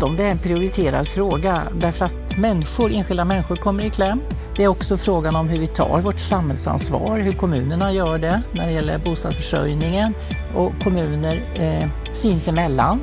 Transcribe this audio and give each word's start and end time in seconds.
bråttom, 0.00 0.16
det 0.16 0.24
är 0.24 0.30
en 0.30 0.38
prioriterad 0.38 1.08
fråga 1.08 1.62
därför 1.74 2.04
att 2.04 2.38
människor, 2.38 2.92
enskilda 2.92 3.24
människor 3.24 3.56
kommer 3.56 3.84
i 3.84 3.90
kläm. 3.90 4.20
Det 4.56 4.64
är 4.64 4.68
också 4.68 4.96
frågan 4.96 5.36
om 5.36 5.48
hur 5.48 5.58
vi 5.58 5.66
tar 5.66 6.00
vårt 6.00 6.18
samhällsansvar, 6.18 7.18
hur 7.18 7.32
kommunerna 7.32 7.92
gör 7.92 8.18
det 8.18 8.42
när 8.52 8.66
det 8.66 8.72
gäller 8.72 8.98
bostadsförsörjningen 8.98 10.14
och 10.56 10.72
kommuner 10.82 11.42
eh, 11.54 11.88
sinsemellan. 12.12 13.00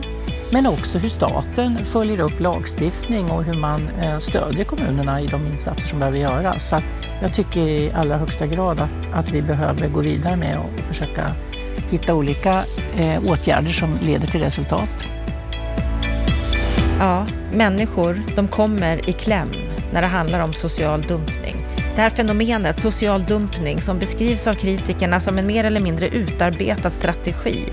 Men 0.52 0.68
också 0.68 0.98
hur 0.98 1.10
staten 1.10 1.86
följer 1.86 2.20
upp 2.20 2.40
lagstiftning 2.40 3.32
och 3.32 3.44
hur 3.44 3.54
man 3.54 3.90
eh, 4.02 4.20
stödjer 4.20 4.66
kommunerna 4.66 5.22
i 5.22 5.28
de 5.28 5.48
insatser 5.48 5.88
som 5.88 6.00
behöver 6.00 6.18
göras. 6.18 6.70
Så 6.70 6.82
jag 7.22 7.34
tycker 7.34 7.60
i 7.60 7.92
allra 7.92 8.18
högsta 8.18 8.48
grad 8.48 8.80
att, 8.80 9.14
att 9.14 9.32
vi 9.32 9.42
behöver 9.42 9.88
gå 9.88 10.02
vidare 10.02 10.36
med 10.36 10.58
och 10.58 10.88
försöka 10.88 11.32
hitta 11.90 12.16
olika 12.16 12.64
eh, 12.98 13.32
åtgärder 13.32 13.72
som 13.72 13.94
leder 14.02 14.28
till 14.28 14.42
resultat. 14.42 15.18
Ja, 17.00 17.26
människor 17.52 18.22
de 18.36 18.48
kommer 18.48 19.10
i 19.10 19.14
kläm 19.14 19.52
när 19.94 20.02
det 20.02 20.08
handlar 20.08 20.40
om 20.40 20.54
social 20.54 21.02
dumpning. 21.02 21.56
Det 21.96 22.02
här 22.02 22.10
fenomenet, 22.10 22.82
social 22.82 23.24
dumpning, 23.24 23.82
som 23.82 24.00
beskrivs 24.00 24.48
av 24.48 24.54
kritikerna 24.54 25.20
som 25.20 25.38
en 25.38 25.48
mer 25.48 25.64
eller 25.64 25.80
mindre 25.80 26.08
utarbetad 26.08 26.90
strategi 26.90 27.64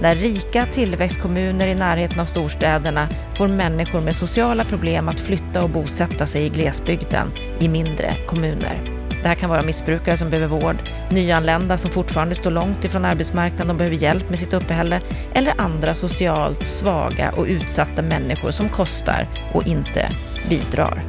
där 0.00 0.14
rika 0.14 0.66
tillväxtkommuner 0.66 1.66
i 1.66 1.74
närheten 1.74 2.20
av 2.20 2.24
storstäderna 2.24 3.08
får 3.34 3.48
människor 3.48 4.00
med 4.00 4.16
sociala 4.16 4.64
problem 4.64 5.08
att 5.08 5.20
flytta 5.20 5.62
och 5.62 5.70
bosätta 5.70 6.26
sig 6.26 6.46
i 6.46 6.48
glesbygden 6.48 7.32
i 7.58 7.68
mindre 7.68 8.14
kommuner. 8.26 8.99
Det 9.22 9.28
här 9.28 9.34
kan 9.34 9.50
vara 9.50 9.62
missbrukare 9.62 10.16
som 10.16 10.30
behöver 10.30 10.60
vård, 10.60 10.76
nyanlända 11.10 11.78
som 11.78 11.90
fortfarande 11.90 12.34
står 12.34 12.50
långt 12.50 12.84
ifrån 12.84 13.04
arbetsmarknaden 13.04 13.70
och 13.70 13.76
behöver 13.76 13.96
hjälp 13.96 14.28
med 14.28 14.38
sitt 14.38 14.52
uppehälle 14.52 15.00
eller 15.32 15.60
andra 15.60 15.94
socialt 15.94 16.66
svaga 16.66 17.32
och 17.36 17.46
utsatta 17.46 18.02
människor 18.02 18.50
som 18.50 18.68
kostar 18.68 19.26
och 19.52 19.66
inte 19.66 20.10
bidrar. 20.48 21.02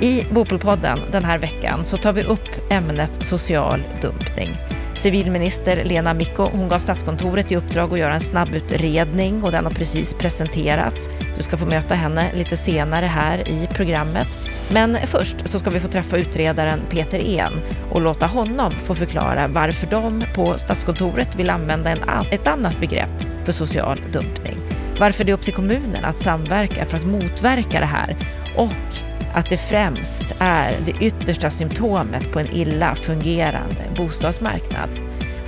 I 0.00 0.24
Bopolpodden 0.30 0.98
den 1.12 1.24
här 1.24 1.38
veckan 1.38 1.84
så 1.84 1.96
tar 1.96 2.12
vi 2.12 2.22
upp 2.22 2.70
ämnet 2.70 3.24
social 3.24 3.82
dumpning. 4.02 4.56
Civilminister 5.00 5.84
Lena 5.84 6.14
Micko 6.14 6.48
hon 6.52 6.68
gav 6.68 6.78
Statskontoret 6.78 7.52
i 7.52 7.56
uppdrag 7.56 7.92
att 7.92 7.98
göra 7.98 8.14
en 8.14 8.20
snabbutredning 8.20 9.44
och 9.44 9.52
den 9.52 9.64
har 9.64 9.72
precis 9.72 10.14
presenterats. 10.14 11.08
Du 11.36 11.42
ska 11.42 11.56
få 11.56 11.66
möta 11.66 11.94
henne 11.94 12.32
lite 12.34 12.56
senare 12.56 13.06
här 13.06 13.48
i 13.48 13.68
programmet. 13.74 14.38
Men 14.72 14.96
först 15.06 15.48
så 15.48 15.58
ska 15.58 15.70
vi 15.70 15.80
få 15.80 15.88
träffa 15.88 16.16
utredaren 16.16 16.80
Peter 16.90 17.18
En 17.18 17.52
och 17.92 18.00
låta 18.00 18.26
honom 18.26 18.72
få 18.72 18.94
förklara 18.94 19.46
varför 19.46 19.86
de 19.86 20.24
på 20.34 20.58
Statskontoret 20.58 21.36
vill 21.36 21.50
använda 21.50 21.90
en, 21.90 21.98
ett 22.30 22.46
annat 22.46 22.80
begrepp 22.80 23.24
för 23.44 23.52
social 23.52 23.98
dumpning. 24.12 24.56
Varför 24.98 25.24
det 25.24 25.32
är 25.32 25.34
upp 25.34 25.44
till 25.44 25.54
kommunen 25.54 26.04
att 26.04 26.18
samverka 26.18 26.84
för 26.84 26.96
att 26.96 27.06
motverka 27.06 27.80
det 27.80 27.86
här 27.86 28.16
och 28.56 29.09
att 29.34 29.50
det 29.50 29.56
främst 29.56 30.34
är 30.38 30.76
det 30.84 31.04
yttersta 31.04 31.50
symptomet 31.50 32.32
på 32.32 32.40
en 32.40 32.50
illa 32.52 32.94
fungerande 32.94 33.82
bostadsmarknad. 33.96 34.90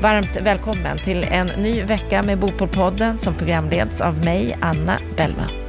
Varmt 0.00 0.36
välkommen 0.36 0.98
till 0.98 1.27
en 1.30 1.47
ny 1.47 1.83
vecka 1.83 2.22
med 2.22 2.39
Bopolpodden 2.39 3.19
som 3.19 3.34
programleds 3.34 4.00
av 4.00 4.24
mig, 4.24 4.56
Anna 4.61 4.98
Bellman. 5.16 5.61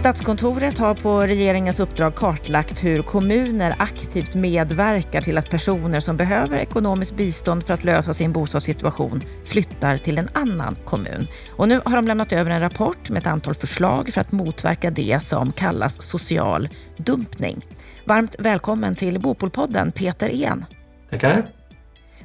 Statskontoret 0.00 0.78
har 0.78 0.94
på 0.94 1.20
regeringens 1.20 1.80
uppdrag 1.80 2.14
kartlagt 2.14 2.84
hur 2.84 3.02
kommuner 3.02 3.74
aktivt 3.78 4.34
medverkar 4.34 5.20
till 5.20 5.38
att 5.38 5.50
personer 5.50 6.00
som 6.00 6.16
behöver 6.16 6.56
ekonomiskt 6.56 7.16
bistånd 7.16 7.64
för 7.64 7.74
att 7.74 7.84
lösa 7.84 8.12
sin 8.12 8.32
bostadssituation 8.32 9.22
flyttar 9.44 9.96
till 9.96 10.18
en 10.18 10.28
annan 10.32 10.76
kommun. 10.84 11.26
Och 11.56 11.68
nu 11.68 11.80
har 11.84 11.96
de 11.96 12.06
lämnat 12.06 12.32
över 12.32 12.50
en 12.50 12.60
rapport 12.60 13.10
med 13.10 13.20
ett 13.20 13.26
antal 13.26 13.54
förslag 13.54 14.12
för 14.12 14.20
att 14.20 14.32
motverka 14.32 14.90
det 14.90 15.22
som 15.22 15.52
kallas 15.52 16.02
social 16.02 16.68
dumpning. 16.96 17.66
Varmt 18.04 18.36
välkommen 18.38 18.96
till 18.96 19.20
Bopolpodden, 19.20 19.92
Peter 19.92 20.28
En. 20.28 20.64
Tackar. 21.10 21.48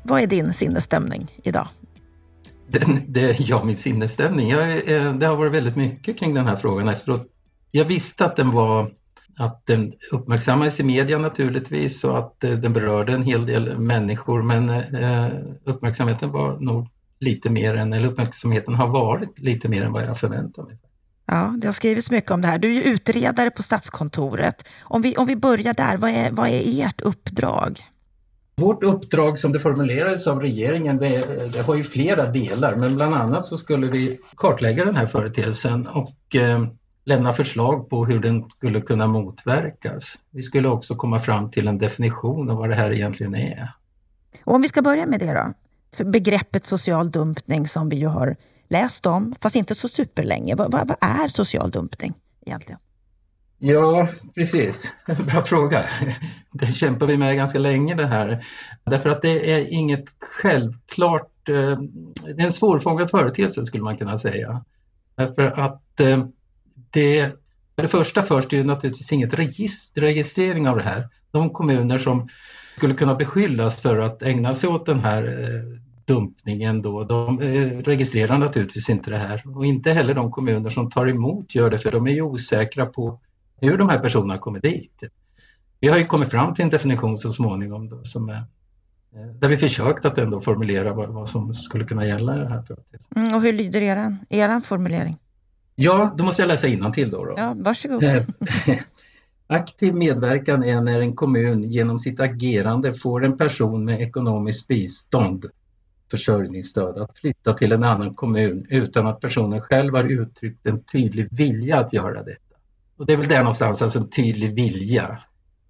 Vad 0.04 0.22
är 0.22 0.28
din 0.28 0.54
sinnesstämning 0.54 1.32
idag? 1.44 1.68
Den, 2.68 3.02
det, 3.08 3.40
ja, 3.40 3.64
min 3.64 3.76
sinnesstämning. 3.76 4.50
Jag, 4.50 4.70
eh, 4.70 5.14
det 5.14 5.26
har 5.26 5.36
varit 5.36 5.54
väldigt 5.54 5.76
mycket 5.76 6.20
kring 6.20 6.34
den 6.34 6.46
här 6.46 6.56
frågan 6.56 6.90
efteråt 6.90 7.32
jag 7.76 7.86
visste 7.86 8.26
att 8.26 8.36
den 8.36 8.52
var 8.52 8.92
att 9.38 9.66
den 9.66 9.94
uppmärksammades 10.12 10.80
i 10.80 10.84
media 10.84 11.18
naturligtvis 11.18 12.04
och 12.04 12.18
att 12.18 12.44
eh, 12.44 12.52
den 12.52 12.74
berörde 12.74 13.14
en 13.14 13.24
hel 13.24 13.46
del 13.46 13.80
människor 13.80 14.42
men 14.42 14.70
eh, 14.70 15.28
uppmärksamheten 15.64 16.32
var 16.32 16.58
nog 16.60 16.88
lite 17.20 17.50
mer 17.50 17.76
än, 17.76 17.94
eller 17.94 18.08
uppmärksamheten 18.08 18.76
har 18.76 18.88
varit 18.88 19.40
lite 19.40 19.70
mer 19.70 19.86
än 19.86 19.92
vad 19.92 20.04
jag 20.04 20.20
förväntade 20.20 20.68
mig. 20.68 20.78
Ja, 21.26 21.54
det 21.58 21.68
har 21.68 21.74
skrivits 21.74 22.12
mycket 22.12 22.32
om 22.32 22.42
det 22.42 22.48
här. 22.48 22.58
Du 22.58 22.70
är 22.70 22.74
ju 22.74 22.82
utredare 22.82 23.52
på 23.52 23.64
Statskontoret. 23.64 24.68
Om 24.82 25.02
vi, 25.02 25.16
om 25.18 25.28
vi 25.28 25.36
börjar 25.36 25.74
där, 25.74 25.98
vad 25.98 26.10
är, 26.10 26.32
vad 26.32 26.48
är 26.48 26.86
ert 26.86 27.02
uppdrag? 27.02 27.80
Vårt 28.56 28.84
uppdrag 28.84 29.40
som 29.40 29.52
det 29.52 29.60
formulerades 29.60 30.28
av 30.28 30.42
regeringen, 30.42 30.98
det, 30.98 31.54
det, 31.54 31.62
har 31.62 31.76
ju 31.76 31.84
flera 31.84 32.26
delar, 32.26 32.76
men 32.76 32.96
bland 32.96 33.16
annat 33.16 33.46
så 33.46 33.58
skulle 33.58 33.88
vi 33.88 34.20
kartlägga 34.38 34.86
den 34.86 34.96
här 34.96 35.08
företeelsen 35.08 35.88
och 35.88 36.36
eh, 36.36 36.60
lämna 37.06 37.34
förslag 37.34 37.90
på 37.90 38.06
hur 38.06 38.20
den 38.20 38.44
skulle 38.44 38.82
kunna 38.82 39.08
motverkas. 39.08 40.18
Vi 40.32 40.44
skulle 40.44 40.68
också 40.68 40.96
komma 40.96 41.20
fram 41.20 41.52
till 41.52 41.68
en 41.68 41.78
definition 41.78 42.50
av 42.50 42.58
vad 42.58 42.70
det 42.70 42.76
här 42.76 42.92
egentligen 42.94 43.36
är. 43.36 43.70
Och 44.44 44.54
om 44.54 44.62
vi 44.62 44.68
ska 44.68 44.82
börja 44.82 45.06
med 45.06 45.20
det 45.20 45.34
då? 45.34 45.54
För 45.96 46.06
begreppet 46.06 46.66
social 46.66 47.12
dumpning 47.12 47.68
som 47.68 47.90
vi 47.90 47.96
ju 47.96 48.08
har 48.08 48.36
läst 48.68 49.06
om, 49.06 49.36
fast 49.42 49.56
inte 49.56 49.76
så 49.76 49.88
superlänge. 49.88 50.56
Vad, 50.56 50.72
vad, 50.72 50.88
vad 50.88 50.98
är 51.02 51.28
social 51.28 51.72
dumpning 51.72 52.14
egentligen? 52.46 52.80
Ja, 53.58 54.10
precis. 54.36 54.92
Bra 55.06 55.44
fråga. 55.44 55.80
Det 56.52 56.72
kämpar 56.72 57.08
vi 57.08 57.18
med 57.18 57.36
ganska 57.36 57.60
länge 57.60 57.96
det 57.96 58.06
här. 58.06 58.46
Därför 58.84 59.10
att 59.10 59.22
det 59.22 59.52
är 59.52 59.74
inget 59.74 60.06
självklart, 60.20 61.50
eh, 61.50 61.80
det 62.24 62.42
är 62.42 62.46
en 62.46 62.52
svårfångad 62.52 63.10
företeelse 63.10 63.66
skulle 63.66 63.84
man 63.84 63.98
kunna 63.98 64.18
säga. 64.18 64.66
Därför 65.16 65.48
att 65.48 66.00
eh, 66.00 66.26
det, 66.96 67.32
för 67.76 67.82
det 67.82 67.88
första 67.88 68.22
först 68.22 68.50
det 68.50 68.56
ju 68.56 68.64
naturligtvis 68.64 69.12
inget 69.12 69.34
register, 69.34 70.02
registrering 70.02 70.70
av 70.70 70.78
det 70.78 70.84
här. 70.84 71.10
De 71.32 71.50
kommuner 71.50 71.98
som 71.98 72.30
skulle 72.78 72.94
kunna 72.94 73.16
beskyllas 73.16 73.80
för 73.80 73.98
att 73.98 74.22
ägna 74.22 74.54
sig 74.54 74.70
åt 74.70 74.86
den 74.86 75.00
här 75.00 75.24
eh, 75.24 75.80
dumpningen 76.06 76.82
då, 76.82 77.04
de 77.04 77.42
eh, 77.42 77.78
registrerar 77.78 78.38
naturligtvis 78.38 78.90
inte 78.90 79.12
det 79.12 79.18
här 79.18 79.44
och 79.58 79.66
inte 79.66 79.92
heller 79.92 80.14
de 80.14 80.32
kommuner 80.32 80.70
som 80.70 80.90
tar 80.90 81.08
emot 81.08 81.56
gör 81.56 81.70
det 81.70 81.78
för 81.78 81.92
de 81.92 82.08
är 82.08 82.12
ju 82.12 82.22
osäkra 82.22 82.86
på 82.86 83.20
hur 83.62 83.78
de 83.78 83.90
här 83.90 84.00
personerna 84.00 84.38
kommer 84.38 84.60
dit. 84.60 85.04
Vi 85.80 85.88
har 85.88 85.98
ju 85.98 86.06
kommit 86.06 86.32
fram 86.32 86.54
till 86.54 86.64
en 86.64 86.70
definition 86.70 87.18
så 87.18 87.34
småningom 87.34 87.90
då, 87.90 88.04
som 88.04 88.30
är, 88.30 88.36
eh, 89.16 89.36
där 89.40 89.50
vi 89.50 89.58
försökt 89.58 90.06
att 90.06 90.18
ändå 90.18 90.42
formulera 90.42 90.94
vad, 90.94 91.10
vad 91.10 91.28
som 91.28 91.54
skulle 91.54 91.86
kunna 91.86 92.08
gälla 92.08 92.36
i 92.36 92.40
det 92.40 92.50
här. 92.50 92.66
Mm, 93.16 93.36
och 93.36 93.42
hur 93.42 93.54
lyder 93.54 93.82
er, 93.82 94.18
er 94.30 94.62
formulering? 94.62 95.18
Ja, 95.76 96.14
då 96.18 96.24
måste 96.24 96.42
jag 96.42 96.48
läsa 96.48 96.92
till 96.94 97.10
då. 97.10 97.26
då. 97.26 97.34
Ja, 97.38 97.54
varsågod. 97.58 98.04
Aktiv 99.48 99.96
medverkan 99.96 100.64
är 100.64 100.82
när 100.82 101.00
en 101.00 101.14
kommun 101.14 101.64
genom 101.64 102.00
sitt 102.00 102.20
agerande 102.20 102.94
får 102.94 103.26
en 103.26 103.38
person 103.38 103.86
med 103.86 104.02
ekonomiskt 104.02 104.68
bistånd, 104.68 105.46
försörjningsstöd, 106.12 106.98
att 106.98 107.18
flytta 107.18 107.54
till 107.54 107.72
en 107.72 107.84
annan 107.84 108.14
kommun 108.14 108.66
utan 108.70 109.08
att 109.08 109.20
personen 109.20 109.62
själv 109.62 109.96
har 109.96 110.04
uttryckt 110.04 110.68
en 110.68 110.84
tydlig 110.84 111.28
vilja 111.32 111.80
att 111.80 111.94
göra 111.94 112.24
detta. 112.24 112.56
Och 112.98 113.06
det 113.06 113.14
är 113.14 113.18
väl 113.18 113.28
där 113.28 113.40
någonstans, 113.40 113.82
alltså 113.82 114.00
en 114.00 114.10
tydlig 114.10 114.56
vilja. 114.56 115.20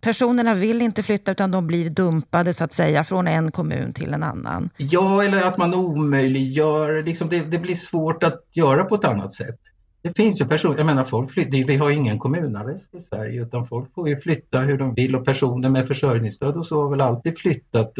Personerna 0.02 0.54
vill 0.54 0.82
inte 0.82 1.04
flytta 1.04 1.32
utan 1.32 1.52
de 1.52 1.68
blir 1.68 1.90
dumpade 1.90 2.54
så 2.54 2.64
att 2.64 2.74
säga 2.74 3.04
från 3.04 3.28
en 3.28 3.52
kommun 3.52 3.94
till 3.94 4.14
en 4.14 4.24
annan. 4.24 4.70
Ja, 4.78 5.24
eller 5.24 5.42
att 5.42 5.58
man 5.58 5.74
omöjliggör, 5.74 7.04
liksom 7.04 7.30
det, 7.30 7.40
det 7.40 7.58
blir 7.58 7.76
svårt 7.76 8.24
att 8.24 8.44
göra 8.52 8.84
på 8.84 8.96
ett 8.96 9.06
annat 9.06 9.34
sätt. 9.34 9.60
Det 10.06 10.14
finns 10.16 10.42
ju 10.42 10.46
personer, 10.46 10.78
jag 10.78 10.86
menar 10.86 11.04
folk 11.04 11.32
flyttar, 11.32 11.68
vi 11.68 11.76
har 11.76 11.90
ingen 11.90 12.20
kommunarrest 12.20 12.96
i 12.96 13.02
Sverige 13.02 13.42
utan 13.42 13.66
folk 13.66 13.94
får 13.94 14.10
ju 14.10 14.18
flytta 14.18 14.60
hur 14.60 14.78
de 14.78 14.94
vill 14.94 15.16
och 15.16 15.26
personer 15.26 15.70
med 15.70 15.88
försörjningsstöd 15.88 16.58
och 16.58 16.66
så 16.66 16.82
har 16.82 16.90
väl 16.90 17.02
alltid 17.02 17.38
flyttat 17.38 17.94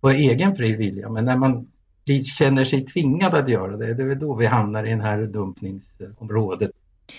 på 0.00 0.10
egen 0.10 0.54
fri 0.54 0.76
vilja. 0.76 1.08
Men 1.08 1.24
när 1.24 1.36
man 1.36 1.68
känner 2.38 2.64
sig 2.64 2.84
tvingad 2.84 3.34
att 3.34 3.48
göra 3.48 3.76
det, 3.76 3.94
det 3.94 4.02
är 4.02 4.14
då 4.14 4.34
vi 4.34 4.46
hamnar 4.46 4.84
i 4.84 4.94
det 4.94 5.02
här 5.02 5.24
dumpningsområdet. 5.24 6.70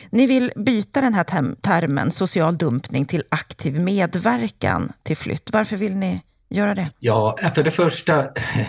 Ni 0.10 0.28
vill 0.28 0.52
byta 0.56 1.02
den 1.02 1.14
här 1.14 1.56
termen 1.62 2.12
social 2.12 2.58
dumpning 2.58 3.06
till 3.06 3.24
aktiv 3.30 3.82
medverkan 3.82 4.94
till 5.04 5.18
flytt. 5.18 5.50
Varför 5.54 5.78
vill 5.78 5.96
ni 5.96 6.22
göra 6.50 6.76
det? 6.76 6.88
Ja, 7.00 7.36
för 7.56 7.64
det 7.64 7.72
första, 7.72 8.28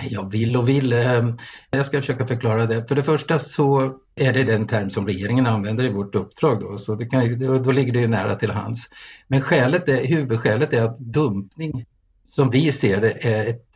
jag 0.08 0.30
vill 0.30 0.56
och 0.56 0.68
vill, 0.68 0.92
ehm, 0.92 1.36
jag 1.70 1.86
ska 1.86 2.00
försöka 2.00 2.26
förklara 2.26 2.66
det. 2.66 2.88
För 2.88 2.94
det 2.94 3.02
första 3.02 3.38
så 3.38 3.98
är 4.14 4.32
det 4.32 4.44
den 4.44 4.66
term 4.66 4.90
som 4.90 5.06
regeringen 5.06 5.46
använder 5.46 5.84
i 5.84 5.92
vårt 5.92 6.14
uppdrag 6.14 6.60
då, 6.60 6.78
så 6.78 6.94
det 6.94 7.06
kan, 7.06 7.38
då 7.62 7.72
ligger 7.72 7.92
det 7.92 8.00
ju 8.00 8.08
nära 8.08 8.34
till 8.34 8.50
hands. 8.50 8.90
Men 9.28 9.40
skälet 9.40 9.88
är, 9.88 10.06
huvudskälet 10.06 10.72
är 10.72 10.82
att 10.82 10.98
dumpning, 10.98 11.84
som 12.28 12.50
vi 12.50 12.72
ser 12.72 13.00
det, 13.00 13.26
är 13.26 13.46
ett, 13.46 13.66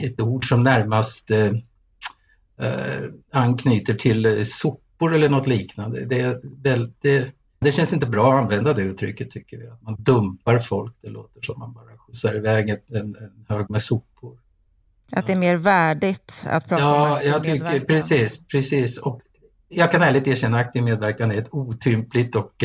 ett 0.00 0.20
ord 0.20 0.48
som 0.48 0.62
närmast 0.62 1.30
eh, 1.30 1.52
eh 2.58 3.02
anknyter 3.32 3.94
till 3.94 4.46
sopor 4.46 5.14
eller 5.14 5.28
något 5.28 5.46
liknande. 5.46 6.04
Det, 6.04 6.40
det, 6.42 6.90
det, 7.00 7.32
det, 7.58 7.72
känns 7.72 7.92
inte 7.92 8.06
bra 8.06 8.32
att 8.32 8.42
använda 8.42 8.72
det 8.72 8.82
uttrycket 8.82 9.30
tycker 9.30 9.58
vi. 9.58 9.66
Att 9.66 9.82
man 9.82 9.96
dumpar 9.98 10.58
folk, 10.58 10.94
det 11.00 11.08
låter 11.08 11.42
som 11.42 11.58
man 11.58 11.72
bara 11.72 11.93
skjutsar 12.06 12.36
iväg 12.36 12.68
en, 12.68 12.78
en 12.96 13.16
hög 13.48 13.70
med 13.70 13.82
sopor. 13.82 14.38
Att 15.12 15.26
det 15.26 15.32
är 15.32 15.36
mer 15.36 15.56
värdigt 15.56 16.44
att 16.46 16.68
prata 16.68 16.82
ja, 16.82 17.06
om 17.06 17.12
aktiv 17.12 17.30
jag 17.30 17.44
tycker, 17.44 17.52
medverkan. 17.52 17.86
Precis, 17.86 18.46
precis. 18.46 18.98
Och 18.98 19.20
jag 19.68 19.90
kan 19.90 20.02
ärligt 20.02 20.26
erkänna 20.26 20.60
att 20.60 20.66
aktiv 20.66 20.82
medverkan 20.82 21.30
är 21.30 21.38
ett 21.38 21.48
otympligt 21.50 22.36
och 22.36 22.64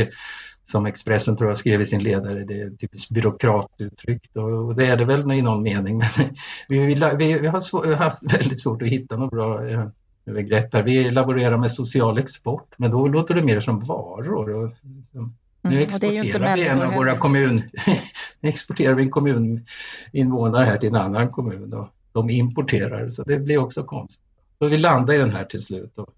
som 0.72 0.86
Expressen 0.86 1.38
tror 1.38 1.50
jag 1.50 1.58
skrev 1.58 1.82
i 1.82 1.86
sin 1.86 2.04
ledare, 2.04 2.46
det 2.46 2.62
är 2.62 2.70
typiskt 2.70 3.12
byråkratuttryck 3.12 4.36
och 4.36 4.76
det 4.76 4.86
är 4.86 4.98
det 4.98 5.06
väl 5.06 5.32
i 5.32 5.42
någon 5.42 5.64
mening. 5.64 5.98
Men 5.98 6.10
vi, 6.68 6.96
vi, 7.18 7.40
vi, 7.40 7.48
har, 7.48 7.60
svår, 7.60 7.94
haft 7.94 8.34
väldigt 8.34 8.62
svårt 8.62 8.82
att 8.82 8.88
hitta 8.88 9.18
något 9.18 9.32
bra 9.32 9.70
eh, 9.70 9.88
begrepp 10.26 10.74
här. 10.74 10.84
Vi 10.84 11.12
laborerar 11.12 11.58
med 11.58 11.72
social 11.72 12.18
export, 12.18 12.74
men 12.78 12.92
då 12.92 13.08
låter 13.08 13.36
det 13.36 13.44
mer 13.44 13.60
som 13.60 13.80
varor. 13.80 14.56
Och, 14.56 14.72
liksom, 14.82 15.36
nu 15.70 15.76
Mm, 15.76 15.84
exporterar 15.84 16.56
vi 16.56 16.68
en 16.68 16.82
av 16.82 16.94
våra 16.94 17.18
kommun... 17.18 17.64
nu 18.40 18.50
exporterar 18.50 18.94
vi 18.94 19.04
en 19.04 19.10
kommuninvånare 19.10 20.66
här 20.66 20.78
till 20.78 20.90
en 20.90 20.96
annan 20.96 21.30
kommun 21.30 21.74
och 21.74 21.88
de 22.12 22.30
importerar, 22.30 23.10
så 23.10 23.24
det 23.24 23.40
blir 23.40 23.58
också 23.58 23.84
konstigt. 23.84 24.26
Så 24.60 24.68
vi 24.68 24.78
landar 24.78 25.14
i 25.14 25.18
den 25.18 25.32
här 25.32 25.46
till 25.46 25.62
slut. 25.62 25.98
Och 25.98 26.10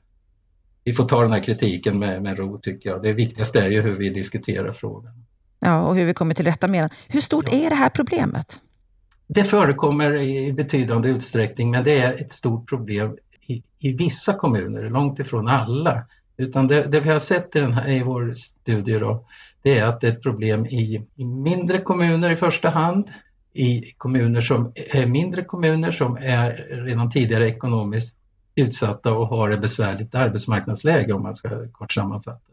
vi 0.84 0.94
får 0.94 1.06
ta 1.06 1.22
den 1.22 1.32
här 1.32 1.44
kritiken 1.44 2.00
med, 2.00 2.24
med 2.24 2.38
ro 2.38 2.58
tycker 2.58 2.90
jag. 2.90 3.02
Det 3.02 3.14
viktigaste 3.14 3.60
är 3.60 3.70
ju 3.70 3.82
hur 3.82 3.96
vi 3.96 4.10
diskuterar 4.10 4.72
frågan. 4.72 5.26
Ja, 5.60 5.82
och 5.82 5.96
hur 5.96 6.06
vi 6.06 6.14
kommer 6.14 6.34
till 6.34 6.46
rätta 6.46 6.68
med 6.68 6.84
den. 6.84 6.90
Hur 7.08 7.22
stort 7.22 7.46
Ja. 7.52 7.58
är 7.66 7.70
det 7.70 7.76
här 7.76 7.90
problemet? 7.90 8.62
Det 9.28 9.44
förekommer 9.44 10.22
i 10.22 10.54
betydande 10.54 11.10
utsträckning 11.10 11.72
men 11.72 11.84
det 11.84 12.00
är 12.00 12.14
ett 12.14 12.32
stort 12.32 12.70
problem 12.70 13.18
i, 13.48 13.64
i 13.80 13.94
vissa 13.94 14.34
kommuner, 14.34 14.90
långt 14.90 15.20
ifrån 15.20 15.48
alla. 15.48 16.06
Utan 16.42 16.68
det, 16.68 16.84
det 16.92 17.00
vi 17.00 17.10
har 17.10 17.20
sett 17.20 17.56
i, 17.56 17.60
den 17.60 17.74
här, 17.74 17.90
i 17.90 18.04
vår 18.04 18.34
studie 18.34 19.00
då, 19.00 19.26
det 19.62 19.80
är 19.80 19.86
att 19.86 20.02
det 20.02 20.08
är 20.08 20.12
ett 20.12 20.24
problem 20.24 20.66
i, 20.66 21.08
i 21.16 21.26
mindre 21.26 21.82
kommuner 21.82 22.32
i 22.32 22.36
första 22.36 22.70
hand, 22.70 23.10
i 23.54 23.82
kommuner 23.98 24.42
som 24.42 24.72
är 24.76 25.06
mindre 25.06 25.44
kommuner 25.44 25.92
som 25.92 26.18
är 26.22 26.52
redan 26.86 27.12
tidigare 27.12 27.48
ekonomiskt 27.48 28.18
utsatta 28.56 29.14
och 29.14 29.28
har 29.28 29.52
ett 29.52 29.62
besvärligt 29.62 30.16
arbetsmarknadsläge 30.16 31.14
om 31.14 31.24
man 31.24 31.34
ska 31.34 31.50
kort 31.72 31.92
sammanfatta. 31.92 32.52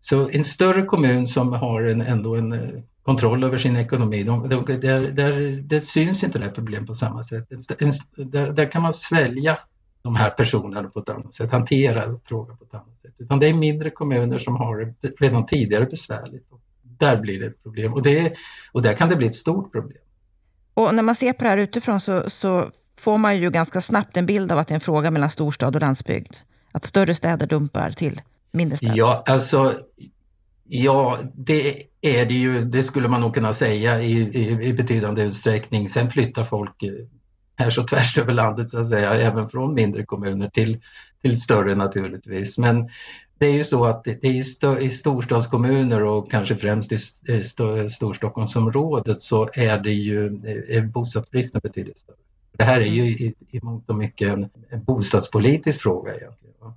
Så 0.00 0.30
en 0.30 0.44
större 0.44 0.82
kommun 0.82 1.26
som 1.26 1.52
har 1.52 1.82
en, 1.82 2.00
ändå 2.00 2.36
en 2.36 2.52
eh, 2.52 2.82
kontroll 3.02 3.44
över 3.44 3.56
sin 3.56 3.76
ekonomi, 3.76 4.22
de, 4.22 4.48
de, 4.48 4.64
där, 4.64 5.00
där, 5.00 5.62
det 5.62 5.80
syns 5.80 6.24
inte 6.24 6.38
det 6.38 6.44
här 6.44 6.52
problemet 6.52 6.86
på 6.86 6.94
samma 6.94 7.22
sätt. 7.22 7.46
En, 7.78 7.90
där, 8.30 8.52
där 8.52 8.70
kan 8.70 8.82
man 8.82 8.94
svälja 8.94 9.58
de 10.02 10.16
här 10.16 10.30
personerna 10.30 10.88
på 10.88 11.00
ett 11.00 11.08
annat 11.08 11.34
sätt, 11.34 11.52
hantera 11.52 12.02
frågan 12.24 12.56
på 12.56 12.64
ett 12.64 12.74
annat 12.74 12.96
sätt. 12.96 13.14
Utan 13.18 13.38
det 13.38 13.48
är 13.48 13.54
mindre 13.54 13.90
kommuner 13.90 14.38
som 14.38 14.56
har 14.56 14.94
det 15.00 15.20
redan 15.20 15.46
tidigare 15.46 15.86
besvärligt. 15.86 16.46
Där 16.82 17.20
blir 17.20 17.40
det 17.40 17.46
ett 17.46 17.62
problem 17.62 17.94
och, 17.94 18.02
det, 18.02 18.32
och 18.72 18.82
där 18.82 18.94
kan 18.94 19.08
det 19.08 19.16
bli 19.16 19.26
ett 19.26 19.34
stort 19.34 19.72
problem. 19.72 20.02
Och 20.74 20.94
när 20.94 21.02
man 21.02 21.14
ser 21.14 21.32
på 21.32 21.44
det 21.44 21.50
här 21.50 21.56
utifrån 21.56 22.00
så, 22.00 22.30
så 22.30 22.70
får 22.98 23.18
man 23.18 23.38
ju 23.38 23.50
ganska 23.50 23.80
snabbt 23.80 24.16
en 24.16 24.26
bild 24.26 24.52
av 24.52 24.58
att 24.58 24.68
det 24.68 24.72
är 24.72 24.76
en 24.76 24.80
fråga 24.80 25.10
mellan 25.10 25.30
storstad 25.30 25.74
och 25.76 25.80
landsbygd. 25.80 26.36
Att 26.72 26.84
större 26.84 27.14
städer 27.14 27.46
dumpar 27.46 27.90
till 27.90 28.20
mindre 28.52 28.76
städer. 28.76 28.94
Ja, 28.96 29.22
alltså 29.26 29.74
Ja, 30.72 31.18
det 31.34 31.82
är 32.00 32.26
det 32.26 32.34
ju. 32.34 32.64
Det 32.64 32.82
skulle 32.82 33.08
man 33.08 33.20
nog 33.20 33.34
kunna 33.34 33.52
säga 33.52 34.02
i, 34.02 34.12
i, 34.12 34.68
i 34.68 34.72
betydande 34.72 35.22
utsträckning. 35.22 35.88
Sen 35.88 36.10
flyttar 36.10 36.44
folk 36.44 36.82
eh, 36.82 36.90
här 37.60 37.70
så 37.70 37.82
tvärs 37.82 38.18
över 38.18 38.32
landet 38.32 38.68
så 38.68 38.78
att 38.78 38.88
säga, 38.88 39.14
även 39.14 39.48
från 39.48 39.74
mindre 39.74 40.04
kommuner 40.04 40.48
till, 40.48 40.80
till 41.22 41.40
större 41.40 41.74
naturligtvis. 41.74 42.58
Men 42.58 42.88
det 43.38 43.46
är 43.46 43.52
ju 43.52 43.64
så 43.64 43.84
att 43.84 44.04
det 44.04 44.24
är 44.24 44.30
i, 44.30 44.84
i 44.84 44.90
storstadskommuner 44.90 46.02
och 46.04 46.30
kanske 46.30 46.56
främst 46.56 46.92
i 46.92 46.98
Storstockholmsområdet 47.90 49.20
så 49.20 49.50
är 49.52 49.78
det 49.78 49.92
ju 49.92 50.26
är 50.68 50.82
bostadsbristen 50.82 51.60
betydligt 51.64 51.98
större. 51.98 52.16
Det 52.52 52.64
här 52.64 52.80
är 52.80 52.84
ju 52.84 53.02
i, 53.04 53.34
i 53.50 53.60
mångt 53.62 53.90
och 53.90 53.94
mycket 53.94 54.28
en, 54.28 54.50
en 54.68 54.84
bostadspolitisk 54.84 55.80
fråga 55.80 56.14
egentligen. 56.14 56.54
Va? 56.60 56.74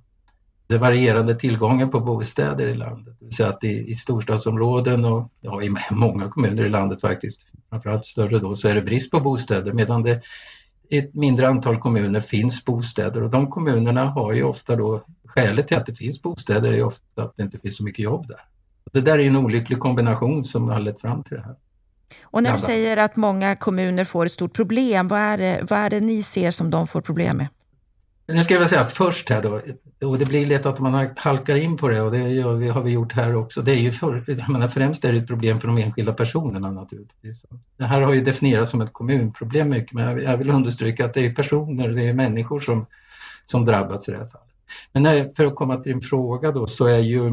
Det 0.66 0.78
varierande 0.78 1.34
tillgången 1.34 1.90
på 1.90 2.00
bostäder 2.00 2.68
i 2.68 2.74
landet. 2.74 3.14
Det 3.18 3.24
vill 3.24 3.34
säga 3.34 3.48
att 3.48 3.64
i, 3.64 3.90
i 3.90 3.94
storstadsområden 3.94 5.04
och 5.04 5.30
ja, 5.40 5.62
i 5.62 5.74
många 5.90 6.28
kommuner 6.28 6.64
i 6.64 6.68
landet 6.68 7.00
faktiskt, 7.00 7.40
framförallt 7.70 8.04
större 8.04 8.38
då, 8.38 8.56
så 8.56 8.68
är 8.68 8.74
det 8.74 8.82
brist 8.82 9.10
på 9.10 9.20
bostäder 9.20 9.72
medan 9.72 10.02
det 10.02 10.22
i 10.88 10.98
ett 10.98 11.14
mindre 11.14 11.48
antal 11.48 11.78
kommuner 11.78 12.20
finns 12.20 12.64
bostäder 12.64 13.22
och 13.22 13.30
de 13.30 13.50
kommunerna 13.50 14.04
har 14.04 14.32
ju 14.32 14.42
ofta 14.42 14.76
då, 14.76 15.02
skälet 15.24 15.68
till 15.68 15.76
att 15.76 15.86
det 15.86 15.94
finns 15.94 16.22
bostäder 16.22 16.68
är 16.68 16.76
ju 16.76 16.84
ofta 16.84 17.22
att 17.22 17.36
det 17.36 17.42
inte 17.42 17.58
finns 17.58 17.76
så 17.76 17.84
mycket 17.84 18.04
jobb 18.04 18.28
där. 18.28 18.40
Det 18.92 19.00
där 19.00 19.18
är 19.18 19.26
en 19.26 19.36
olycklig 19.36 19.78
kombination 19.78 20.44
som 20.44 20.68
har 20.68 20.80
lett 20.80 21.00
fram 21.00 21.22
till 21.22 21.36
det 21.36 21.42
här. 21.42 21.56
Och 22.22 22.42
när 22.42 22.52
du 22.52 22.58
säger 22.58 22.96
att 22.96 23.16
många 23.16 23.56
kommuner 23.56 24.04
får 24.04 24.26
ett 24.26 24.32
stort 24.32 24.52
problem, 24.52 25.08
vad 25.08 25.20
är 25.20 25.38
det, 25.38 25.66
vad 25.70 25.78
är 25.78 25.90
det 25.90 26.00
ni 26.00 26.22
ser 26.22 26.50
som 26.50 26.70
de 26.70 26.86
får 26.86 27.00
problem 27.00 27.36
med? 27.36 27.46
Nu 28.26 28.44
ska 28.44 28.54
jag 28.54 28.60
väl 28.60 28.68
säga 28.68 28.84
först 28.84 29.30
här 29.30 29.42
då, 29.42 29.60
och 30.08 30.18
det 30.18 30.24
blir 30.24 30.46
lätt 30.46 30.66
att 30.66 30.80
man 30.80 31.08
halkar 31.16 31.54
in 31.54 31.76
på 31.76 31.88
det 31.88 32.00
och 32.00 32.10
det 32.10 32.18
gör 32.18 32.54
vi, 32.54 32.68
har 32.68 32.82
vi 32.82 32.92
gjort 32.92 33.12
här 33.12 33.36
också. 33.36 33.62
Det 33.62 33.72
är 33.72 33.78
ju 33.78 33.92
för, 33.92 34.24
jag 34.26 34.48
menar, 34.48 34.68
främst 34.68 35.04
är 35.04 35.12
det 35.12 35.18
ett 35.18 35.26
problem 35.26 35.60
för 35.60 35.68
de 35.68 35.78
enskilda 35.78 36.12
personerna 36.12 36.70
naturligtvis. 36.70 37.44
Det 37.76 37.84
här 37.84 38.00
har 38.00 38.12
ju 38.12 38.20
definierats 38.20 38.70
som 38.70 38.80
ett 38.80 38.92
kommunproblem 38.92 39.68
mycket 39.68 39.92
men 39.92 40.22
jag 40.22 40.36
vill 40.36 40.50
understryka 40.50 41.04
att 41.04 41.14
det 41.14 41.26
är 41.26 41.34
personer, 41.34 41.88
det 41.88 42.08
är 42.08 42.14
människor 42.14 42.60
som, 42.60 42.86
som 43.44 43.64
drabbas 43.64 44.08
i 44.08 44.10
det 44.10 44.18
här 44.18 44.26
fallet. 44.26 44.48
Men 44.92 45.02
när, 45.02 45.32
för 45.36 45.46
att 45.46 45.54
komma 45.54 45.76
till 45.76 45.92
din 45.92 46.00
fråga 46.00 46.52
då 46.52 46.66
så 46.66 46.86
är 46.86 46.98
ju 46.98 47.26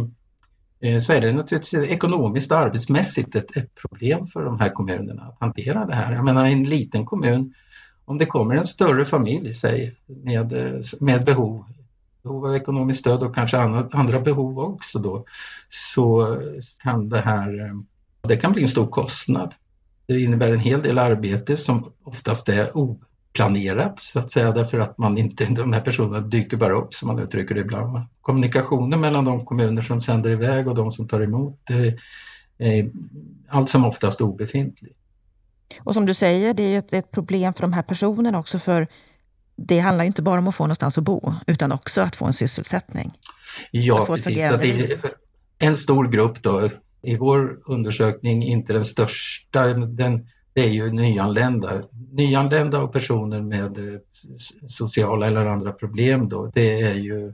eh, 0.79 0.99
så 0.99 1.13
är 1.13 1.21
det 1.21 1.31
naturligtvis 1.31 1.89
ekonomiskt 1.89 2.51
och 2.51 2.57
arbetsmässigt 2.57 3.35
ett, 3.35 3.57
ett 3.57 3.75
problem 3.75 4.27
för 4.27 4.45
de 4.45 4.59
här 4.59 4.69
kommunerna 4.69 5.21
att 5.21 5.38
hantera 5.39 5.85
det 5.85 5.95
här. 5.95 6.13
Jag 6.13 6.25
menar 6.25 6.45
en 6.45 6.63
liten 6.63 7.05
kommun 7.05 7.53
om 8.11 8.17
det 8.17 8.25
kommer 8.25 8.55
en 8.55 8.65
större 8.65 9.05
familj 9.05 9.53
säg, 9.53 9.93
med, 10.05 10.53
med 10.99 11.25
behov, 11.25 11.65
behov 12.23 12.45
av 12.45 12.55
ekonomiskt 12.55 12.99
stöd 12.99 13.23
och 13.23 13.35
kanske 13.35 13.57
andra, 13.57 13.87
andra 13.91 14.19
behov 14.19 14.59
också 14.59 14.99
då, 14.99 15.25
så 15.69 16.37
kan 16.83 17.09
det 17.09 17.19
här, 17.19 17.71
det 18.21 18.37
kan 18.37 18.51
bli 18.51 18.61
en 18.61 18.69
stor 18.69 18.87
kostnad. 18.87 19.53
Det 20.05 20.21
innebär 20.21 20.51
en 20.51 20.59
hel 20.59 20.81
del 20.81 20.97
arbete 20.97 21.57
som 21.57 21.91
oftast 22.03 22.49
är 22.49 22.77
oplanerat 22.77 23.99
så 23.99 24.19
att 24.19 24.31
säga 24.31 24.51
därför 24.51 24.79
att 24.79 24.97
man 24.97 25.17
inte, 25.17 25.45
de 25.45 25.74
här 25.74 25.81
personerna 25.81 26.19
dyker 26.19 26.57
bara 26.57 26.74
upp 26.74 26.93
som 26.93 27.07
man 27.07 27.19
uttrycker 27.19 27.55
det 27.55 27.62
ibland. 27.62 28.00
Kommunikationen 28.21 29.00
mellan 29.00 29.25
de 29.25 29.39
kommuner 29.39 29.81
som 29.81 30.01
sänder 30.01 30.29
iväg 30.29 30.67
och 30.67 30.75
de 30.75 30.91
som 30.91 31.07
tar 31.07 31.21
emot 31.21 31.69
är, 31.69 32.00
är 32.57 32.91
allt 33.47 33.69
som 33.69 33.86
oftast 33.86 34.21
obefintlig. 34.21 34.93
Och 35.79 35.93
som 35.93 36.05
du 36.05 36.13
säger, 36.13 36.53
det 36.53 36.63
är 36.63 36.79
ett, 36.79 36.93
ett 36.93 37.11
problem 37.11 37.53
för 37.53 37.61
de 37.61 37.73
här 37.73 37.81
personerna 37.81 38.39
också, 38.39 38.59
för 38.59 38.87
det 39.55 39.79
handlar 39.79 40.05
inte 40.05 40.21
bara 40.21 40.39
om 40.39 40.47
att 40.47 40.55
få 40.55 40.63
någonstans 40.63 40.97
att 40.97 41.03
bo, 41.03 41.33
utan 41.47 41.71
också 41.71 42.01
att 42.01 42.15
få 42.15 42.25
en 42.25 42.33
sysselsättning. 42.33 43.11
Ja, 43.71 44.05
precis. 44.05 44.47
Så 44.47 44.57
det 44.57 44.91
är 44.91 44.99
en 45.59 45.77
stor 45.77 46.07
grupp 46.07 46.43
då, 46.43 46.69
i 47.01 47.15
vår 47.15 47.59
undersökning, 47.65 48.43
inte 48.43 48.73
den 48.73 48.85
största, 48.85 49.67
den, 49.73 50.27
det 50.53 50.61
är 50.61 50.69
ju 50.69 50.91
nyanlända. 50.91 51.81
Nyanlända 52.11 52.81
och 52.81 52.93
personer 52.93 53.41
med 53.41 53.99
sociala 54.67 55.27
eller 55.27 55.45
andra 55.45 55.71
problem 55.71 56.29
då, 56.29 56.51
det 56.53 56.81
är 56.81 56.93
ju 56.93 57.33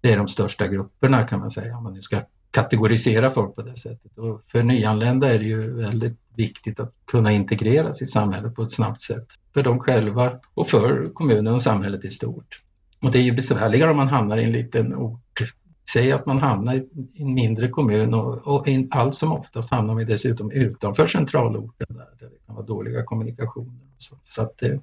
det 0.00 0.12
är 0.12 0.16
de 0.16 0.28
största 0.28 0.66
grupperna 0.66 1.26
kan 1.26 1.40
man 1.40 1.50
säga, 1.50 1.76
om 1.76 1.84
man 1.84 1.94
nu 1.94 2.02
ska 2.02 2.20
kategorisera 2.56 3.30
folk 3.30 3.54
på 3.54 3.62
det 3.62 3.76
sättet. 3.76 4.18
Och 4.18 4.42
för 4.46 4.62
nyanlända 4.62 5.34
är 5.34 5.38
det 5.38 5.44
ju 5.44 5.74
väldigt 5.74 6.18
viktigt 6.36 6.80
att 6.80 6.92
kunna 7.06 7.32
integreras 7.32 8.02
i 8.02 8.06
samhället 8.06 8.54
på 8.54 8.62
ett 8.62 8.70
snabbt 8.70 9.00
sätt. 9.00 9.26
För 9.54 9.62
dem 9.62 9.78
själva 9.78 10.40
och 10.54 10.68
för 10.68 11.10
kommunen 11.14 11.54
och 11.54 11.62
samhället 11.62 12.04
i 12.04 12.10
stort. 12.10 12.62
Och 13.02 13.10
det 13.10 13.18
är 13.18 13.22
ju 13.22 13.32
besvärligare 13.32 13.90
om 13.90 13.96
man 13.96 14.08
hamnar 14.08 14.38
i 14.38 14.44
en 14.44 14.52
liten 14.52 14.94
ort. 14.94 15.52
Säg 15.92 16.12
att 16.12 16.26
man 16.26 16.38
hamnar 16.38 16.76
i 16.76 16.88
en 17.18 17.34
mindre 17.34 17.68
kommun 17.68 18.14
och, 18.14 18.46
och 18.46 18.68
in, 18.68 18.88
allt 18.90 19.14
som 19.14 19.32
oftast 19.32 19.70
hamnar 19.70 19.94
man 19.94 20.06
dessutom 20.06 20.50
utanför 20.50 21.06
centralorten 21.06 21.86
där, 21.88 22.08
där 22.20 22.30
det 22.30 22.46
kan 22.46 22.54
vara 22.54 22.66
dåliga 22.66 23.02
kommunikationer. 23.02 23.80
Så, 23.98 24.18
så 24.22 24.42
att 24.42 24.58
det, 24.58 24.80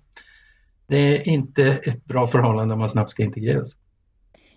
det 0.88 0.98
är 0.98 1.28
inte 1.28 1.64
ett 1.68 2.06
bra 2.06 2.28
förhållande 2.28 2.74
om 2.74 2.80
man 2.80 2.90
snabbt 2.90 3.10
ska 3.10 3.24
integreras. 3.24 3.76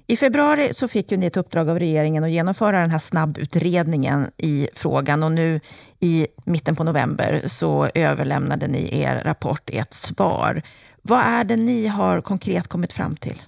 I 0.08 0.16
februari 0.16 0.74
så 0.74 0.88
fick 0.88 1.10
ju 1.12 1.16
ni 1.16 1.26
ett 1.26 1.36
uppdrag 1.36 1.68
av 1.68 1.78
regeringen 1.78 2.24
att 2.24 2.30
genomföra 2.30 2.80
den 2.80 2.90
här 2.90 2.98
snabbutredningen 2.98 4.30
i 4.36 4.68
frågan 4.74 5.22
och 5.22 5.32
nu 5.32 5.60
i 6.00 6.26
mitten 6.44 6.76
på 6.76 6.84
november 6.84 7.42
så 7.46 7.90
överlämnade 7.94 8.66
ni 8.66 9.00
er 9.00 9.22
rapport 9.24 9.70
i 9.70 9.76
ett 9.78 9.94
svar. 9.94 10.62
Vad 11.02 11.20
är 11.20 11.44
det 11.44 11.56
ni 11.56 11.86
har 11.86 12.20
konkret 12.20 12.68
kommit 12.68 12.92
fram 12.92 13.16
till? 13.16 13.42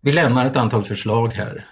Vi 0.00 0.12
lämnar 0.12 0.46
ett 0.46 0.56
antal 0.56 0.84
förslag 0.84 1.32
här 1.32 1.66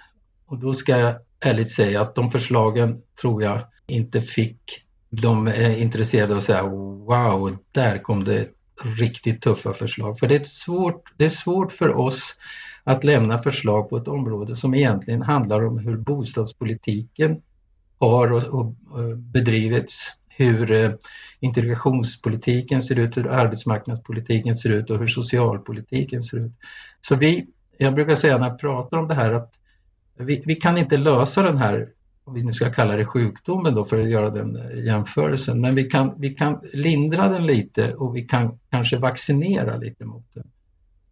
och 0.45 0.57
då 0.57 0.73
ska 0.73 0.97
jag 0.97 1.15
ärligt 1.45 1.71
säga 1.71 2.01
att 2.01 2.15
de 2.15 2.31
förslagen 2.31 3.01
tror 3.21 3.43
jag 3.43 3.59
inte 3.87 4.21
fick 4.21 4.61
de 5.09 5.47
eh, 5.47 5.81
intresserade 5.81 6.37
att 6.37 6.43
säga 6.43 6.63
wow, 6.63 7.57
där 7.71 7.97
kom 7.97 8.23
det 8.23 8.47
riktigt 8.83 9.41
tuffa 9.41 9.73
förslag. 9.73 10.19
För 10.19 10.27
det 10.27 10.35
är, 10.35 10.43
svårt, 10.43 11.03
det 11.17 11.25
är 11.25 11.29
svårt 11.29 11.71
för 11.71 11.97
oss 11.97 12.35
att 12.83 13.03
lämna 13.03 13.37
förslag 13.37 13.89
på 13.89 13.97
ett 13.97 14.07
område 14.07 14.55
som 14.55 14.75
egentligen 14.75 15.21
handlar 15.21 15.65
om 15.65 15.77
hur 15.77 15.97
bostadspolitiken 15.97 17.41
har 17.99 18.31
och, 18.31 18.43
och, 18.43 18.99
eh, 18.99 19.15
bedrivits, 19.15 20.11
hur 20.27 20.71
eh, 20.71 20.91
integrationspolitiken 21.39 22.81
ser 22.81 22.99
ut, 22.99 23.17
hur 23.17 23.27
arbetsmarknadspolitiken 23.27 24.55
ser 24.55 24.71
ut 24.71 24.89
och 24.89 24.99
hur 24.99 25.07
socialpolitiken 25.07 26.23
ser 26.23 26.45
ut. 26.45 26.51
Så 27.01 27.15
vi, 27.15 27.47
jag 27.77 27.95
brukar 27.95 28.15
säga 28.15 28.37
när 28.37 28.47
jag 28.47 28.59
pratar 28.59 28.97
om 28.97 29.07
det 29.07 29.15
här 29.15 29.31
att 29.31 29.53
vi, 30.17 30.43
vi 30.45 30.55
kan 30.55 30.77
inte 30.77 30.97
lösa 30.97 31.43
den 31.43 31.57
här 31.57 31.89
om 32.23 32.33
vi 32.33 32.43
nu 32.43 32.53
ska 32.53 32.71
kalla 32.71 32.95
det 32.95 33.05
sjukdomen 33.05 33.75
då 33.75 33.85
för 33.85 33.99
att 33.99 34.09
göra 34.09 34.29
den 34.29 34.55
eh, 34.55 34.85
jämförelsen, 34.85 35.61
men 35.61 35.75
vi 35.75 35.83
kan, 35.83 36.13
vi 36.17 36.29
kan 36.29 36.59
lindra 36.73 37.29
den 37.29 37.45
lite 37.45 37.93
och 37.93 38.15
vi 38.15 38.21
kan 38.21 38.59
kanske 38.69 38.97
vaccinera 38.97 39.77
lite 39.77 40.05
mot 40.05 40.25
den. 40.33 40.47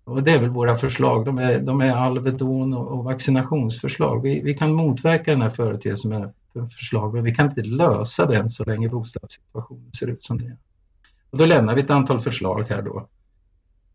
Och 0.10 0.24
det 0.24 0.32
är 0.32 0.39
väl 0.39 0.50
våra 0.50 0.75
förslag, 0.75 1.25
de 1.25 1.38
är, 1.38 1.60
de 1.60 1.82
är 1.82 1.92
Alvedon 1.92 2.74
och, 2.74 2.88
och 2.88 3.04
vaccinationsförslag. 3.04 4.22
Vi, 4.22 4.42
vi 4.42 4.54
kan 4.54 4.74
motverka 4.74 5.32
den 5.32 5.42
här 5.42 5.50
företeelsen 5.50 6.10
med 6.10 6.34
förslag, 6.78 7.13
men 7.13 7.24
vi 7.24 7.36
kan 7.36 7.50
inte 7.50 7.62
lösa 7.62 8.25
den 8.25 8.50
så 8.50 8.63
länge 8.63 8.89
bostadssituationen 8.89 9.92
ser 10.00 10.08
ut 10.08 10.24
som 10.24 10.38
det 10.38 10.46
är. 10.46 10.58
Och 11.30 11.38
då 11.38 11.46
lämnar 11.46 11.75
vi 11.75 11.82
ett 11.82 11.89
antal 11.89 12.20
förslag 12.20 12.66
här 12.70 12.82
då. 12.82 13.08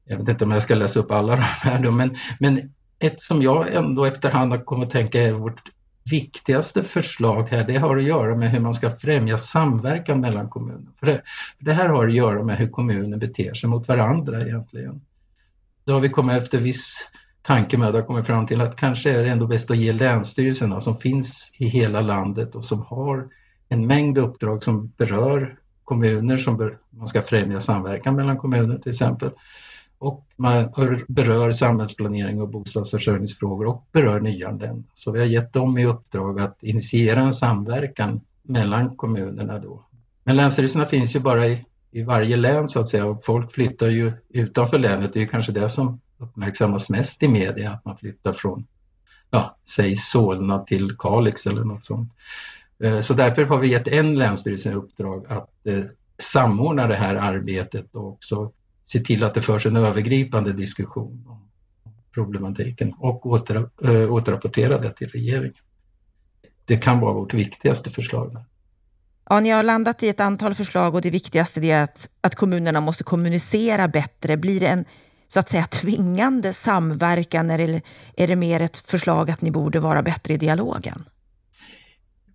Jag 0.04 0.18
vet 0.18 0.28
inte 0.28 0.44
om 0.44 0.50
jag 0.50 0.62
ska 0.62 0.74
läsa 0.74 1.00
upp 1.00 1.10
alla 1.10 1.36
de 1.36 1.42
här 1.42 1.82
då, 1.82 1.90
men, 1.90 2.16
men 2.40 2.72
ett 2.98 3.20
som 3.20 3.42
jag 3.42 3.74
ändå 3.74 4.04
efterhand 4.04 4.52
har 4.52 4.64
kommit 4.64 4.86
att 4.86 4.92
tänka 4.92 5.22
är 5.22 5.32
vårt 5.32 5.62
viktigaste 6.10 6.82
förslag 6.82 7.48
här, 7.48 7.64
det 7.64 7.76
har 7.76 7.96
att 7.96 8.02
göra 8.02 8.36
med 8.36 8.50
hur 8.50 8.60
man 8.60 8.74
ska 8.74 8.90
främja 8.90 9.38
samverkan 9.38 10.20
mellan 10.20 10.48
kommuner. 10.48 10.90
För 10.98 11.06
det, 11.06 11.22
för 11.58 11.64
det 11.64 11.72
här 11.72 11.88
har 11.88 12.08
att 12.08 12.14
göra 12.14 12.42
med 12.42 12.56
hur 12.56 12.68
kommuner 12.68 13.16
beter 13.16 13.54
sig 13.54 13.70
mot 13.70 13.88
varandra 13.88 14.42
egentligen. 14.42 15.00
Då 15.86 15.92
har 15.92 16.00
vi 16.00 16.08
kommit 16.08 16.36
efter 16.36 16.58
viss 16.58 17.08
tankemöda 17.42 18.02
kommit 18.02 18.26
fram 18.26 18.46
till 18.46 18.60
att 18.60 18.76
kanske 18.76 19.10
är 19.10 19.22
det 19.22 19.30
ändå 19.30 19.46
bäst 19.46 19.70
att 19.70 19.76
ge 19.76 19.92
länsstyrelserna 19.92 20.80
som 20.80 20.94
finns 20.94 21.50
i 21.58 21.66
hela 21.66 22.00
landet 22.00 22.54
och 22.54 22.64
som 22.64 22.82
har 22.82 23.28
en 23.68 23.86
mängd 23.86 24.18
uppdrag 24.18 24.62
som 24.62 24.92
berör 24.96 25.58
kommuner, 25.84 26.36
som 26.36 26.56
bör, 26.56 26.78
man 26.90 27.06
ska 27.06 27.22
främja 27.22 27.60
samverkan 27.60 28.16
mellan 28.16 28.38
kommuner 28.38 28.78
till 28.78 28.90
exempel 28.90 29.30
och 29.98 30.26
man 30.36 30.72
berör 31.08 31.50
samhällsplanering 31.50 32.40
och 32.40 32.48
bostadsförsörjningsfrågor 32.48 33.66
och 33.66 33.88
berör 33.92 34.20
nyanlända. 34.20 34.88
Så 34.94 35.10
vi 35.10 35.18
har 35.18 35.26
gett 35.26 35.52
dem 35.52 35.78
i 35.78 35.86
uppdrag 35.86 36.40
att 36.40 36.62
initiera 36.62 37.20
en 37.20 37.32
samverkan 37.32 38.20
mellan 38.42 38.96
kommunerna 38.96 39.58
då. 39.58 39.86
Men 40.24 40.36
länsstyrelserna 40.36 40.86
finns 40.86 41.16
ju 41.16 41.20
bara 41.20 41.46
i, 41.46 41.64
i 41.94 42.02
varje 42.02 42.36
län 42.36 42.68
så 42.68 42.80
att 42.80 42.86
säga 42.86 43.06
och 43.06 43.24
folk 43.24 43.52
flyttar 43.52 43.90
ju 43.90 44.12
utanför 44.28 44.78
länet. 44.78 45.12
Det 45.12 45.22
är 45.22 45.26
kanske 45.26 45.52
det 45.52 45.68
som 45.68 46.00
uppmärksammas 46.18 46.88
mest 46.88 47.22
i 47.22 47.28
media, 47.28 47.70
att 47.70 47.84
man 47.84 47.96
flyttar 47.96 48.32
från, 48.32 48.66
ja, 49.30 49.56
säg 49.76 49.94
Solna 49.94 50.58
till 50.58 50.96
Kalix 50.98 51.46
eller 51.46 51.64
något 51.64 51.84
sånt. 51.84 52.12
Eh, 52.78 53.00
så 53.00 53.14
därför 53.14 53.44
har 53.44 53.58
vi 53.58 53.68
gett 53.68 53.88
en 53.88 54.18
länsstyrelse 54.18 54.70
i 54.70 54.74
uppdrag 54.74 55.26
att 55.28 55.66
eh, 55.66 55.84
samordna 56.18 56.86
det 56.86 56.94
här 56.94 57.14
arbetet 57.14 57.94
och 57.94 58.08
också 58.08 58.52
se 58.82 59.00
till 59.00 59.24
att 59.24 59.34
det 59.34 59.40
förs 59.40 59.66
en 59.66 59.76
övergripande 59.76 60.52
diskussion 60.52 61.24
om 61.28 61.48
problematiken 62.14 62.94
och 62.98 63.26
åter, 63.26 63.70
eh, 63.84 64.12
återrapportera 64.12 64.78
det 64.78 64.90
till 64.90 65.08
regeringen. 65.08 65.64
Det 66.64 66.76
kan 66.76 67.00
vara 67.00 67.12
vårt 67.12 67.34
viktigaste 67.34 67.90
förslag. 67.90 68.44
Ja, 69.30 69.40
ni 69.40 69.50
har 69.50 69.62
landat 69.62 70.02
i 70.02 70.08
ett 70.08 70.20
antal 70.20 70.54
förslag 70.54 70.94
och 70.94 71.00
det 71.00 71.10
viktigaste 71.10 71.60
är 71.60 71.82
att, 71.82 72.08
att 72.20 72.34
kommunerna 72.34 72.80
måste 72.80 73.04
kommunicera 73.04 73.88
bättre. 73.88 74.36
Blir 74.36 74.60
det 74.60 74.66
en 74.66 74.84
så 75.28 75.40
att 75.40 75.48
säga 75.48 75.66
tvingande 75.66 76.52
samverkan 76.52 77.50
eller 77.50 77.82
är 78.16 78.26
det 78.26 78.36
mer 78.36 78.62
ett 78.62 78.76
förslag 78.76 79.30
att 79.30 79.40
ni 79.40 79.50
borde 79.50 79.80
vara 79.80 80.02
bättre 80.02 80.34
i 80.34 80.36
dialogen? 80.36 81.04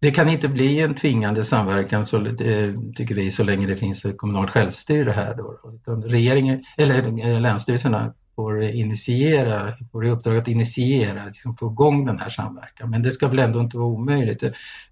Det 0.01 0.11
kan 0.11 0.29
inte 0.29 0.47
bli 0.47 0.79
en 0.79 0.95
tvingande 0.95 1.45
samverkan 1.45 2.05
så, 2.05 2.25
eh, 2.25 2.73
tycker 2.95 3.15
vi 3.15 3.31
så 3.31 3.43
länge 3.43 3.67
det 3.67 3.75
finns 3.75 4.05
ett 4.05 4.17
kommunalt 4.17 4.49
självstyre 4.49 5.11
här. 5.11 5.35
Då. 5.35 5.59
Utan 5.75 6.03
regeringen, 6.03 6.63
eller 6.77 7.27
eh, 7.27 7.41
länsstyrelserna 7.41 8.13
får 8.39 8.61
initiera, 8.63 9.73
får 9.91 10.05
i 10.05 10.09
uppdrag 10.09 10.37
att 10.37 10.47
initiera, 10.47 11.25
liksom 11.25 11.57
få 11.57 11.71
igång 11.71 12.05
den 12.05 12.19
här 12.19 12.29
samverkan. 12.29 12.89
Men 12.89 13.03
det 13.03 13.11
ska 13.11 13.27
väl 13.27 13.39
ändå 13.39 13.59
inte 13.59 13.77
vara 13.77 13.87
omöjligt. 13.87 14.43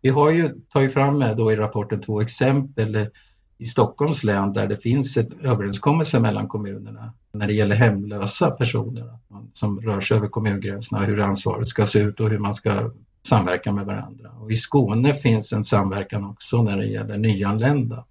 Vi 0.01 0.09
har 0.09 0.31
ju 0.31 0.49
tagit 0.73 0.93
fram 0.93 1.19
då 1.37 1.51
i 1.51 1.55
rapporten 1.55 2.01
två 2.01 2.21
exempel 2.21 3.09
i 3.57 3.65
Stockholms 3.65 4.23
län 4.23 4.53
där 4.53 4.67
det 4.67 4.77
finns 4.77 5.17
en 5.17 5.33
överenskommelse 5.41 6.19
mellan 6.19 6.47
kommunerna 6.47 7.13
när 7.33 7.47
det 7.47 7.53
gäller 7.53 7.75
hemlösa 7.75 8.51
personer 8.51 9.17
som 9.53 9.81
rör 9.81 9.99
sig 9.99 10.17
över 10.17 10.27
kommungränserna, 10.27 11.05
hur 11.05 11.19
ansvaret 11.19 11.67
ska 11.67 11.85
se 11.85 11.99
ut 11.99 12.19
och 12.19 12.29
hur 12.29 12.39
man 12.39 12.53
ska 12.53 12.91
samverka 13.27 13.71
med 13.71 13.85
varandra. 13.85 14.29
Och 14.39 14.51
I 14.51 14.55
Skåne 14.55 15.15
finns 15.15 15.53
en 15.53 15.63
samverkan 15.63 16.25
också 16.25 16.61
när 16.61 16.77
det 16.77 16.85
gäller 16.85 17.17
nyanlända. 17.17 18.05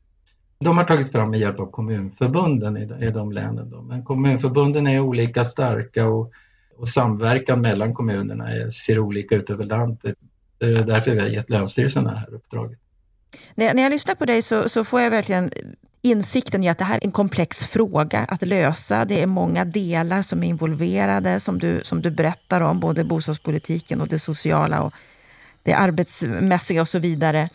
De 0.58 0.78
har 0.78 0.84
tagits 0.84 1.12
fram 1.12 1.30
med 1.30 1.40
hjälp 1.40 1.60
av 1.60 1.70
kommunförbunden 1.70 2.76
i, 2.76 3.10
de 3.10 3.32
länen. 3.32 3.70
Då. 3.70 3.82
Men 3.82 4.04
kommunförbunden 4.04 4.86
är 4.86 5.00
olika 5.00 5.44
starka 5.44 6.08
och, 6.08 6.32
och 6.76 6.88
samverkan 6.88 7.60
mellan 7.60 7.94
kommunerna 7.94 8.50
är, 8.50 8.70
ser 8.70 8.98
olika 8.98 9.34
ut 9.34 9.50
över 9.50 9.64
landet. 9.64 10.14
Det 10.58 10.66
är 10.66 10.84
därför 10.84 11.10
vi 11.10 11.20
har 11.20 11.28
gett 11.28 11.50
Länsstyrelsen 11.50 12.04
det 12.04 12.10
här 12.10 12.34
uppdraget. 12.34 12.78
När, 13.54 13.74
när 13.74 13.82
jag 13.82 13.90
lyssnar 13.90 14.14
på 14.14 14.24
dig 14.24 14.42
så, 14.42 14.68
så 14.68 14.84
får 14.84 15.00
jag 15.00 15.10
verkligen 15.10 15.50
insikten 16.02 16.64
i 16.64 16.68
att 16.68 16.78
det 16.78 16.84
här 16.84 16.96
är 16.96 17.04
en 17.04 17.12
komplex 17.12 17.64
fråga 17.64 18.18
att 18.18 18.46
lösa. 18.46 19.04
Det 19.04 19.22
är 19.22 19.26
många 19.26 19.64
delar 19.64 20.22
som 20.22 20.42
är 20.42 20.48
involverade, 20.48 21.40
som 21.40 21.58
du, 21.58 21.80
som 21.84 22.02
du 22.02 22.10
berättar 22.10 22.60
om, 22.60 22.80
både 22.80 23.04
bostadspolitiken 23.04 24.00
och 24.00 24.08
det 24.08 24.18
sociala 24.18 24.82
och 24.82 24.94
det 25.62 25.72
arbetsmässiga 25.72 26.80
och 26.80 26.88
så 26.88 26.98
vidare. 26.98 27.48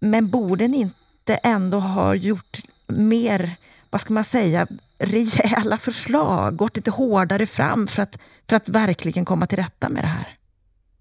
Men 0.00 0.30
borde 0.30 0.68
ni 0.68 0.76
inte 0.80 0.99
ändå 1.28 1.80
ha 1.80 2.14
gjort 2.14 2.58
mer, 2.86 3.56
vad 3.90 4.00
ska 4.00 4.12
man 4.12 4.24
säga, 4.24 4.66
rejäla 4.98 5.78
förslag, 5.78 6.56
gått 6.56 6.76
lite 6.76 6.90
hårdare 6.90 7.46
fram 7.46 7.86
för 7.86 8.02
att, 8.02 8.18
för 8.48 8.56
att 8.56 8.68
verkligen 8.68 9.24
komma 9.24 9.46
till 9.46 9.58
rätta 9.58 9.88
med 9.88 10.04
det 10.04 10.08
här? 10.08 10.36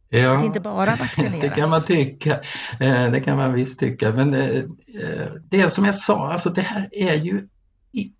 Ja, 0.09 0.37
att 0.37 0.43
inte 0.43 0.59
bara 0.59 0.95
vaccinera. 0.95 1.41
Det 1.41 1.49
kan 1.49 1.69
man 1.69 1.85
tycka. 1.85 2.39
Eh, 2.79 3.11
det 3.11 3.21
kan 3.25 3.37
man 3.37 3.53
visst 3.53 3.79
tycka. 3.79 4.11
Men 4.11 4.33
eh, 4.33 4.57
eh, 5.01 5.27
det 5.49 5.69
som 5.69 5.85
jag 5.85 5.95
sa, 5.95 6.31
alltså 6.31 6.49
det 6.49 6.61
här 6.61 6.89
är 6.91 7.13
ju 7.13 7.47
i 7.91 8.11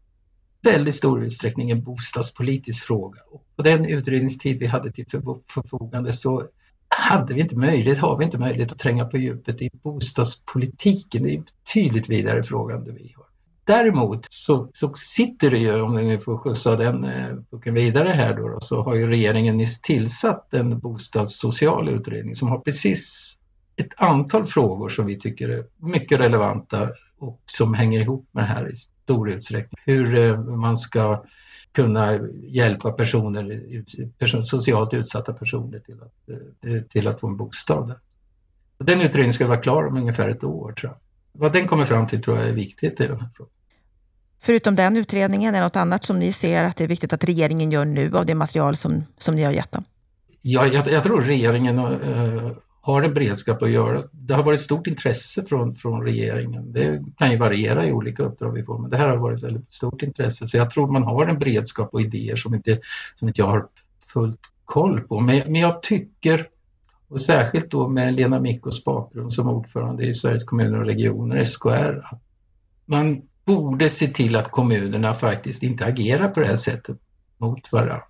väldigt 0.62 0.96
stor 0.96 1.24
utsträckning 1.24 1.72
en 1.72 1.84
bostadspolitisk 1.84 2.84
fråga. 2.84 3.22
Och 3.32 3.44
på 3.56 3.62
den 3.62 3.86
utredningstid 3.86 4.60
vi 4.60 4.66
hade 4.66 4.92
till 4.92 5.06
förfogande 5.48 6.14
så 6.14 6.48
hade 6.90 7.34
vi 7.34 7.42
inte 7.42 7.56
möjlighet, 7.56 8.00
har 8.00 8.18
vi 8.18 8.26
inte 8.26 8.38
möjlighet 8.38 8.72
att 8.72 8.80
tränga 8.80 9.06
på 9.06 9.18
djupet 9.18 9.62
i 9.62 9.70
bostadspolitiken. 9.84 11.24
Det 11.24 11.32
är 11.32 11.36
en 11.36 11.44
betydligt 11.44 12.10
vidare 12.10 12.44
fråga 12.44 12.76
än 12.76 12.84
det 12.84 12.92
vi 12.92 13.14
har. 13.18 13.26
Däremot 13.64 14.28
så, 14.30 14.70
så 14.74 14.94
sitter 14.94 15.52
det 15.52 15.58
ju, 15.58 15.82
om 15.82 15.96
ni 15.96 16.18
får 16.18 16.38
skjutsa 16.38 16.76
den 16.76 17.04
eh, 17.04 17.36
boken 17.52 17.74
vidare 17.74 18.10
här 18.10 18.38
då, 18.38 18.48
då, 18.48 18.60
så 18.62 18.82
har 18.84 18.96
ju 18.96 19.08
regeringen 19.08 19.58
nyss 19.58 19.82
tillsatt 19.82 20.54
en 20.54 20.80
bostadssocial 20.80 21.90
utredning 21.90 22.36
som 22.36 22.48
har 22.48 22.60
precis 22.60 23.36
ett 23.76 23.94
antal 23.98 24.46
frågor 24.46 24.90
som 24.90 25.06
vi 25.06 25.20
tycker 25.20 25.50
är 25.50 25.66
mycket 25.78 26.20
relevanta 26.20 26.90
och 27.20 27.42
som 27.46 27.74
hänger 27.74 28.00
ihop 28.00 28.30
med 28.32 28.44
det 28.44 28.48
här 28.48 28.72
i 28.72 28.76
stor 28.76 29.30
utsträckning. 29.30 29.82
Hur 29.86 30.18
eh, 30.18 30.40
man 30.40 30.78
ska 30.78 31.24
kunna 31.72 32.20
hjälpa 32.48 32.92
personer, 32.92 34.44
socialt 34.44 34.94
utsatta 34.94 35.34
personer 35.34 35.80
till 35.80 35.98
att, 36.02 36.30
eh, 36.68 36.82
till 36.82 37.08
att 37.08 37.22
få 37.22 37.28
en 37.28 37.38
bostad. 37.38 37.94
Den 38.78 39.02
utredningen 39.02 39.34
ska 39.34 39.48
vara 39.48 39.58
klar 39.58 39.88
om 39.88 39.98
ungefär 39.98 40.30
ett 40.30 40.44
år 40.44 40.72
tror 40.72 40.92
jag. 40.92 41.00
Vad 41.42 41.54
den 41.54 41.68
kommer 41.68 41.86
fram 41.86 42.08
till 42.08 42.22
tror 42.22 42.38
jag 42.38 42.48
är 42.48 42.54
viktigt 42.54 43.02
i 43.02 43.08
den 43.08 43.20
här 43.20 43.30
frågan. 43.36 43.52
Förutom 44.42 44.76
den 44.76 44.98
utredningen, 44.98 45.56
är 45.56 45.60
det 45.60 45.66
något 45.66 45.76
annat 45.76 46.04
som 46.04 46.20
ni 46.20 46.32
ser 46.32 46.64
att 46.64 46.78
det 46.78 46.84
är 46.84 46.88
viktigt 46.88 47.14
att 47.14 47.24
regeringen 47.24 47.72
gör 47.72 47.86
nu 47.86 48.18
av 48.18 48.26
det 48.26 48.36
material 48.36 48.76
som, 48.76 49.04
som 49.18 49.36
ni 49.36 49.44
har 49.44 49.52
gett 49.52 49.72
dem? 49.72 49.84
Ja, 50.42 50.68
jag, 50.68 50.88
jag 50.88 51.04
tror 51.04 51.22
regeringen 51.22 51.80
uh, 51.80 52.52
har 52.92 53.02
en 53.02 53.14
beredskap 53.14 53.62
att 53.62 53.72
göra. 53.72 54.02
Det 54.12 54.34
har 54.34 54.44
varit 54.44 54.62
stort 54.62 54.88
intresse 54.88 55.44
från, 55.44 55.74
från 55.74 56.04
regeringen. 56.04 56.74
Det 56.74 57.04
kan 57.18 57.32
ju 57.32 57.38
variera 57.38 57.88
i 57.88 57.92
olika 57.92 58.24
uppdrag 58.24 58.52
vi 58.52 58.64
får, 58.64 58.80
men 58.80 58.90
det 58.90 58.98
här 58.98 59.10
har 59.10 59.18
varit 59.18 59.44
väldigt 59.44 59.70
stort 59.70 60.02
intresse. 60.04 60.48
Så 60.48 60.58
jag 60.58 60.70
tror 60.70 60.88
man 60.88 61.04
har 61.04 61.28
en 61.28 61.40
beredskap 61.40 61.90
och 61.94 62.02
idéer 62.02 62.36
som 62.36 62.54
inte, 62.54 62.80
som 63.16 63.28
inte 63.28 63.42
jag 63.42 63.48
har 63.48 63.68
fullt 64.14 64.40
koll 64.66 65.02
på. 65.02 65.20
Men, 65.20 65.42
men 65.46 65.62
jag 65.62 65.84
tycker, 65.84 66.48
och 67.08 67.22
särskilt 67.22 67.72
då 67.72 67.88
med 67.88 68.14
Lena 68.14 68.40
Mickos 68.40 68.84
bakgrund 68.84 69.34
som 69.34 69.50
ordförande 69.50 70.06
i 70.06 70.14
Sveriges 70.14 70.44
kommuner 70.44 70.80
och 70.80 70.86
regioner, 70.86 71.44
SKR, 71.44 72.06
att 72.12 72.22
man 72.86 73.22
borde 73.46 73.90
se 73.90 74.08
till 74.08 74.36
att 74.36 74.52
kommunerna 74.52 75.14
faktiskt 75.14 75.64
inte 75.64 75.86
agerar 75.86 76.28
på 76.28 76.40
det 76.40 76.46
här 76.46 76.56
sättet 76.56 76.98
mot 77.38 77.72
varandra 77.72 78.09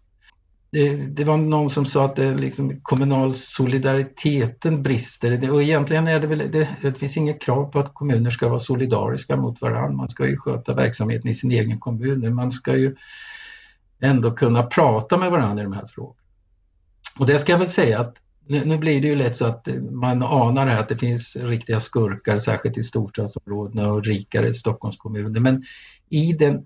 det, 0.71 0.95
det, 0.95 1.23
var 1.23 1.37
någon 1.37 1.69
som 1.69 1.85
sa 1.85 2.05
att 2.05 2.15
det 2.15 2.35
liksom, 2.35 2.79
kommunal 2.81 3.33
solidariteten 3.33 4.83
brister 4.83 5.51
och 5.51 5.63
egentligen 5.63 6.07
är 6.07 6.19
det 6.19 6.27
väl, 6.27 6.51
det, 6.51 6.69
det 6.81 6.93
finns 6.93 7.17
inget 7.17 7.41
krav 7.41 7.71
på 7.71 7.79
att 7.79 7.93
kommuner 7.93 8.29
ska 8.29 8.47
vara 8.47 8.59
solidariska 8.59 9.37
mot 9.37 9.61
varandra. 9.61 9.97
Man 9.97 10.09
ska 10.09 10.27
ju 10.27 10.37
sköta 10.37 10.73
verksamheten 10.73 11.31
i 11.31 11.33
sin 11.33 11.51
egen 11.51 11.79
kommun. 11.79 12.35
Man 12.35 12.51
ska 12.51 12.77
ju 12.77 12.95
ändå 14.01 14.31
kunna 14.31 14.63
prata 14.63 15.17
med 15.17 15.31
varandra 15.31 15.61
i 15.61 15.65
de 15.65 15.73
här 15.73 15.85
frågorna. 15.85 16.19
Och 17.19 17.25
det 17.25 17.39
ska 17.39 17.51
jag 17.51 17.59
väl 17.59 17.67
säga 17.67 17.99
att 17.99 18.15
nu, 18.47 18.65
nu 18.65 18.77
blir 18.77 19.01
det 19.01 19.07
ju 19.07 19.15
lätt 19.15 19.35
så 19.35 19.45
att 19.45 19.67
man 19.91 20.23
anar 20.23 20.67
här 20.67 20.79
att 20.79 20.89
det 20.89 20.97
finns 20.97 21.35
riktiga 21.35 21.79
skurkar, 21.79 22.37
särskilt 22.37 22.77
i 22.77 22.83
storstadsområdena 22.83 23.91
och 23.91 24.03
rikare 24.03 24.53
Stockholmskommuner. 24.53 25.39
Men 25.39 25.63
i 26.09 26.33
den 26.33 26.65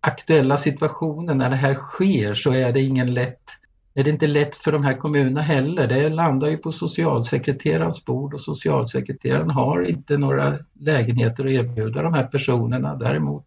aktuella 0.00 0.56
situationen 0.56 1.38
när 1.38 1.50
det 1.50 1.56
här 1.56 1.74
sker 1.74 2.34
så 2.34 2.52
är 2.52 2.72
det 2.72 2.82
ingen 2.82 3.14
lätt 3.14 3.60
är 3.94 4.04
det 4.04 4.10
inte 4.10 4.26
lätt 4.26 4.54
för 4.54 4.72
de 4.72 4.84
här 4.84 4.94
kommunerna 4.94 5.40
heller. 5.40 5.86
Det 5.86 6.08
landar 6.08 6.48
ju 6.48 6.56
på 6.56 6.72
socialsekreterarens 6.72 8.04
bord 8.04 8.34
och 8.34 8.40
socialsekreteraren 8.40 9.50
har 9.50 9.90
inte 9.90 10.18
några 10.18 10.58
lägenheter 10.80 11.44
att 11.44 11.50
erbjuda 11.50 12.02
de 12.02 12.14
här 12.14 12.26
personerna. 12.26 12.96
Däremot 12.96 13.46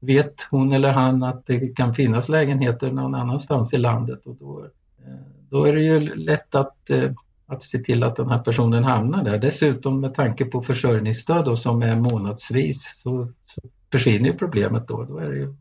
vet 0.00 0.46
hon 0.50 0.72
eller 0.72 0.92
han 0.92 1.22
att 1.22 1.46
det 1.46 1.76
kan 1.76 1.94
finnas 1.94 2.28
lägenheter 2.28 2.90
någon 2.90 3.14
annanstans 3.14 3.72
i 3.72 3.78
landet 3.78 4.26
och 4.26 4.36
då, 4.36 4.64
eh, 5.06 5.14
då 5.50 5.64
är 5.64 5.72
det 5.72 5.82
ju 5.82 6.14
lätt 6.14 6.54
att, 6.54 6.90
eh, 6.90 7.10
att 7.46 7.62
se 7.62 7.78
till 7.78 8.02
att 8.02 8.16
den 8.16 8.30
här 8.30 8.38
personen 8.38 8.84
hamnar 8.84 9.24
där. 9.24 9.38
Dessutom 9.38 10.00
med 10.00 10.14
tanke 10.14 10.44
på 10.44 10.62
försörjningsstöd 10.62 11.44
då, 11.44 11.56
som 11.56 11.82
är 11.82 11.96
månadsvis 11.96 13.00
så, 13.02 13.28
så 13.46 13.60
försvinner 13.92 14.28
ju 14.28 14.36
problemet 14.36 14.88
då. 14.88 15.04
Då 15.04 15.18
är 15.18 15.30
det 15.30 15.36
ju 15.36 15.54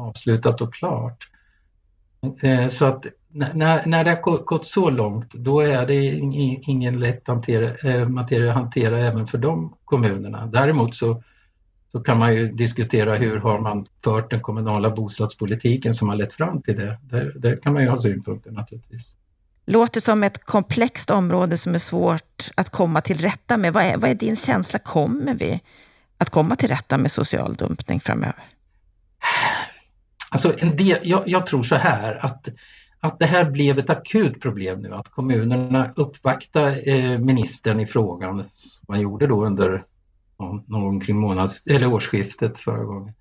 avslutat 0.00 0.60
och 0.60 0.74
klart. 0.74 1.28
Eh, 2.42 2.68
så 2.68 2.84
att 2.84 3.06
när, 3.30 3.86
när 3.86 4.04
det 4.04 4.10
har 4.10 4.44
gått 4.44 4.66
så 4.66 4.90
långt, 4.90 5.34
då 5.34 5.60
är 5.60 5.86
det 5.86 6.04
ingen 6.70 7.00
lätt 7.00 7.28
hantera, 7.28 7.90
eh, 7.90 8.08
materia 8.08 8.50
att 8.50 8.56
hantera 8.56 9.00
även 9.00 9.26
för 9.26 9.38
de 9.38 9.74
kommunerna. 9.84 10.46
Däremot 10.46 10.94
så, 10.94 11.22
så 11.92 12.00
kan 12.00 12.18
man 12.18 12.34
ju 12.34 12.48
diskutera 12.48 13.16
hur 13.16 13.36
har 13.36 13.60
man 13.60 13.86
fört 14.04 14.30
den 14.30 14.40
kommunala 14.40 14.90
bostadspolitiken 14.90 15.94
som 15.94 16.08
har 16.08 16.16
lett 16.16 16.32
fram 16.32 16.62
till 16.62 16.76
det. 16.76 16.98
Där, 17.02 17.32
där 17.36 17.56
kan 17.56 17.72
man 17.72 17.82
ju 17.82 17.88
ha 17.88 17.98
synpunkter 17.98 18.50
naturligtvis. 18.50 19.14
Låter 19.66 20.00
som 20.00 20.22
ett 20.22 20.44
komplext 20.44 21.10
område 21.10 21.56
som 21.56 21.74
är 21.74 21.78
svårt 21.78 22.50
att 22.54 22.70
komma 22.70 23.00
till 23.00 23.18
rätta 23.18 23.56
med. 23.56 23.72
Vad 23.72 23.84
är, 23.84 23.96
vad 23.96 24.10
är 24.10 24.14
din 24.14 24.36
känsla? 24.36 24.78
Kommer 24.78 25.34
vi 25.34 25.60
att 26.18 26.30
komma 26.30 26.56
till 26.56 26.68
rätta 26.68 26.98
med 26.98 27.12
social 27.12 27.54
dumpning 27.54 28.00
framöver? 28.00 28.44
Alltså 30.30 30.54
en 30.58 30.76
del, 30.76 30.98
jag, 31.02 31.22
jag, 31.26 31.46
tror 31.46 31.62
så 31.62 31.74
här 31.74 32.24
att, 32.26 32.48
att 33.00 33.18
det 33.18 33.26
här 33.26 33.50
blev 33.50 33.78
ett 33.78 33.90
akut 33.90 34.40
problem 34.40 34.80
nu, 34.80 34.94
att 34.94 35.08
kommunerna 35.08 35.90
uppvaktade 35.96 36.80
eh, 36.80 37.18
ministern 37.18 37.80
i 37.80 37.86
frågan, 37.86 38.44
som 38.44 38.84
man 38.88 39.00
gjorde 39.00 39.26
då 39.26 39.46
under 39.46 39.84
någon 40.66 41.00
kring 41.00 41.16
månads, 41.16 41.66
eller 41.66 41.92
årsskiftet 41.92 42.58
förra 42.58 42.84
gången. 42.84 43.14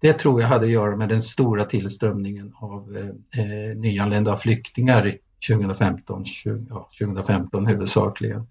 Det 0.00 0.12
tror 0.12 0.40
jag 0.40 0.48
hade 0.48 0.64
att 0.64 0.72
göra 0.72 0.96
med 0.96 1.08
den 1.08 1.22
stora 1.22 1.64
tillströmningen 1.64 2.52
av 2.56 2.96
eh, 2.96 3.40
eh 3.40 3.76
nyanlända 3.76 4.36
flyktingar 4.36 5.16
2015, 5.48 6.24
20, 6.24 6.66
ja, 6.68 6.90
2015 6.98 7.66
huvudsakligen. 7.66 8.46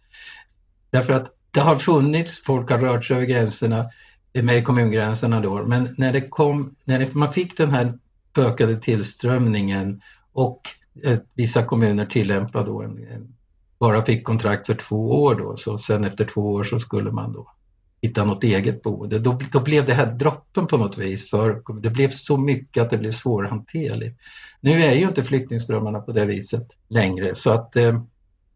Därför 0.89 1.13
att 1.13 1.31
det 1.51 1.59
har 1.59 1.75
funnits, 1.75 2.43
folk 2.43 2.69
har 2.69 2.77
rört 2.77 3.05
sig 3.05 3.15
över 3.15 3.25
gränserna, 3.25 3.89
med 4.33 4.65
kommungränserna 4.65 5.39
då, 5.39 5.65
men 5.65 5.95
när, 5.97 6.13
det 6.13 6.21
kom, 6.21 6.75
när 6.83 6.99
det, 6.99 7.15
man 7.15 7.33
fick 7.33 7.57
den 7.57 7.71
här 7.71 7.93
ökade 8.37 8.75
tillströmningen 8.75 10.01
och 10.33 10.61
eh, 11.03 11.19
vissa 11.33 11.63
kommuner 11.63 12.05
tillämpade 12.05 12.65
då 12.65 12.81
en, 12.81 13.07
en, 13.07 13.35
bara 13.79 14.05
fick 14.05 14.23
kontrakt 14.23 14.67
för 14.67 14.73
två 14.73 15.23
år 15.23 15.35
då, 15.35 15.57
så 15.57 15.77
sen 15.77 16.03
efter 16.03 16.25
två 16.25 16.41
år 16.51 16.63
så 16.63 16.79
skulle 16.79 17.11
man 17.11 17.33
då 17.33 17.47
hitta 18.01 18.25
något 18.25 18.43
eget 18.43 18.81
boende. 18.81 19.19
Då, 19.19 19.39
då 19.51 19.59
blev 19.59 19.85
det 19.85 19.93
här 19.93 20.11
droppen 20.11 20.67
på 20.67 20.77
något 20.77 20.97
vis, 20.97 21.29
för 21.29 21.61
det 21.81 21.89
blev 21.89 22.09
så 22.09 22.37
mycket 22.37 22.83
att 22.83 22.89
det 22.89 22.97
blev 22.97 23.11
svårhanterligt. 23.11 24.19
Nu 24.61 24.83
är 24.83 24.93
ju 24.93 25.07
inte 25.07 25.23
flyktingströmmarna 25.23 25.99
på 25.99 26.11
det 26.11 26.25
viset 26.25 26.67
längre 26.87 27.35
så 27.35 27.49
att 27.49 27.75
eh, 27.75 28.01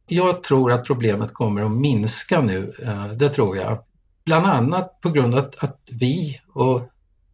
jag 0.07 0.43
tror 0.43 0.71
att 0.71 0.85
problemet 0.85 1.33
kommer 1.33 1.65
att 1.65 1.71
minska 1.71 2.41
nu, 2.41 2.73
eh, 2.83 3.07
det 3.07 3.29
tror 3.29 3.57
jag. 3.57 3.83
Bland 4.25 4.45
annat 4.45 5.01
på 5.01 5.09
grund 5.09 5.35
av 5.35 5.39
att, 5.39 5.63
att 5.63 5.79
vi 5.91 6.41
och 6.53 6.89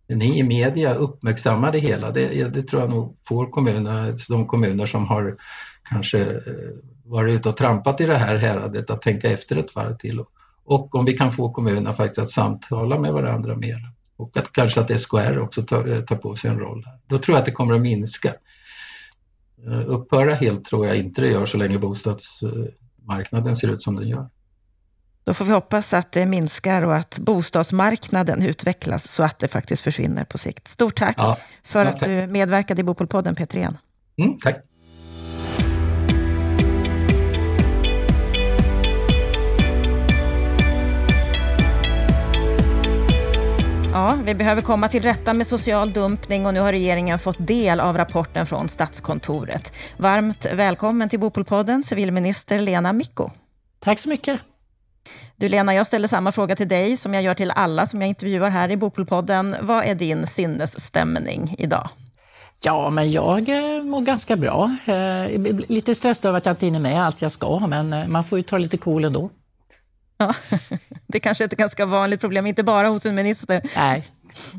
ni 0.07 0.39
i 0.39 0.43
media 0.43 0.93
uppmärksammar 0.93 1.71
det 1.71 1.79
hela. 1.79 2.11
Det, 2.11 2.53
det 2.53 2.63
tror 2.63 2.81
jag 2.81 2.89
nog 2.89 3.17
får 3.27 3.51
kommunerna, 3.51 4.13
de 4.29 4.47
kommuner 4.47 4.85
som 4.85 5.07
har 5.07 5.37
kanske 5.89 6.21
eh, 6.21 6.39
varit 7.03 7.35
ute 7.35 7.49
och 7.49 7.57
trampat 7.57 8.01
i 8.01 8.05
det 8.05 8.17
här 8.17 8.35
häradet 8.35 8.89
att 8.89 9.01
tänka 9.01 9.31
efter 9.31 9.55
ett 9.55 9.75
varv 9.75 9.97
till. 9.97 10.23
Och 10.63 10.95
om 10.95 11.05
vi 11.05 11.13
kan 11.13 11.31
få 11.31 11.51
kommunerna 11.51 11.93
faktiskt 11.93 12.19
att 12.19 12.29
samtala 12.29 12.99
med 12.99 13.13
varandra 13.13 13.55
mer 13.55 13.91
och 14.17 14.37
att 14.37 14.51
kanske 14.51 14.81
att 14.81 15.01
SKR 15.01 15.39
också 15.39 15.63
tar, 15.63 15.87
eh, 15.87 16.01
tar 16.01 16.15
på 16.15 16.35
sig 16.35 16.51
en 16.51 16.59
roll. 16.59 16.85
Då 17.07 17.17
tror 17.17 17.35
jag 17.35 17.39
att 17.39 17.45
det 17.45 17.51
kommer 17.51 17.73
att 17.73 17.81
minska. 17.81 18.33
Eh, 19.65 19.89
upphöra 19.89 20.33
helt 20.33 20.65
tror 20.65 20.87
jag 20.87 20.97
inte 20.97 21.21
det 21.21 21.27
gör 21.27 21.45
så 21.45 21.57
länge 21.57 21.77
bostadsmarknaden 21.77 23.55
ser 23.55 23.67
ut 23.67 23.81
som 23.81 23.95
den 23.95 24.07
gör. 24.07 24.29
Då 25.29 25.33
får 25.33 25.45
vi 25.45 25.51
hoppas 25.51 25.93
att 25.93 26.11
det 26.11 26.25
minskar 26.25 26.81
och 26.81 26.95
att 26.95 27.19
bostadsmarknaden 27.19 28.43
utvecklas 28.43 29.09
så 29.09 29.23
att 29.23 29.39
det 29.39 29.47
faktiskt 29.47 29.81
försvinner 29.81 30.23
på 30.25 30.37
sikt. 30.37 30.67
Stort 30.67 30.97
tack 30.97 31.15
ja, 31.17 31.37
för 31.63 31.85
ja, 31.85 31.91
att 31.91 31.99
du 31.99 32.27
medverkade 32.27 32.81
i 32.81 32.83
Bopolpodden, 32.83 33.35
Peter 33.35 33.57
Ehn. 33.57 33.77
Mm, 34.21 34.37
tack. 34.37 34.55
Ja, 43.93 44.17
vi 44.25 44.35
behöver 44.35 44.61
komma 44.61 44.87
till 44.87 45.03
rätta 45.03 45.33
med 45.33 45.47
social 45.47 45.93
dumpning 45.93 46.45
och 46.45 46.53
nu 46.53 46.59
har 46.59 46.71
regeringen 46.71 47.19
fått 47.19 47.47
del 47.47 47.79
av 47.79 47.97
rapporten 47.97 48.45
från 48.45 48.69
Statskontoret. 48.69 49.73
Varmt 49.97 50.45
välkommen 50.53 51.09
till 51.09 51.19
Bopolpodden, 51.19 51.83
civilminister 51.83 52.59
Lena 52.59 52.93
Micko. 52.93 53.31
Tack 53.79 53.99
så 53.99 54.09
mycket. 54.09 54.39
Du 55.35 55.49
Lena, 55.49 55.73
jag 55.73 55.87
ställer 55.87 56.07
samma 56.07 56.31
fråga 56.31 56.55
till 56.55 56.67
dig 56.67 56.97
som 56.97 57.13
jag 57.13 57.23
gör 57.23 57.33
till 57.33 57.51
alla 57.51 57.85
som 57.85 58.01
jag 58.01 58.07
intervjuar 58.09 58.49
här 58.49 58.71
i 58.71 58.77
Bopolpodden. 58.77 59.55
Vad 59.61 59.85
är 59.85 59.95
din 59.95 60.27
sinnesstämning 60.27 61.55
idag? 61.57 61.89
Ja, 62.61 62.89
men 62.89 63.11
jag 63.11 63.49
eh, 63.49 63.83
mår 63.83 64.01
ganska 64.01 64.35
bra. 64.35 64.75
Eh, 64.85 65.41
lite 65.67 65.95
stressad 65.95 66.29
över 66.29 66.37
att 66.37 66.45
jag 66.45 66.53
inte 66.53 66.65
hinner 66.65 66.79
med 66.79 67.03
allt 67.03 67.21
jag 67.21 67.31
ska, 67.31 67.59
men 67.67 67.93
eh, 67.93 68.07
man 68.07 68.23
får 68.23 68.39
ju 68.39 68.43
ta 68.43 68.57
lite 68.57 68.77
cool 68.77 69.05
ändå. 69.05 69.29
Ja, 70.17 70.35
det 71.07 71.19
kanske 71.19 71.43
är 71.43 71.45
ett 71.45 71.57
ganska 71.57 71.85
vanligt 71.85 72.21
problem, 72.21 72.47
inte 72.47 72.63
bara 72.63 72.87
hos 72.87 73.05
en 73.05 73.15
minister. 73.15 73.61
Nej, 73.75 74.09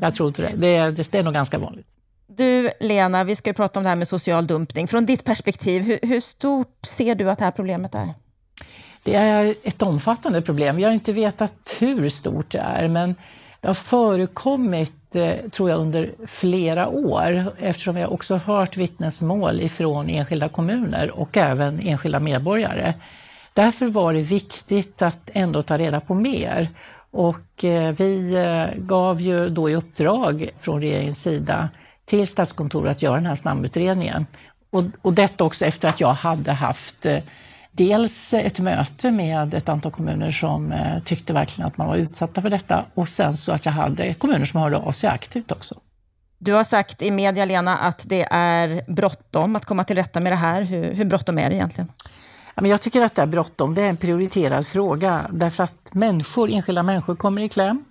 jag 0.01 0.13
tror 0.13 0.27
inte 0.27 0.41
det. 0.41 0.51
Det 0.55 0.75
är, 0.75 0.91
det 0.91 1.17
är 1.17 1.23
nog 1.23 1.33
ganska 1.33 1.59
vanligt. 1.59 1.87
Du, 2.27 2.69
Lena, 2.79 3.23
vi 3.23 3.35
ska 3.35 3.53
prata 3.53 3.79
om 3.79 3.83
det 3.83 3.89
här 3.89 3.95
med 3.95 4.07
social 4.07 4.47
dumpning. 4.47 4.87
Från 4.87 5.05
ditt 5.05 5.23
perspektiv, 5.23 5.81
hur, 5.81 5.99
hur 6.01 6.19
stort 6.19 6.85
ser 6.85 7.15
du 7.15 7.29
att 7.29 7.39
det 7.39 7.45
här 7.45 7.51
problemet 7.51 7.95
är? 7.95 8.13
Det 9.03 9.15
är 9.15 9.55
ett 9.63 9.81
omfattande 9.81 10.41
problem. 10.41 10.75
Vi 10.75 10.83
har 10.83 10.91
inte 10.91 11.13
vetat 11.13 11.75
hur 11.79 12.09
stort 12.09 12.51
det 12.51 12.57
är, 12.57 12.87
men 12.87 13.15
det 13.61 13.67
har 13.67 13.73
förekommit, 13.73 15.15
eh, 15.15 15.49
tror 15.51 15.69
jag, 15.69 15.79
under 15.79 16.11
flera 16.27 16.87
år 16.87 17.53
eftersom 17.59 17.95
vi 17.95 18.01
har 18.01 18.13
också 18.13 18.35
hört 18.35 18.77
vittnesmål 18.77 19.61
ifrån 19.61 20.09
enskilda 20.09 20.49
kommuner 20.49 21.19
och 21.19 21.37
även 21.37 21.79
enskilda 21.79 22.19
medborgare. 22.19 22.93
Därför 23.53 23.87
var 23.87 24.13
det 24.13 24.21
viktigt 24.21 25.01
att 25.01 25.29
ändå 25.33 25.61
ta 25.61 25.77
reda 25.77 25.99
på 25.99 26.13
mer. 26.13 26.69
Och 27.11 27.63
eh, 27.63 27.95
vi 27.97 28.35
eh, 28.35 28.79
gav 28.81 29.21
ju 29.21 29.49
då 29.49 29.69
i 29.69 29.75
uppdrag 29.75 30.49
från 30.59 30.81
regeringens 30.81 31.21
sida 31.21 31.69
till 32.05 32.27
Statskontoret 32.27 32.91
att 32.91 33.01
göra 33.01 33.15
den 33.15 33.25
här 33.25 33.35
snabbutredningen. 33.35 34.25
Och, 34.69 34.83
och 35.01 35.13
detta 35.13 35.43
också 35.43 35.65
efter 35.65 35.89
att 35.89 35.99
jag 35.99 36.13
hade 36.13 36.51
haft 36.51 37.05
dels 37.71 38.33
ett 38.33 38.59
möte 38.59 39.11
med 39.11 39.53
ett 39.53 39.69
antal 39.69 39.91
kommuner 39.91 40.31
som 40.31 40.71
eh, 40.71 41.03
tyckte 41.03 41.33
verkligen 41.33 41.67
att 41.67 41.77
man 41.77 41.87
var 41.87 41.95
utsatta 41.95 42.41
för 42.41 42.49
detta 42.49 42.85
och 42.93 43.09
sen 43.09 43.33
så 43.33 43.51
att 43.51 43.65
jag 43.65 43.73
hade 43.73 44.13
kommuner 44.13 44.45
som 44.45 44.61
hörde 44.61 44.77
av 44.77 44.91
sig 44.91 45.09
aktivt 45.09 45.51
också. 45.51 45.75
Du 46.37 46.53
har 46.53 46.63
sagt 46.63 47.01
i 47.01 47.11
media, 47.11 47.45
Lena, 47.45 47.77
att 47.77 48.01
det 48.05 48.27
är 48.31 48.91
bråttom 48.91 49.55
att 49.55 49.65
komma 49.65 49.83
till 49.83 49.95
rätta 49.95 50.19
med 50.19 50.31
det 50.31 50.35
här. 50.35 50.61
Hur, 50.61 50.93
hur 50.93 51.05
bråttom 51.05 51.37
är 51.37 51.49
det 51.49 51.55
egentligen? 51.55 51.91
jag 52.55 52.81
tycker 52.81 53.01
att 53.01 53.15
det 53.15 53.21
är 53.21 53.25
bråttom. 53.27 53.75
Det 53.75 53.81
är 53.81 53.89
en 53.89 53.97
prioriterad 53.97 54.67
fråga 54.67 55.27
därför 55.31 55.63
att 55.63 55.93
människor, 55.93 56.49
enskilda 56.49 56.83
människor 56.83 57.15
kommer 57.15 57.41
i 57.41 57.49
kläm. 57.49 57.83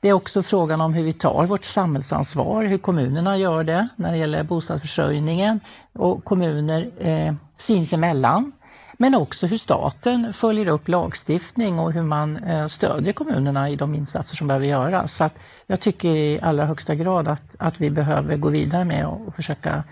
Det 0.00 0.08
är 0.08 0.12
också 0.12 0.42
frågan 0.42 0.80
om 0.80 0.94
hur 0.94 1.02
vi 1.02 1.12
tar 1.12 1.46
vårt 1.46 1.64
samhällsansvar, 1.64 2.64
hur 2.64 2.78
kommunerna 2.78 3.36
gör 3.36 3.64
det 3.64 3.88
när 3.96 4.12
det 4.12 4.18
gäller 4.18 4.42
bostadsförsörjningen 4.42 5.60
och 5.92 6.24
kommuner 6.24 6.90
eh, 6.98 7.34
sinsemellan. 7.58 8.52
Men 8.98 9.14
också 9.14 9.46
hur 9.46 9.58
staten 9.58 10.32
följer 10.32 10.66
upp 10.66 10.88
lagstiftning 10.88 11.78
och 11.78 11.92
hur 11.92 12.02
man 12.02 12.36
eh, 12.36 12.66
stödjer 12.66 13.12
kommunerna 13.12 13.70
i 13.70 13.76
de 13.76 13.94
insatser 13.94 14.36
som 14.36 14.46
behöver 14.46 14.66
göras. 14.66 15.14
Så 15.14 15.30
jag 15.66 15.80
tycker 15.80 16.08
i 16.08 16.40
allra 16.42 16.66
högsta 16.66 16.94
grad 16.94 17.28
att, 17.28 17.56
att 17.58 17.80
vi 17.80 17.90
behöver 17.90 18.36
gå 18.36 18.48
vidare 18.48 18.84
med 18.84 19.06
och 19.06 19.34
försöka 19.34 19.84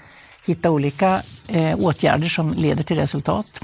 hitta 0.46 0.70
olika 0.70 1.20
eh, 1.48 1.76
åtgärder 1.78 2.28
som 2.28 2.48
leder 2.48 2.82
till 2.82 2.96
resultat. 2.96 3.60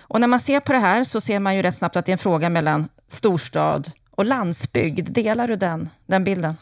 Och 0.00 0.20
när 0.20 0.28
man 0.28 0.40
ser 0.40 0.60
på 0.60 0.72
det 0.72 0.78
här 0.78 1.04
så 1.04 1.20
ser 1.20 1.40
man 1.40 1.56
ju 1.56 1.62
rätt 1.62 1.76
snabbt 1.76 1.96
att 1.96 2.06
det 2.06 2.10
är 2.10 2.14
en 2.14 2.18
fråga 2.18 2.48
mellan 2.48 2.88
storstad 3.08 3.90
och 4.10 4.24
landsbygd. 4.24 5.12
Delar 5.12 5.48
du 5.48 5.56
den, 5.56 5.90
den 6.06 6.24
bilden? 6.24 6.54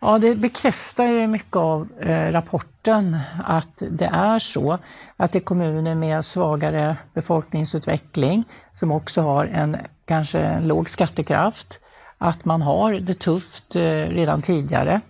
Ja, 0.00 0.18
det 0.18 0.36
bekräftar 0.36 1.04
ju 1.04 1.26
mycket 1.26 1.56
av 1.56 1.88
eh, 2.00 2.32
rapporten 2.32 3.18
att 3.44 3.82
det 3.90 4.10
är 4.12 4.38
så 4.38 4.78
att 5.16 5.32
det 5.32 5.38
är 5.38 5.40
kommuner 5.40 5.94
med 5.94 6.24
svagare 6.24 6.96
befolkningsutveckling 7.14 8.44
som 8.74 8.92
också 8.92 9.20
har 9.20 9.46
en 9.46 9.76
kanske 10.04 10.40
en 10.40 10.68
låg 10.68 10.90
skattekraft, 10.90 11.80
att 12.18 12.44
man 12.44 12.62
har 12.62 12.92
det 12.92 13.14
tufft 13.14 13.76
eh, 13.76 13.80
redan 14.08 14.42
tidigare. 14.42 15.00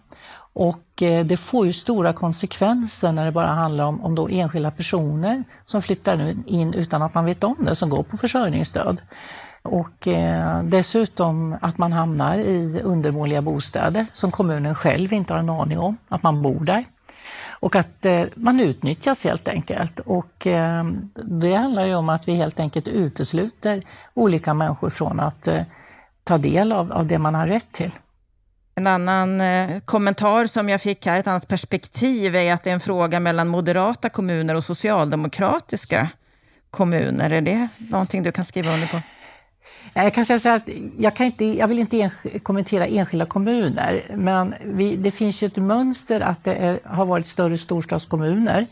Och 0.52 1.02
eh, 1.02 1.26
det 1.26 1.36
får 1.36 1.66
ju 1.66 1.72
stora 1.72 2.12
konsekvenser 2.12 3.12
när 3.12 3.24
det 3.24 3.32
bara 3.32 3.46
handlar 3.46 3.84
om, 3.84 4.04
om 4.04 4.14
då 4.14 4.28
enskilda 4.28 4.70
personer 4.70 5.44
som 5.64 5.82
flyttar 5.82 6.34
in 6.46 6.74
utan 6.74 7.02
att 7.02 7.14
man 7.14 7.24
vet 7.24 7.44
om 7.44 7.56
det, 7.58 7.74
som 7.74 7.90
går 7.90 8.02
på 8.02 8.16
försörjningsstöd. 8.16 9.02
Och 9.66 10.08
eh, 10.08 10.62
dessutom 10.62 11.56
att 11.60 11.78
man 11.78 11.92
hamnar 11.92 12.38
i 12.38 12.80
undermåliga 12.84 13.42
bostäder 13.42 14.06
som 14.12 14.30
kommunen 14.30 14.74
själv 14.74 15.12
inte 15.12 15.32
har 15.32 15.40
en 15.40 15.50
aning 15.50 15.78
om 15.78 15.96
att 16.08 16.22
man 16.22 16.42
bor 16.42 16.64
där. 16.64 16.84
Och 17.60 17.76
att 17.76 18.04
eh, 18.04 18.24
man 18.34 18.60
utnyttjas 18.60 19.24
helt 19.24 19.48
enkelt. 19.48 20.00
Och 20.00 20.46
eh, 20.46 20.84
det 21.14 21.54
handlar 21.54 21.86
ju 21.86 21.94
om 21.94 22.08
att 22.08 22.28
vi 22.28 22.34
helt 22.34 22.60
enkelt 22.60 22.88
utesluter 22.88 23.82
olika 24.14 24.54
människor 24.54 24.90
från 24.90 25.20
att 25.20 25.48
eh, 25.48 25.62
ta 26.24 26.38
del 26.38 26.72
av, 26.72 26.92
av 26.92 27.06
det 27.06 27.18
man 27.18 27.34
har 27.34 27.46
rätt 27.46 27.72
till. 27.72 27.92
En 28.74 28.86
annan 28.86 29.40
eh, 29.40 29.80
kommentar 29.84 30.46
som 30.46 30.68
jag 30.68 30.80
fick 30.80 31.06
här, 31.06 31.18
ett 31.18 31.26
annat 31.26 31.48
perspektiv, 31.48 32.36
är 32.36 32.52
att 32.52 32.62
det 32.62 32.70
är 32.70 32.74
en 32.74 32.80
fråga 32.80 33.20
mellan 33.20 33.48
moderata 33.48 34.08
kommuner 34.08 34.54
och 34.54 34.64
socialdemokratiska 34.64 36.08
kommuner. 36.70 37.30
Är 37.30 37.40
det 37.40 37.68
någonting 37.78 38.22
du 38.22 38.32
kan 38.32 38.44
skriva 38.44 38.74
under 38.74 38.86
på? 38.86 39.00
Jag 39.94 40.14
kan 40.14 40.24
säga 40.24 40.54
att 40.54 40.68
jag, 40.98 41.16
kan 41.16 41.26
inte, 41.26 41.44
jag 41.44 41.68
vill 41.68 41.78
inte 41.78 42.00
en, 42.00 42.10
kommentera 42.42 42.86
enskilda 42.86 43.26
kommuner, 43.26 44.02
men 44.14 44.54
vi, 44.64 44.96
det 44.96 45.10
finns 45.10 45.42
ju 45.42 45.46
ett 45.46 45.56
mönster 45.56 46.20
att 46.20 46.44
det 46.44 46.54
är, 46.54 46.80
har 46.84 47.06
varit 47.06 47.26
större 47.26 47.58
storstadskommuner. 47.58 48.66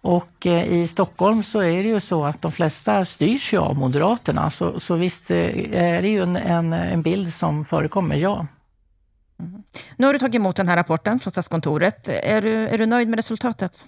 Och 0.00 0.46
eh, 0.46 0.72
i 0.72 0.86
Stockholm 0.86 1.42
så 1.42 1.60
är 1.60 1.76
det 1.76 1.88
ju 1.88 2.00
så 2.00 2.24
att 2.24 2.42
de 2.42 2.52
flesta 2.52 3.04
styrs 3.04 3.52
ju 3.52 3.58
av 3.58 3.76
Moderaterna, 3.76 4.50
så, 4.50 4.80
så 4.80 4.94
visst 4.94 5.30
eh, 5.30 5.36
är 5.72 6.02
det 6.02 6.08
ju 6.08 6.22
en, 6.22 6.36
en, 6.36 6.72
en 6.72 7.02
bild 7.02 7.34
som 7.34 7.64
förekommer, 7.64 8.16
ja. 8.16 8.46
Mm. 9.40 9.62
Nu 9.96 10.06
har 10.06 10.12
du 10.12 10.18
tagit 10.18 10.34
emot 10.34 10.56
den 10.56 10.68
här 10.68 10.76
rapporten 10.76 11.18
från 11.18 11.30
Statskontoret. 11.30 12.08
Är 12.08 12.42
du, 12.42 12.68
är 12.68 12.78
du 12.78 12.86
nöjd 12.86 13.08
med 13.08 13.16
resultatet? 13.16 13.86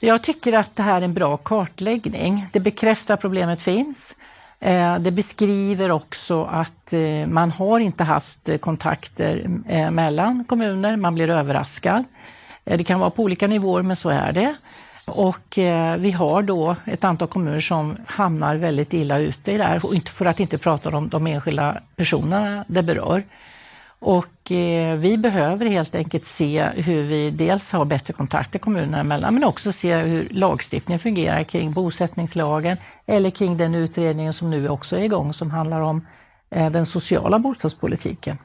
Jag 0.00 0.22
tycker 0.22 0.52
att 0.52 0.76
det 0.76 0.82
här 0.82 1.00
är 1.00 1.04
en 1.04 1.14
bra 1.14 1.36
kartläggning. 1.36 2.46
Det 2.52 2.60
bekräftar 2.60 3.14
att 3.14 3.20
problemet 3.20 3.62
finns. 3.62 4.14
Eh, 4.66 4.98
det 4.98 5.10
beskriver 5.10 5.90
också 5.90 6.44
att 6.44 6.92
eh, 6.92 7.26
man 7.26 7.50
har 7.50 7.80
inte 7.80 8.04
haft 8.04 8.48
eh, 8.48 8.58
kontakter 8.58 9.48
mellan 9.90 10.44
kommuner, 10.44 10.96
man 10.96 11.14
blir 11.14 11.30
överraskad. 11.30 12.04
Det 12.64 12.84
kan 12.84 13.00
vara 13.00 13.10
på 13.10 13.22
olika 13.22 13.46
nivåer, 13.46 13.82
men 13.82 13.96
så 13.96 14.08
är 14.08 14.32
det. 14.32 14.54
Och 15.16 15.58
vi 15.98 16.10
har 16.10 16.42
då 16.42 16.76
ett 16.84 17.04
antal 17.04 17.28
kommuner 17.28 17.60
som 17.60 17.96
hamnar 18.06 18.56
väldigt 18.56 18.92
illa 18.92 19.18
ute 19.18 19.52
i 19.52 19.56
det 19.56 19.64
här, 19.64 20.08
för 20.10 20.26
att 20.26 20.40
inte 20.40 20.58
prata 20.58 20.96
om 20.96 21.08
de 21.08 21.26
enskilda 21.26 21.80
personerna 21.96 22.64
det 22.68 22.82
berör. 22.82 23.24
Och 23.98 24.52
eh, 24.52 24.96
vi 24.96 25.18
behöver 25.18 25.66
helt 25.66 25.94
enkelt 25.94 26.24
se 26.24 26.64
hur 26.74 27.02
vi 27.02 27.30
dels 27.30 27.72
har 27.72 27.84
bättre 27.84 28.12
kontakter 28.12 28.58
kommunerna 28.58 29.00
emellan, 29.00 29.34
men 29.34 29.44
också 29.44 29.72
se 29.72 29.96
hur 29.96 30.28
lagstiftningen 30.30 31.00
fungerar 31.00 31.42
kring 31.44 31.72
bosättningslagen 31.72 32.76
eller 33.06 33.30
kring 33.30 33.56
den 33.56 33.74
utredningen 33.74 34.32
som 34.32 34.50
nu 34.50 34.68
också 34.68 34.96
är 34.96 35.04
igång 35.04 35.32
som 35.32 35.50
handlar 35.50 35.80
om 35.80 36.06
eh, 36.50 36.70
den 36.70 36.86
sociala 36.86 37.38
bostadspolitiken. 37.38 38.38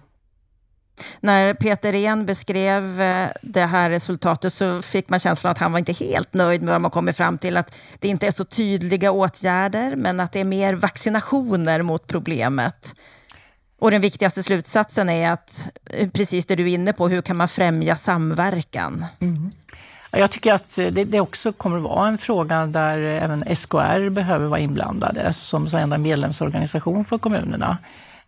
När 1.20 1.54
Peter 1.54 1.92
Rehn 1.92 2.26
beskrev 2.26 3.02
eh, 3.02 3.28
det 3.42 3.66
här 3.66 3.90
resultatet 3.90 4.54
så 4.54 4.82
fick 4.82 5.10
man 5.10 5.20
känslan 5.20 5.52
att 5.52 5.58
han 5.58 5.72
var 5.72 5.80
inte 5.80 5.94
helt 5.94 6.34
nöjd 6.34 6.62
med 6.62 6.72
vad 6.72 6.82
man 6.82 6.92
kommit 6.92 7.18
fram 7.18 7.38
till. 7.38 7.58
Att 7.58 7.76
det 8.00 8.08
inte 8.08 8.28
är 8.28 8.32
så 8.32 8.46
tydliga 8.46 9.12
åtgärder, 9.12 9.96
men 9.96 10.20
att 10.20 10.32
det 10.32 10.40
är 10.40 10.46
mer 10.46 10.74
vaccinationer 10.74 11.82
mot 11.82 12.08
problemet. 12.08 12.96
Och 13.82 13.92
den 13.92 14.02
viktigaste 14.02 14.44
slutsatsen 14.44 15.10
är 15.10 15.32
att, 15.32 15.70
eh, 15.86 16.10
precis 16.10 16.46
det 16.46 16.56
du 16.56 16.64
är 16.64 16.74
inne 16.74 16.94
på, 16.94 17.10
hur 17.10 17.22
kan 17.22 17.38
man 17.38 17.48
främja 17.48 17.96
samverkan? 17.96 19.06
Mm. 19.22 19.50
Jag 20.12 20.32
tycker 20.32 20.54
att 20.54 20.76
det, 20.76 20.92
det, 20.92 21.20
också 21.20 21.54
kommer 21.54 21.78
att 21.78 21.84
vara 21.84 22.08
en 22.08 22.18
fråga 22.18 22.66
där 22.66 22.98
även 22.98 23.56
SKR 23.56 24.10
behöver 24.10 24.46
vara 24.48 24.60
inblandade 24.60 25.34
som 25.34 25.68
enda 25.74 25.98
medlemsorganisation 25.98 27.06
för 27.06 27.18
kommunerna. 27.18 27.78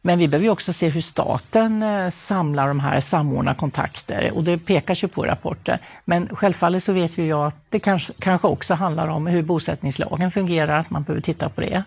Men 0.05 0.19
vi 0.19 0.27
behöver 0.27 0.49
också 0.49 0.73
se 0.73 0.89
hur 0.89 1.01
staten 1.01 1.83
eh, 1.83 2.09
samlar 2.09 2.67
de 2.67 2.79
här, 2.79 2.99
samordnar 2.99 3.53
kontakter 3.53 4.31
och 4.35 4.43
det 4.43 4.57
pekas 4.57 5.03
ju 5.03 5.07
på 5.07 5.25
rapporter. 5.25 5.79
Men 6.05 6.27
självfallet 6.35 6.83
så 6.83 6.93
vet 6.93 7.17
ju 7.17 7.27
jag 7.27 7.47
att 7.47 7.55
det 7.69 7.79
kanske, 7.79 8.13
kanske 8.19 8.47
också 8.47 8.73
handlar 8.73 9.07
om 9.07 9.27
hur 9.27 9.43
bosättningslagen 9.43 10.31
fungerar, 10.31 10.79
att 10.79 10.89
man 10.89 11.03
behöver 11.03 11.21
titta 11.21 11.49
på 11.49 11.61
det. 11.61 11.83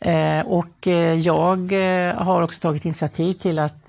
Eh, 0.00 0.46
och 0.46 0.86
eh, 0.86 1.14
jag 1.14 1.72
har 2.16 2.42
också 2.42 2.60
tagit 2.60 2.84
initiativ 2.84 3.32
till 3.32 3.58
att 3.58 3.86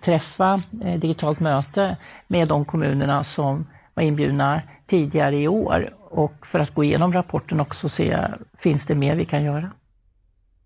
träffa 0.00 0.62
digitalt 0.98 1.40
möte 1.40 1.96
med 2.26 2.48
de 2.48 2.64
kommunerna 2.64 3.24
som 3.24 3.66
var 3.94 4.02
inbjudna 4.02 4.62
tidigare 4.86 5.36
i 5.36 5.48
år 5.48 5.94
och 6.00 6.46
för 6.46 6.58
att 6.58 6.74
gå 6.74 6.84
igenom 6.84 7.12
rapporten 7.12 7.60
också 7.60 7.88
se, 7.88 8.18
finns 8.58 8.86
det 8.86 8.94
mer 8.94 9.16
vi 9.16 9.24
kan 9.24 9.44
göra? 9.44 9.70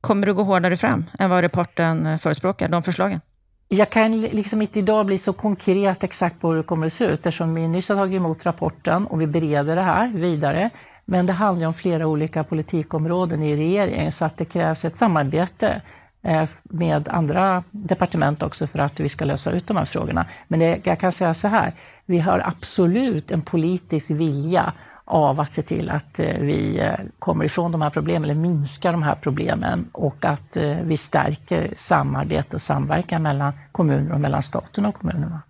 Kommer 0.01 0.27
du 0.27 0.35
gå 0.35 0.43
hårdare 0.43 0.77
fram 0.77 1.05
än 1.19 1.31
vad 1.31 1.45
rapporten 1.45 2.07
eh, 2.07 2.19
förespråkar, 2.19 2.69
de 2.69 2.83
förslagen? 2.83 3.21
Jag 3.69 3.91
kan 3.91 4.21
liksom 4.21 4.63
inte 4.63 4.79
idag 4.79 5.07
bli 5.07 5.19
så 5.19 5.33
konkret 5.33 6.05
exakt 6.05 6.41
på 6.41 6.49
hur 6.49 6.57
det 6.57 6.63
kommer 6.63 6.87
att 6.87 6.93
se 6.93 7.05
ut 7.05 7.27
eftersom 7.27 7.55
vi 7.55 7.69
nyss 7.69 7.89
har 7.89 7.97
tagit 7.97 8.17
emot 8.17 8.47
rapporten 8.47 9.07
och 9.07 9.21
vi 9.21 9.27
bereder 9.27 9.77
det 9.77 9.83
här 9.83 10.09
vidare. 10.09 10.71
Men 11.05 11.27
det 11.27 11.33
handlar 11.33 11.67
om 11.67 11.75
flera 11.75 12.07
olika 12.07 12.45
politikområden 12.45 13.43
i 13.43 13.57
regeringen 13.57 14.13
så 14.13 14.25
att 14.25 14.37
det 14.37 14.45
krävs 14.45 14.85
ett 14.85 14.97
samarbete 14.97 15.83
eh, 16.23 16.49
med 16.63 17.09
andra 17.09 17.65
departement 17.71 18.43
också 18.43 18.67
för 18.67 18.79
att 18.79 19.01
vi 19.01 19.09
ska 19.09 19.25
lösa 19.25 19.51
ut 19.51 19.67
de 19.67 19.77
här 19.77 19.85
frågorna. 19.85 20.27
Men 20.49 20.61
det, 20.61 20.81
jag 20.85 21.01
kan 21.01 21.13
säga 21.13 21.35
så 21.35 21.49
här, 21.49 21.75
vi 22.07 22.19
har 22.19 22.39
absolut 22.39 23.31
en 23.31 23.43
politisk 23.43 24.11
vilja 24.11 24.73
av 25.09 25.41
att 25.41 25.53
se 25.53 25.63
till 25.63 25.91
att 25.91 26.19
eh, 26.19 26.39
vi 26.39 26.79
eh, 26.79 26.93
kommer 27.19 27.45
ifrån 27.45 27.73
de 27.73 27.83
här 27.83 27.91
problemen, 27.91 28.25
eller 28.25 28.41
minskar 28.41 28.93
de 28.93 29.03
här 29.03 29.15
problemen 29.15 29.89
och 29.93 30.25
att 30.25 30.57
eh, 30.57 30.77
vi 30.85 30.97
stärker 30.97 31.75
samarbete 31.77 32.57
och 32.57 32.63
samverkan 32.63 33.23
mellan 33.23 33.53
kommuner 33.73 34.13
och 34.13 34.21
mellan 34.21 34.43
staten 34.43 34.87
och 34.87 34.95
kommunerna. 34.95 35.43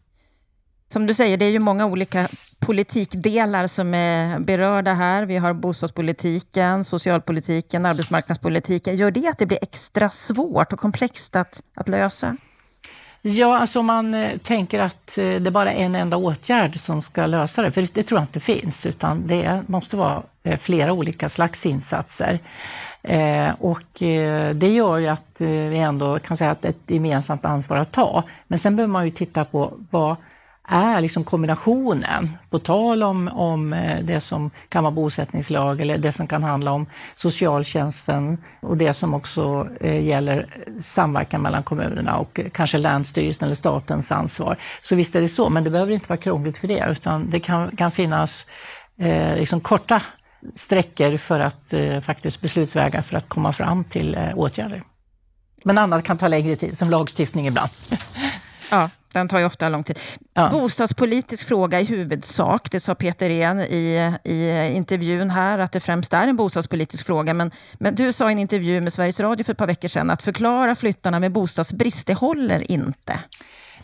Som 0.93 1.07
du 1.07 1.15
säger, 1.15 1.37
det 1.37 1.45
är 1.45 1.51
ju 1.51 1.61
många 1.61 1.87
olika 1.87 2.29
politikdelar 2.61 3.67
som 3.67 3.95
är 3.95 4.39
berörda 4.39 4.95
här. 4.95 5.23
Vi 5.27 5.37
har 5.37 5.53
bostadspolitiken, 5.55 6.85
socialpolitiken, 6.85 7.87
arbetsmarknadspolitiken. 7.87 8.97
Gör 8.97 9.11
det 9.11 9.29
att 9.29 9.39
det 9.39 9.47
blir 9.47 9.59
extra 9.63 10.11
svårt 10.11 10.73
och 10.73 10.79
komplext 10.79 11.37
att, 11.37 11.63
att 11.77 11.89
lösa? 11.89 12.37
Ja, 13.23 13.59
alltså 13.59 13.81
om 13.81 13.87
man 13.87 14.15
eh, 14.15 14.39
tänker 14.39 14.81
att 14.81 15.19
eh, 15.19 15.35
det 15.35 15.51
bara 15.51 15.73
är 15.73 15.85
en 15.85 15.95
enda 15.95 16.17
åtgärd 16.17 16.77
som 16.77 17.03
ska 17.03 17.27
lösa 17.27 17.63
det, 17.63 17.73
för 17.73 17.89
det 17.95 18.03
tror 18.03 18.21
jag 18.21 18.25
inte 18.25 18.41
finns, 18.41 18.87
utan 18.87 19.27
det 19.27 19.63
måste 19.67 19.97
vara 19.97 20.23
eh, 20.45 20.59
flera 20.59 20.93
olika 20.93 21.29
slags 21.29 21.67
insatser. 21.67 22.39
och 23.59 24.01
det 24.55 24.69
gör 24.75 24.99
ju 24.99 25.09
att 25.09 25.41
vi 25.41 25.79
ändå 25.79 26.19
kan 26.19 26.37
säga 26.37 26.51
att 26.51 26.63
det 26.63 26.69
är 26.69 26.71
ett 26.71 26.91
gemensamt 26.91 27.45
ansvar 27.45 27.77
att 27.77 27.93
ta. 27.93 28.25
Men 28.49 28.59
sen 28.59 28.77
behöver 28.77 28.93
man 28.93 29.05
ju 29.05 29.11
titta 29.11 29.45
på 29.45 29.73
vad 29.91 30.17
är 30.69 31.01
liksom 31.01 31.25
kombinationen, 31.25 32.39
på 32.51 32.59
tal 32.59 33.03
om, 33.03 33.29
om 33.29 33.73
eh, 33.73 34.05
det 34.05 34.21
som 34.21 34.51
kan 34.69 34.85
vara 34.85 34.95
bosättningslag 34.95 35.81
eller 35.81 35.99
det 35.99 36.13
som 36.13 36.27
kan 36.27 36.43
handla 36.43 36.73
om 36.73 36.87
socialtjänsten 37.17 38.39
och 38.61 38.77
det 38.77 38.95
som 38.95 39.15
också 39.15 39.69
eh, 39.81 40.07
gäller 40.07 40.65
samverkan 40.81 41.43
mellan 41.43 41.63
kommunerna 41.63 42.19
och 42.19 42.41
kanske 42.53 42.79
länsstyrelsen 42.79 43.47
eller 43.47 43.57
statens 43.57 44.13
ansvar. 44.13 44.59
Så 44.83 44.95
visst 44.95 45.17
är 45.17 45.21
det 45.21 45.29
så, 45.29 45.51
men 45.51 45.65
det 45.65 45.71
behöver 45.71 45.93
inte 45.93 46.09
vara 46.09 46.21
krångligt 46.21 46.59
för 46.59 46.69
det 46.69 46.87
utan 46.91 47.31
det 47.31 47.41
kan, 47.41 47.77
kan 47.77 47.91
finnas 47.91 48.47
eh, 48.99 49.37
liksom 49.37 49.61
korta 49.61 50.03
sträckor 50.55 51.17
för 51.17 51.41
att 51.41 51.73
eh, 51.73 52.01
faktiskt 52.01 52.41
beslutsvägar 52.41 53.03
för 53.03 53.17
att 53.17 53.29
komma 53.29 53.53
fram 53.53 53.85
till 53.85 54.15
eh, 54.15 54.39
åtgärder. 54.39 54.83
Men 55.65 55.79
annat 55.79 56.05
kan 56.05 56.19
ta 56.19 56.29
längre 56.29 56.57
tid, 56.57 56.79
som 56.79 56.91
lagstiftning 56.91 57.47
ibland. 57.47 57.71
Ja, 58.71 58.91
den 59.13 59.29
tar 59.29 59.39
ju 59.39 59.45
ofta 59.45 59.69
lång 59.69 59.85
tid. 59.85 59.99
Ja. 60.35 60.49
Bostadspolitisk 60.49 61.47
fråga 61.49 61.81
i 61.81 61.85
huvudsak, 61.85 62.71
det 62.71 62.81
sa 62.81 62.95
Peter 62.95 63.31
Ehn 63.31 63.61
i, 63.61 64.13
i 64.25 64.73
intervjun 64.75 65.31
här, 65.31 65.59
att 65.59 65.73
det 65.73 65.81
främst 65.81 66.13
är 66.13 66.29
en 66.29 66.37
bostadspolitisk 66.37 67.07
fråga. 67.07 67.35
Men, 67.35 67.51
men 67.75 67.95
du 67.95 68.13
sa 68.13 68.29
i 68.29 68.33
en 68.33 68.39
intervju 68.39 68.81
med 68.81 68.93
Sveriges 68.93 69.21
Radio 69.21 69.45
för 69.45 69.53
ett 69.53 69.59
par 69.59 69.67
veckor 69.67 69.89
sedan 69.89 70.11
att 70.11 70.23
förklara 70.23 70.75
flyttarna 70.75 71.21
med 71.21 71.33
bostadsbrist, 71.33 72.07
det 72.07 72.15
håller 72.15 72.71
inte. 72.71 73.21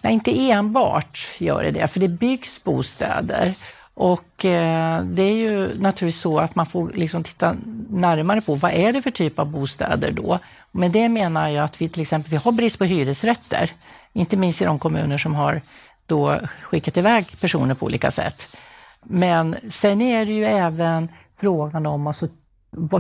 Nej, 0.03 0.13
inte 0.13 0.51
enbart 0.51 1.29
gör 1.39 1.63
det 1.63 1.71
det, 1.71 1.89
för 1.89 2.01
det 2.01 2.09
byggs 2.09 2.65
bostäder. 2.65 3.55
Och 3.95 4.45
eh, 4.45 5.05
det 5.05 5.23
är 5.23 5.35
ju 5.35 5.79
naturligtvis 5.79 6.21
så 6.21 6.39
att 6.39 6.55
man 6.55 6.67
får 6.67 6.93
liksom 6.95 7.23
titta 7.23 7.57
närmare 7.91 8.41
på 8.41 8.55
vad 8.55 8.73
är 8.73 8.93
det 8.93 9.03
för 9.03 9.11
typ 9.11 9.39
av 9.39 9.51
bostäder 9.51 10.11
då? 10.11 10.39
Med 10.77 10.91
det 10.91 11.09
menar 11.09 11.49
jag 11.49 11.65
att 11.65 11.81
vi 11.81 11.89
till 11.89 12.03
exempel 12.03 12.31
vi 12.31 12.37
har 12.37 12.53
brist 12.53 12.79
på 12.79 12.85
hyresrätter, 12.85 13.71
inte 14.13 14.37
minst 14.37 14.63
i 14.63 14.65
de 14.65 14.79
kommuner 14.79 15.19
som 15.19 15.35
har 15.35 15.61
då 16.07 16.39
skickat 16.63 16.97
iväg 16.97 17.41
personer 17.41 17.75
på 17.75 17.87
olika 17.87 18.11
sätt. 18.11 18.57
Men 19.03 19.57
sen 19.69 20.01
är 20.01 20.27
det 20.27 20.33
ju 20.33 20.45
även 20.45 21.09
frågan 21.37 21.87
om 21.87 22.07
alltså, 22.07 22.27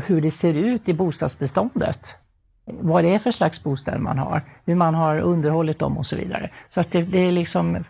hur 0.06 0.20
det 0.20 0.30
ser 0.30 0.54
ut 0.54 0.88
i 0.88 0.94
bostadsbeståndet. 0.94 2.16
Vad 2.64 3.04
det 3.04 3.14
är 3.14 3.18
för 3.18 3.30
slags 3.30 3.62
bostäder 3.62 3.98
man 3.98 4.18
har, 4.18 4.44
hur 4.64 4.74
man 4.74 4.94
har 4.94 5.18
underhållit 5.18 5.78
dem 5.78 5.98
och 5.98 6.06
så 6.06 6.16
vidare. 6.16 6.50
Så 6.68 6.80
att 6.80 6.92
det, 6.92 7.02
det 7.02 7.18
är 7.18 7.32
liksom 7.32 7.84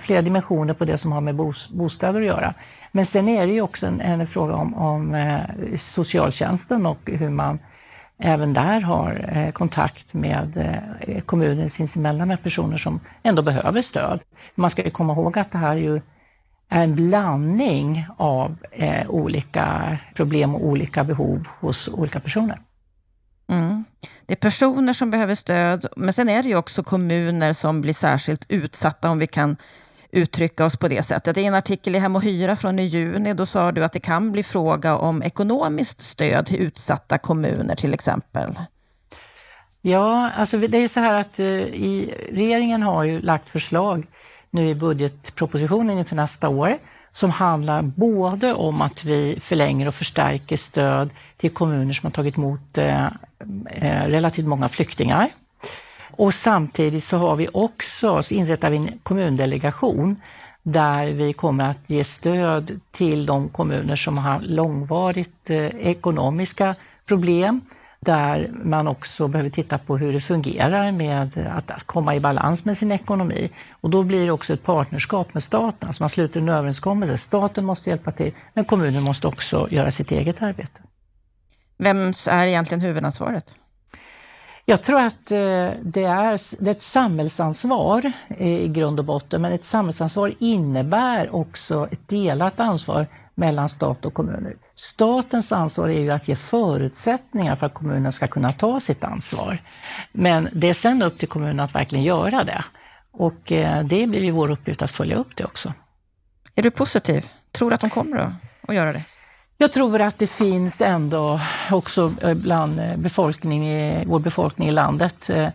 flera 0.00 0.22
dimensioner 0.22 0.74
på 0.74 0.84
det 0.84 0.98
som 0.98 1.12
har 1.12 1.20
med 1.20 1.36
bostäder 1.70 2.20
att 2.20 2.26
göra. 2.26 2.54
Men 2.92 3.06
sen 3.06 3.28
är 3.28 3.46
det 3.46 3.52
ju 3.52 3.60
också 3.60 3.86
en, 3.86 4.00
en 4.00 4.26
fråga 4.26 4.54
om, 4.54 4.74
om 4.74 5.14
eh, 5.14 5.40
socialtjänsten 5.78 6.86
och 6.86 6.98
hur 7.04 7.30
man 7.30 7.58
även 8.18 8.52
där 8.52 8.80
har 8.80 9.30
eh, 9.36 9.52
kontakt 9.52 10.12
med 10.12 10.56
eh, 11.00 11.20
kommunen 11.20 11.70
sinsemellan 11.70 12.28
med 12.28 12.42
personer 12.42 12.76
som 12.76 13.00
ändå 13.22 13.42
behöver 13.42 13.82
stöd. 13.82 14.20
Man 14.54 14.70
ska 14.70 14.84
ju 14.84 14.90
komma 14.90 15.12
ihåg 15.12 15.38
att 15.38 15.52
det 15.52 15.58
här 15.58 15.76
ju 15.76 16.00
är 16.68 16.84
en 16.84 16.94
blandning 16.94 18.06
av 18.16 18.56
eh, 18.70 19.10
olika 19.10 19.98
problem 20.14 20.54
och 20.54 20.66
olika 20.66 21.04
behov 21.04 21.48
hos 21.60 21.88
olika 21.88 22.20
personer. 22.20 22.60
Mm. 23.48 23.84
Det 24.26 24.34
är 24.34 24.36
personer 24.36 24.92
som 24.92 25.10
behöver 25.10 25.34
stöd, 25.34 25.86
men 25.96 26.12
sen 26.12 26.28
är 26.28 26.42
det 26.42 26.48
ju 26.48 26.56
också 26.56 26.82
kommuner 26.82 27.52
som 27.52 27.80
blir 27.80 27.92
särskilt 27.92 28.46
utsatta, 28.48 29.10
om 29.10 29.18
vi 29.18 29.26
kan 29.26 29.56
uttrycka 30.14 30.64
oss 30.64 30.76
på 30.76 30.88
det 30.88 31.02
sättet. 31.02 31.38
I 31.38 31.44
en 31.44 31.54
artikel 31.54 31.94
i 31.94 31.98
Hem 31.98 32.16
och 32.16 32.22
Hyra 32.22 32.56
från 32.56 32.78
i 32.78 32.82
juni, 32.82 33.34
då 33.34 33.46
sa 33.46 33.72
du 33.72 33.84
att 33.84 33.92
det 33.92 34.00
kan 34.00 34.32
bli 34.32 34.42
fråga 34.42 34.96
om 34.96 35.22
ekonomiskt 35.22 36.00
stöd 36.00 36.46
till 36.46 36.60
utsatta 36.60 37.18
kommuner 37.18 37.76
till 37.76 37.94
exempel. 37.94 38.58
Ja, 39.82 40.30
alltså 40.36 40.58
det 40.58 40.78
är 40.78 40.88
så 40.88 41.00
här 41.00 41.20
att 41.20 41.38
eh, 41.38 41.46
i, 41.46 42.14
regeringen 42.32 42.82
har 42.82 43.04
ju 43.04 43.20
lagt 43.20 43.50
förslag 43.50 44.06
nu 44.50 44.68
i 44.68 44.74
budgetpropositionen 44.74 45.98
inför 45.98 46.16
nästa 46.16 46.48
år 46.48 46.78
som 47.12 47.30
handlar 47.30 47.82
både 47.82 48.54
om 48.54 48.82
att 48.82 49.04
vi 49.04 49.38
förlänger 49.42 49.88
och 49.88 49.94
förstärker 49.94 50.56
stöd 50.56 51.10
till 51.36 51.50
kommuner 51.50 51.92
som 51.92 52.06
har 52.06 52.10
tagit 52.12 52.38
emot 52.38 52.78
eh, 52.78 53.06
eh, 53.66 54.06
relativt 54.06 54.46
många 54.46 54.68
flyktingar. 54.68 55.28
Och 56.16 56.34
samtidigt 56.34 57.04
så 57.04 57.16
har 57.16 57.36
vi 57.36 57.48
också, 57.52 58.22
så 58.22 58.34
inrättar 58.34 58.70
vi 58.70 58.76
en 58.76 58.98
kommundelegation 59.02 60.16
där 60.62 61.06
vi 61.06 61.32
kommer 61.32 61.70
att 61.70 61.90
ge 61.90 62.04
stöd 62.04 62.80
till 62.90 63.26
de 63.26 63.48
kommuner 63.48 63.96
som 63.96 64.18
har 64.18 64.40
långvarigt 64.40 65.50
eh, 65.50 65.66
ekonomiska 65.66 66.74
problem 67.08 67.60
där 68.00 68.50
man 68.64 68.88
också 68.88 69.28
behöver 69.28 69.50
titta 69.50 69.78
på 69.78 69.96
hur 69.96 70.12
det 70.12 70.20
fungerar 70.20 70.92
med 70.92 71.52
att 71.56 71.86
komma 71.86 72.14
i 72.14 72.20
balans 72.20 72.64
med 72.64 72.78
sin 72.78 72.92
ekonomi. 72.92 73.50
Och 73.70 73.90
då 73.90 74.02
blir 74.02 74.24
det 74.24 74.30
också 74.30 74.52
ett 74.52 74.62
partnerskap 74.62 75.34
med 75.34 75.42
staten, 75.42 75.88
alltså 75.88 76.02
man 76.02 76.10
sluter 76.10 76.40
en 76.40 76.48
överenskommelse. 76.48 77.16
Staten 77.16 77.64
måste 77.64 77.90
hjälpa 77.90 78.12
till, 78.12 78.32
men 78.54 78.64
kommunen 78.64 79.02
måste 79.02 79.26
också 79.26 79.68
göra 79.70 79.90
sitt 79.90 80.10
eget 80.10 80.42
arbete. 80.42 80.80
Vems 81.78 82.28
är 82.28 82.46
egentligen 82.46 82.80
huvudansvaret? 82.80 83.56
Jag 84.66 84.82
tror 84.82 85.00
att 85.00 85.30
eh, 85.30 85.70
det 85.82 86.04
är, 86.04 86.62
det 86.62 86.70
är 86.70 86.74
ett 86.74 86.82
samhällsansvar 86.82 88.12
eh, 88.28 88.48
i 88.48 88.68
grund 88.68 88.98
och 88.98 89.04
botten, 89.04 89.42
men 89.42 89.52
ett 89.52 89.64
samhällsansvar 89.64 90.34
innebär 90.38 91.34
också 91.34 91.88
ett 91.90 92.08
delat 92.08 92.60
ansvar 92.60 93.06
mellan 93.34 93.68
stat 93.68 94.04
och 94.04 94.14
kommuner. 94.14 94.56
Statens 94.74 95.52
ansvar 95.52 95.88
är 95.88 96.00
ju 96.00 96.10
att 96.10 96.28
ge 96.28 96.36
förutsättningar 96.36 97.56
för 97.56 97.66
att 97.66 97.74
kommunen 97.74 98.12
ska 98.12 98.26
kunna 98.26 98.52
ta 98.52 98.80
sitt 98.80 99.04
ansvar. 99.04 99.58
Men 100.12 100.48
det 100.52 100.70
är 100.70 100.74
sen 100.74 101.02
upp 101.02 101.18
till 101.18 101.28
kommunen 101.28 101.60
att 101.60 101.74
verkligen 101.74 102.04
göra 102.04 102.44
det. 102.44 102.64
Och 103.10 103.52
eh, 103.52 103.84
det 103.84 104.06
blir 104.06 104.22
ju 104.22 104.30
vår 104.30 104.50
uppgift 104.50 104.82
att 104.82 104.90
följa 104.90 105.16
upp 105.16 105.36
det 105.36 105.44
också. 105.44 105.72
Är 106.54 106.62
du 106.62 106.70
positiv? 106.70 107.30
Tror 107.52 107.70
du 107.70 107.74
att 107.74 107.80
de 107.80 107.90
kommer 107.90 108.34
att 108.68 108.74
göra 108.74 108.92
det? 108.92 109.02
Jag 109.58 109.72
tror 109.72 110.00
att 110.00 110.18
det 110.18 110.26
finns 110.26 110.80
ändå 110.80 111.40
också 111.70 112.10
bland 112.42 112.80
eh, 112.80 112.96
befolkning, 112.96 113.64
vår 114.06 114.18
befolkning 114.18 114.68
i 114.68 114.72
landet 114.72 115.30
eh, 115.30 115.48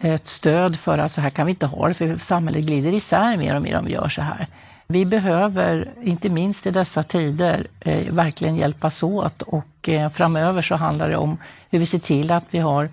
ett 0.00 0.28
stöd 0.28 0.76
för 0.76 0.98
att 0.98 1.12
så 1.12 1.20
här 1.20 1.30
kan 1.30 1.46
vi 1.46 1.50
inte 1.50 1.66
ha 1.66 1.88
det, 1.88 1.94
för 1.94 2.18
samhället 2.18 2.66
glider 2.66 2.92
isär 2.92 3.36
mer 3.36 3.56
och 3.56 3.62
mer 3.62 3.78
om 3.78 3.84
vi 3.84 3.92
gör 3.92 4.08
så 4.08 4.22
här. 4.22 4.46
Vi 4.86 5.06
behöver, 5.06 5.92
inte 6.02 6.28
minst 6.28 6.66
i 6.66 6.70
dessa 6.70 7.02
tider, 7.02 7.66
eh, 7.80 8.12
verkligen 8.12 8.56
hjälpas 8.56 9.02
åt 9.02 9.42
och 9.42 9.88
framöver 10.12 10.62
så 10.62 10.74
handlar 10.74 11.08
det 11.08 11.16
om 11.16 11.38
hur 11.70 11.78
vi 11.78 11.86
ser 11.86 11.98
till 11.98 12.30
att 12.30 12.44
vi 12.50 12.58
har 12.58 12.88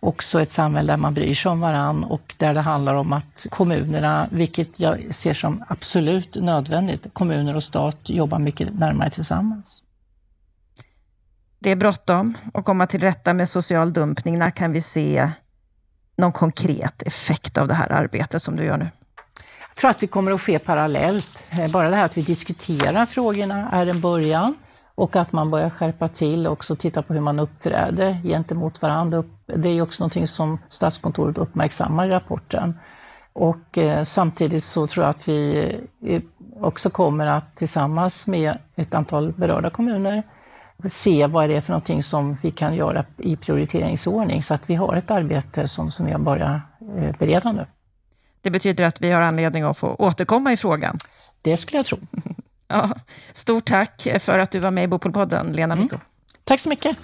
också 0.00 0.40
ett 0.40 0.50
samhälle 0.50 0.92
där 0.92 0.96
man 0.96 1.14
bryr 1.14 1.34
sig 1.34 1.50
om 1.50 1.60
varann 1.60 2.04
och 2.04 2.34
där 2.36 2.54
det 2.54 2.60
handlar 2.60 2.94
om 2.94 3.12
att 3.12 3.46
kommunerna, 3.50 4.28
vilket 4.32 4.80
jag 4.80 5.14
ser 5.14 5.34
som 5.34 5.64
absolut 5.68 6.34
nödvändigt, 6.34 7.06
kommuner 7.12 7.54
och 7.56 7.62
stat 7.62 7.98
jobbar 8.04 8.38
mycket 8.38 8.74
närmare 8.74 9.10
tillsammans. 9.10 9.84
Det 11.58 11.70
är 11.70 11.76
bråttom 11.76 12.34
att 12.54 12.64
komma 12.64 12.86
till 12.86 13.00
rätta 13.00 13.34
med 13.34 13.48
social 13.48 13.92
dumpning. 13.92 14.38
När 14.38 14.50
kan 14.50 14.72
vi 14.72 14.80
se 14.80 15.30
någon 16.16 16.32
konkret 16.32 17.02
effekt 17.02 17.58
av 17.58 17.68
det 17.68 17.74
här 17.74 17.92
arbetet 17.92 18.42
som 18.42 18.56
du 18.56 18.64
gör 18.64 18.76
nu? 18.76 18.88
Jag 19.68 19.76
tror 19.76 19.90
att 19.90 19.98
det 19.98 20.06
kommer 20.06 20.30
att 20.30 20.40
ske 20.40 20.58
parallellt. 20.58 21.42
Eh, 21.50 21.70
bara 21.70 21.90
det 21.90 21.96
här 21.96 22.04
att 22.04 22.16
vi 22.16 22.22
diskuterar 22.22 23.06
frågorna 23.06 23.70
är 23.72 23.86
en 23.86 24.00
början 24.00 24.54
och 24.98 25.16
att 25.16 25.32
man 25.32 25.50
börjar 25.50 25.70
skärpa 25.70 26.08
till 26.08 26.46
och 26.46 26.52
också 26.52 26.76
titta 26.76 27.02
på 27.02 27.14
hur 27.14 27.20
man 27.20 27.38
uppträder 27.38 28.20
gentemot 28.24 28.82
varandra. 28.82 29.24
Det 29.46 29.68
är 29.68 29.82
också 29.82 30.02
någonting 30.02 30.26
som 30.26 30.58
Statskontoret 30.68 31.38
uppmärksammar 31.38 32.06
i 32.06 32.10
rapporten. 32.10 32.78
Och 33.32 33.78
eh, 33.78 34.02
samtidigt 34.02 34.64
så 34.64 34.86
tror 34.86 35.04
jag 35.04 35.10
att 35.10 35.28
vi 35.28 35.72
eh, 36.02 36.22
också 36.60 36.90
kommer 36.90 37.26
att 37.26 37.56
tillsammans 37.56 38.26
med 38.26 38.58
ett 38.76 38.94
antal 38.94 39.32
berörda 39.32 39.70
kommuner 39.70 40.22
se 40.88 41.26
vad 41.26 41.48
det 41.48 41.56
är 41.56 41.60
för 41.60 41.72
någonting 41.72 42.02
som 42.02 42.36
vi 42.42 42.50
kan 42.50 42.74
göra 42.74 43.04
i 43.16 43.36
prioriteringsordning 43.36 44.42
så 44.42 44.54
att 44.54 44.62
vi 44.66 44.74
har 44.74 44.96
ett 44.96 45.10
arbete 45.10 45.68
som, 45.68 45.90
som 45.90 46.06
vi 46.06 46.12
har 46.12 46.18
börjat 46.18 46.62
eh, 46.96 47.16
bereda 47.18 47.52
nu. 47.52 47.66
Det 48.42 48.50
betyder 48.50 48.84
att 48.84 49.00
vi 49.00 49.10
har 49.10 49.22
anledning 49.22 49.62
att 49.62 49.78
få 49.78 49.94
återkomma 49.98 50.52
i 50.52 50.56
frågan? 50.56 50.98
Det 51.42 51.56
skulle 51.56 51.78
jag 51.78 51.86
tro. 51.86 51.98
ja, 52.68 52.90
stort 53.32 53.64
tack 53.64 54.08
för 54.20 54.38
att 54.38 54.50
du 54.50 54.58
var 54.58 54.70
med 54.70 54.84
i 54.84 54.88
Bopolpodden, 54.88 55.52
Lena 55.52 55.76
Mikko. 55.76 55.94
Mm. 55.94 56.06
Tack 56.44 56.60
så 56.60 56.68
mycket. 56.68 56.96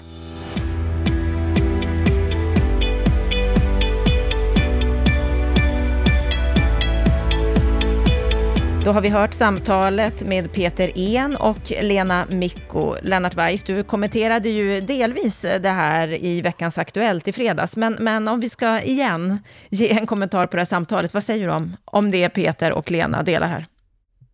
Då 8.85 8.93
har 8.93 9.01
vi 9.01 9.09
hört 9.09 9.33
samtalet 9.35 10.23
med 10.27 10.53
Peter 10.53 10.99
En 10.99 11.37
och 11.37 11.73
Lena 11.83 12.27
Mikko. 12.31 12.95
Lennart 13.03 13.35
Weiss, 13.35 13.63
du 13.63 13.83
kommenterade 13.83 14.49
ju 14.49 14.81
delvis 14.81 15.41
det 15.61 15.69
här 15.69 16.25
i 16.25 16.41
veckans 16.41 16.79
Aktuellt 16.79 17.29
i 17.29 17.33
fredags, 17.33 17.77
men, 17.77 17.97
men 18.01 18.29
om 18.29 18.41
vi 18.41 18.49
ska 18.49 18.81
igen 18.81 19.39
ge 19.69 19.99
en 19.99 20.07
kommentar 20.07 20.47
på 20.47 20.57
det 20.57 20.61
här 20.61 20.67
samtalet, 20.67 21.15
vad 21.15 21.25
säger 21.25 21.47
du 21.47 21.53
om, 21.53 21.77
om 21.85 22.11
det 22.11 22.29
Peter 22.29 22.73
och 22.73 22.91
Lena 22.91 23.23
delar 23.23 23.47
här? 23.47 23.67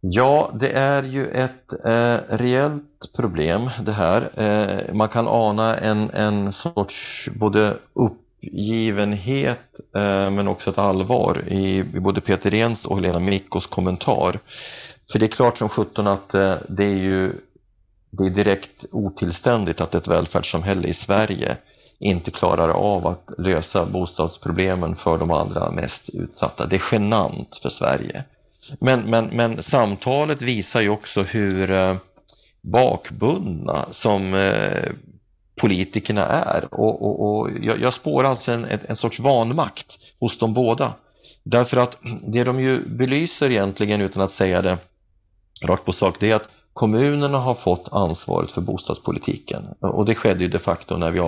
Ja, 0.01 0.51
det 0.55 0.71
är 0.71 1.03
ju 1.03 1.27
ett 1.27 1.85
eh, 1.85 2.17
reellt 2.29 3.13
problem 3.17 3.71
det 3.85 3.93
här. 3.93 4.31
Eh, 4.37 4.95
man 4.95 5.09
kan 5.09 5.29
ana 5.29 5.79
en, 5.79 6.11
en 6.11 6.53
sorts 6.53 7.29
både 7.35 7.77
uppgivenhet 7.93 9.81
eh, 9.97 10.31
men 10.31 10.49
också 10.49 10.71
ett 10.71 10.79
allvar 10.79 11.43
i, 11.47 11.79
i 11.79 12.01
både 12.01 12.21
Peter 12.21 12.51
Rens 12.51 12.87
och 12.87 12.97
Helena 12.97 13.19
Mikkos 13.19 13.67
kommentar. 13.67 14.39
För 15.13 15.19
det 15.19 15.27
är 15.27 15.29
klart 15.29 15.59
som 15.59 15.69
sjutton 15.69 16.07
att 16.07 16.35
eh, 16.35 16.55
det 16.69 16.85
är 16.85 16.99
ju 16.99 17.33
det 18.11 18.25
är 18.25 18.31
direkt 18.31 18.85
otillständigt 18.93 19.81
att 19.81 19.95
ett 19.95 20.09
välfärdssamhälle 20.09 20.89
i 20.89 20.95
Sverige 20.95 21.57
inte 21.99 22.31
klarar 22.31 22.69
av 22.69 23.07
att 23.07 23.33
lösa 23.39 23.87
bostadsproblemen 23.87 24.95
för 24.95 25.19
de 25.19 25.31
allra 25.31 25.71
mest 25.71 26.09
utsatta. 26.09 26.67
Det 26.67 26.77
är 26.77 26.83
genant 26.93 27.57
för 27.63 27.69
Sverige. 27.69 28.25
Men, 28.79 29.01
men, 29.01 29.27
men 29.27 29.63
samtalet 29.63 30.43
visar 30.43 30.81
ju 30.81 30.89
också 30.89 31.23
hur 31.23 31.71
eh, 31.71 31.97
bakbundna 32.63 33.85
som 33.91 34.35
eh, 34.35 34.93
politikerna 35.61 36.27
är. 36.27 36.65
Och, 36.71 37.03
och, 37.03 37.41
och 37.41 37.51
jag, 37.61 37.81
jag 37.81 37.95
spår 37.95 38.25
alltså 38.25 38.53
en, 38.53 38.67
en 38.89 38.97
sorts 38.97 39.21
vanmakt 39.21 39.99
hos 40.21 40.39
de 40.39 40.55
båda. 40.55 40.95
Därför 41.43 41.77
att 41.77 41.99
det 42.27 42.45
de 42.45 42.61
ju 42.61 42.81
belyser 42.87 43.51
egentligen, 43.51 44.01
utan 44.01 44.23
att 44.23 44.33
säga 44.33 44.63
det 44.63 44.79
rakt 45.63 45.85
på 45.85 45.93
sak, 45.93 46.17
det 46.21 46.31
är 46.31 46.37
att 46.37 46.49
kommunerna 46.73 47.39
har 47.39 47.55
fått 47.55 47.89
ansvaret 47.93 48.51
för 48.51 48.61
bostadspolitiken. 48.61 49.65
Och 49.81 50.05
det 50.05 50.15
skedde 50.15 50.45
ju 50.45 50.49
de 50.49 50.59
facto 50.59 50.97
när 50.97 51.11
vi 51.11 51.19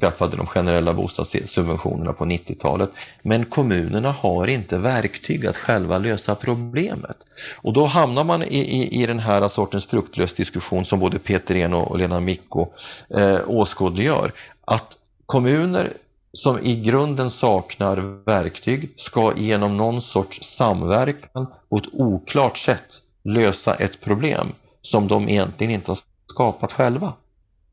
skaffade 0.00 0.36
de 0.36 0.46
generella 0.46 0.94
bostadssubventionerna 0.94 2.12
på 2.12 2.24
90-talet. 2.24 2.90
Men 3.22 3.44
kommunerna 3.44 4.12
har 4.12 4.46
inte 4.46 4.78
verktyg 4.78 5.46
att 5.46 5.56
själva 5.56 5.98
lösa 5.98 6.34
problemet. 6.34 7.16
Och 7.56 7.72
då 7.72 7.86
hamnar 7.86 8.24
man 8.24 8.42
i, 8.42 8.58
i, 8.58 9.02
i 9.02 9.06
den 9.06 9.18
här 9.18 9.48
sortens 9.48 9.86
fruktlös 9.86 10.34
diskussion 10.34 10.84
som 10.84 10.98
både 10.98 11.18
Peter 11.18 11.54
En 11.54 11.74
och 11.74 11.98
Lena 11.98 12.20
Micko 12.20 12.66
eh, 13.14 13.38
åskådliggör. 13.46 14.32
Att 14.64 14.98
kommuner 15.26 15.92
som 16.32 16.58
i 16.62 16.80
grunden 16.80 17.30
saknar 17.30 17.96
verktyg 18.24 18.88
ska 18.96 19.32
genom 19.36 19.76
någon 19.76 20.02
sorts 20.02 20.56
samverkan 20.56 21.46
på 21.70 21.76
ett 21.76 21.88
oklart 21.92 22.58
sätt 22.58 23.02
lösa 23.24 23.74
ett 23.74 24.00
problem 24.00 24.52
som 24.82 25.08
de 25.08 25.28
egentligen 25.28 25.72
inte 25.72 25.90
har 25.90 25.98
skapat 26.26 26.72
själva. 26.72 27.12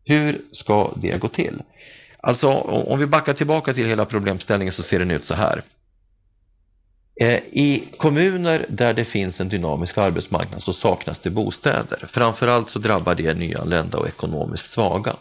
Hur 0.06 0.42
ska 0.52 0.92
det 0.96 1.22
gå 1.22 1.28
till? 1.28 1.62
Alltså 2.22 2.50
om 2.52 3.00
vi 3.00 3.06
backar 3.06 3.34
tillbaka 3.34 3.74
till 3.74 3.88
hela 3.88 4.06
problemställningen 4.06 4.72
så 4.72 4.84
ser 4.84 5.00
den 5.00 5.12
ut 5.12 5.24
så 5.24 5.34
här. 5.34 5.62
Eh, 7.22 7.40
I 7.52 7.84
kommuner 7.98 8.66
där 8.70 8.94
det 8.94 9.04
finns 9.04 9.42
en 9.42 9.50
dynamisk 9.50 9.98
arbetsmarknad 9.98 10.64
så 10.64 10.74
saknas 10.74 11.20
det 11.20 11.30
bostäder. 11.30 12.06
Framförallt 12.08 12.70
så 12.70 12.80
drabbar 12.80 13.16
det 13.16 13.34
nyanlända 13.34 13.98
och 13.98 14.08
ekonomiskt 14.08 14.72
svaga. 14.72 15.16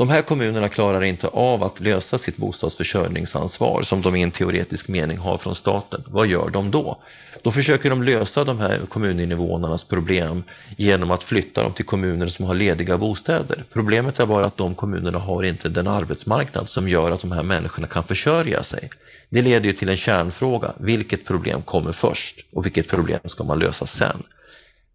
De 0.00 0.08
här 0.08 0.22
kommunerna 0.22 0.68
klarar 0.68 1.04
inte 1.04 1.26
av 1.26 1.64
att 1.64 1.80
lösa 1.80 2.18
sitt 2.18 2.36
bostadsförsörjningsansvar 2.36 3.82
som 3.82 4.02
de 4.02 4.16
i 4.16 4.22
en 4.22 4.30
teoretisk 4.30 4.88
mening 4.88 5.18
har 5.18 5.38
från 5.38 5.54
staten. 5.54 6.04
Vad 6.06 6.26
gör 6.26 6.50
de 6.50 6.70
då? 6.70 7.02
Då 7.42 7.50
försöker 7.50 7.90
de 7.90 8.02
lösa 8.02 8.44
de 8.44 8.58
här 8.58 8.78
kommuninvånarnas 8.88 9.84
problem 9.84 10.42
genom 10.76 11.10
att 11.10 11.24
flytta 11.24 11.62
dem 11.62 11.72
till 11.72 11.84
kommuner 11.84 12.28
som 12.28 12.44
har 12.44 12.54
lediga 12.54 12.98
bostäder. 12.98 13.64
Problemet 13.72 14.20
är 14.20 14.26
bara 14.26 14.46
att 14.46 14.56
de 14.56 14.74
kommunerna 14.74 15.18
har 15.18 15.42
inte 15.42 15.68
den 15.68 15.86
arbetsmarknad 15.86 16.68
som 16.68 16.88
gör 16.88 17.10
att 17.10 17.20
de 17.20 17.32
här 17.32 17.42
människorna 17.42 17.86
kan 17.86 18.04
försörja 18.04 18.62
sig. 18.62 18.90
Det 19.28 19.42
leder 19.42 19.66
ju 19.66 19.72
till 19.72 19.88
en 19.88 19.96
kärnfråga. 19.96 20.72
Vilket 20.78 21.24
problem 21.24 21.62
kommer 21.62 21.92
först 21.92 22.36
och 22.52 22.66
vilket 22.66 22.88
problem 22.88 23.20
ska 23.24 23.44
man 23.44 23.58
lösa 23.58 23.86
sen? 23.86 24.22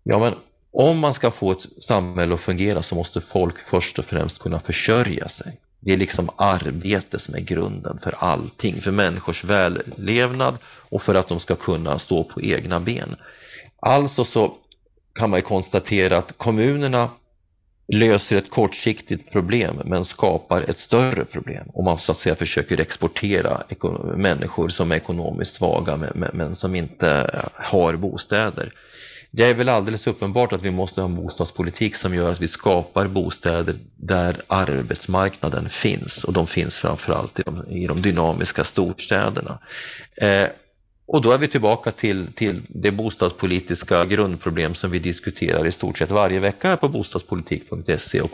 Ja, 0.03 0.19
men 0.19 0.33
om 0.77 0.99
man 0.99 1.13
ska 1.13 1.31
få 1.31 1.51
ett 1.51 1.65
samhälle 1.83 2.33
att 2.33 2.39
fungera 2.39 2.81
så 2.81 2.95
måste 2.95 3.21
folk 3.21 3.59
först 3.59 3.99
och 3.99 4.05
främst 4.05 4.39
kunna 4.39 4.59
försörja 4.59 5.29
sig. 5.29 5.59
Det 5.79 5.93
är 5.93 5.97
liksom 5.97 6.29
arbete 6.35 7.19
som 7.19 7.35
är 7.35 7.39
grunden 7.39 7.97
för 7.97 8.15
allting, 8.17 8.81
för 8.81 8.91
människors 8.91 9.43
vällevnad 9.43 10.57
och 10.65 11.01
för 11.01 11.15
att 11.15 11.27
de 11.27 11.39
ska 11.39 11.55
kunna 11.55 11.99
stå 11.99 12.23
på 12.23 12.41
egna 12.41 12.79
ben. 12.79 13.15
Alltså 13.79 14.23
så 14.23 14.53
kan 15.13 15.29
man 15.29 15.41
konstatera 15.41 16.17
att 16.17 16.37
kommunerna 16.37 17.09
löser 17.87 18.37
ett 18.37 18.49
kortsiktigt 18.49 19.31
problem 19.31 19.81
men 19.85 20.05
skapar 20.05 20.61
ett 20.61 20.77
större 20.77 21.25
problem 21.25 21.67
om 21.73 21.85
man 21.85 21.97
så 21.97 22.11
att 22.11 22.17
säga 22.17 22.35
försöker 22.35 22.79
exportera 22.79 23.63
människor 24.15 24.69
som 24.69 24.91
är 24.91 24.95
ekonomiskt 24.95 25.55
svaga 25.55 25.99
men 26.33 26.55
som 26.55 26.75
inte 26.75 27.41
har 27.53 27.95
bostäder. 27.95 28.73
Det 29.37 29.45
är 29.45 29.53
väl 29.53 29.69
alldeles 29.69 30.07
uppenbart 30.07 30.53
att 30.53 30.63
vi 30.63 30.71
måste 30.71 31.01
ha 31.01 31.07
en 31.07 31.15
bostadspolitik 31.15 31.95
som 31.95 32.13
gör 32.13 32.31
att 32.31 32.41
vi 32.41 32.47
skapar 32.47 33.07
bostäder 33.07 33.75
där 33.97 34.35
arbetsmarknaden 34.47 35.69
finns 35.69 36.23
och 36.23 36.33
de 36.33 36.47
finns 36.47 36.75
framförallt 36.75 37.39
i 37.39 37.43
de, 37.43 37.67
i 37.67 37.87
de 37.87 38.01
dynamiska 38.01 38.63
storstäderna. 38.63 39.59
Eh, 40.17 40.47
och 41.07 41.21
då 41.21 41.31
är 41.31 41.37
vi 41.37 41.47
tillbaka 41.47 41.91
till, 41.91 42.33
till 42.33 42.61
det 42.67 42.91
bostadspolitiska 42.91 44.05
grundproblem 44.05 44.75
som 44.75 44.91
vi 44.91 44.99
diskuterar 44.99 45.65
i 45.65 45.71
stort 45.71 45.97
sett 45.97 46.11
varje 46.11 46.39
vecka 46.39 46.77
på 46.77 46.89
bostadspolitik.se 46.89 48.21
och 48.21 48.31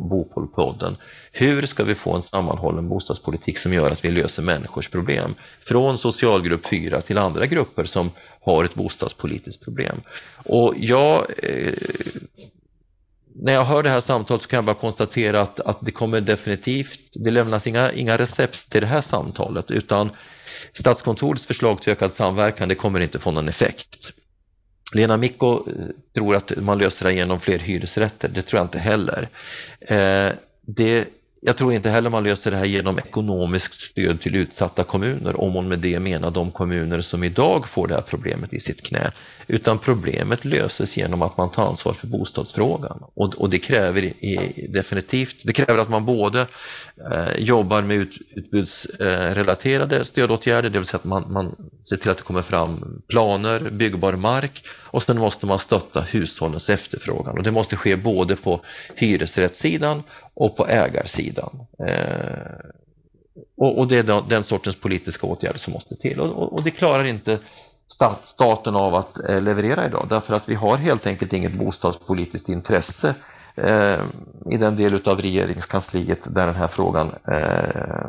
Bopolpodden. 0.00 0.96
Hur 1.32 1.66
ska 1.66 1.84
vi 1.84 1.94
få 1.94 2.12
en 2.12 2.22
sammanhållen 2.22 2.88
bostadspolitik 2.88 3.58
som 3.58 3.72
gör 3.72 3.90
att 3.90 4.04
vi 4.04 4.10
löser 4.10 4.42
människors 4.42 4.88
problem? 4.88 5.34
Från 5.60 5.98
socialgrupp 5.98 6.66
4 6.66 7.00
till 7.00 7.18
andra 7.18 7.46
grupper 7.46 7.84
som 7.84 8.10
har 8.40 8.64
ett 8.64 8.74
bostadspolitiskt 8.74 9.64
problem. 9.64 10.00
Och 10.44 10.74
jag 10.76 11.26
eh, 11.42 11.72
när 13.34 13.52
jag 13.52 13.64
hör 13.64 13.82
det 13.82 13.90
här 13.90 14.00
samtalet 14.00 14.42
så 14.42 14.48
kan 14.48 14.56
jag 14.56 14.64
bara 14.64 14.74
konstatera 14.74 15.40
att, 15.40 15.60
att 15.60 15.78
det 15.80 15.90
kommer 15.90 16.20
definitivt, 16.20 17.00
det 17.14 17.30
lämnas 17.30 17.66
inga, 17.66 17.92
inga 17.92 18.18
recept 18.18 18.70
till 18.70 18.80
det 18.80 18.86
här 18.86 19.00
samtalet 19.00 19.70
utan 19.70 20.10
Statskontorets 20.72 21.46
förslag 21.46 21.82
till 21.82 21.92
ökad 21.92 22.12
samverkan, 22.12 22.68
det 22.68 22.74
kommer 22.74 23.00
inte 23.00 23.18
få 23.18 23.30
någon 23.30 23.48
effekt. 23.48 24.12
Lena 24.94 25.16
Micko 25.16 25.54
eh, 25.54 25.72
tror 26.14 26.36
att 26.36 26.52
man 26.56 26.78
löser 26.78 27.06
det 27.06 27.12
genom 27.12 27.40
fler 27.40 27.58
hyresrätter, 27.58 28.28
det 28.28 28.42
tror 28.42 28.58
jag 28.58 28.64
inte 28.64 28.78
heller. 28.78 29.28
Eh, 29.80 30.32
det 30.66 31.04
jag 31.46 31.56
tror 31.56 31.72
inte 31.72 31.90
heller 31.90 32.10
man 32.10 32.24
löser 32.24 32.50
det 32.50 32.56
här 32.56 32.64
genom 32.64 32.98
ekonomiskt 32.98 33.80
stöd 33.80 34.20
till 34.20 34.36
utsatta 34.36 34.84
kommuner, 34.84 35.40
om 35.40 35.52
hon 35.52 35.68
med 35.68 35.78
det 35.78 36.00
menar 36.00 36.30
de 36.30 36.50
kommuner 36.50 37.00
som 37.00 37.24
idag 37.24 37.68
får 37.68 37.88
det 37.88 37.94
här 37.94 38.02
problemet 38.02 38.52
i 38.52 38.60
sitt 38.60 38.82
knä. 38.82 39.12
Utan 39.46 39.78
problemet 39.78 40.44
löses 40.44 40.96
genom 40.96 41.22
att 41.22 41.36
man 41.36 41.50
tar 41.50 41.66
ansvar 41.66 41.92
för 41.92 42.06
bostadsfrågan. 42.06 43.04
Och, 43.14 43.34
och 43.34 43.50
det 43.50 43.58
kräver 43.58 44.02
i, 44.02 44.68
definitivt, 44.68 45.42
det 45.44 45.52
kräver 45.52 45.78
att 45.78 45.88
man 45.88 46.04
både 46.04 46.46
eh, 47.10 47.36
jobbar 47.38 47.82
med 47.82 47.96
ut, 47.96 48.18
utbudsrelaterade 48.34 49.96
eh, 49.96 50.02
stödåtgärder, 50.02 50.70
det 50.70 50.78
vill 50.78 50.88
säga 50.88 50.98
att 50.98 51.04
man, 51.04 51.32
man 51.32 51.56
ser 51.82 51.96
till 51.96 52.10
att 52.10 52.16
det 52.16 52.22
kommer 52.22 52.42
fram 52.42 53.02
planer, 53.08 53.60
byggbar 53.60 54.12
mark 54.12 54.64
och 54.94 55.02
sen 55.02 55.18
måste 55.18 55.46
man 55.46 55.58
stötta 55.58 56.00
hushållens 56.00 56.70
efterfrågan. 56.70 57.38
Och 57.38 57.42
det 57.42 57.50
måste 57.50 57.76
ske 57.76 57.96
både 57.96 58.36
på 58.36 58.60
hyresrättssidan 58.94 60.02
och 60.34 60.56
på 60.56 60.66
ägarsidan. 60.66 61.66
Eh, 61.86 62.74
och, 63.56 63.78
och, 63.78 63.88
det 63.88 63.96
är 63.96 64.28
den 64.28 64.44
sortens 64.44 64.76
politiska 64.76 65.26
åtgärder 65.26 65.58
som 65.58 65.72
måste 65.72 65.96
till. 65.96 66.20
Och, 66.20 66.52
och 66.52 66.62
det 66.62 66.70
klarar 66.70 67.04
inte 67.04 67.38
stat, 67.86 68.26
staten 68.26 68.76
av 68.76 68.94
att 68.94 69.28
eh, 69.28 69.42
leverera 69.42 69.86
idag, 69.86 70.06
därför 70.08 70.34
att 70.34 70.48
vi 70.48 70.54
har 70.54 70.76
helt 70.76 71.06
enkelt 71.06 71.32
inget 71.32 71.52
bostadspolitiskt 71.52 72.48
intresse 72.48 73.14
eh, 73.54 74.00
i 74.50 74.56
den 74.56 74.76
del 74.76 75.08
av 75.08 75.22
regeringskansliet 75.22 76.34
där 76.34 76.46
den 76.46 76.54
här 76.54 76.68
frågan 76.68 77.10
eh, 77.28 78.06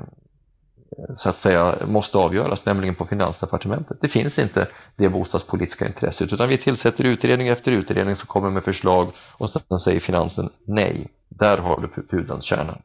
så 1.13 1.29
att 1.29 1.37
säga 1.37 1.75
måste 1.87 2.17
avgöras, 2.17 2.65
nämligen 2.65 2.95
på 2.95 3.05
Finansdepartementet. 3.05 3.97
Det 4.01 4.07
finns 4.07 4.39
inte 4.39 4.67
det 4.95 5.09
bostadspolitiska 5.09 5.87
intresset, 5.87 6.33
utan 6.33 6.49
vi 6.49 6.57
tillsätter 6.57 7.03
utredning 7.03 7.47
efter 7.47 7.71
utredning 7.71 8.15
som 8.15 8.27
kommer 8.27 8.49
med 8.49 8.63
förslag 8.63 9.11
och 9.31 9.49
sen 9.49 9.79
säger 9.83 9.99
finansen 9.99 10.49
nej. 10.67 11.07
Där 11.29 11.57
har 11.57 11.81
du 11.81 12.03
pudelns 12.03 12.43
kärna. 12.43 12.77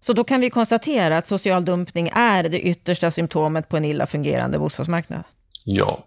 Så 0.00 0.12
då 0.12 0.24
kan 0.24 0.40
vi 0.40 0.50
konstatera 0.50 1.16
att 1.16 1.26
social 1.26 1.64
dumpning 1.64 2.10
är 2.14 2.42
det 2.42 2.60
yttersta 2.60 3.10
symptomet 3.10 3.68
på 3.68 3.76
en 3.76 3.84
illa 3.84 4.06
fungerande 4.06 4.58
bostadsmarknad? 4.58 5.22
Ja. 5.64 6.04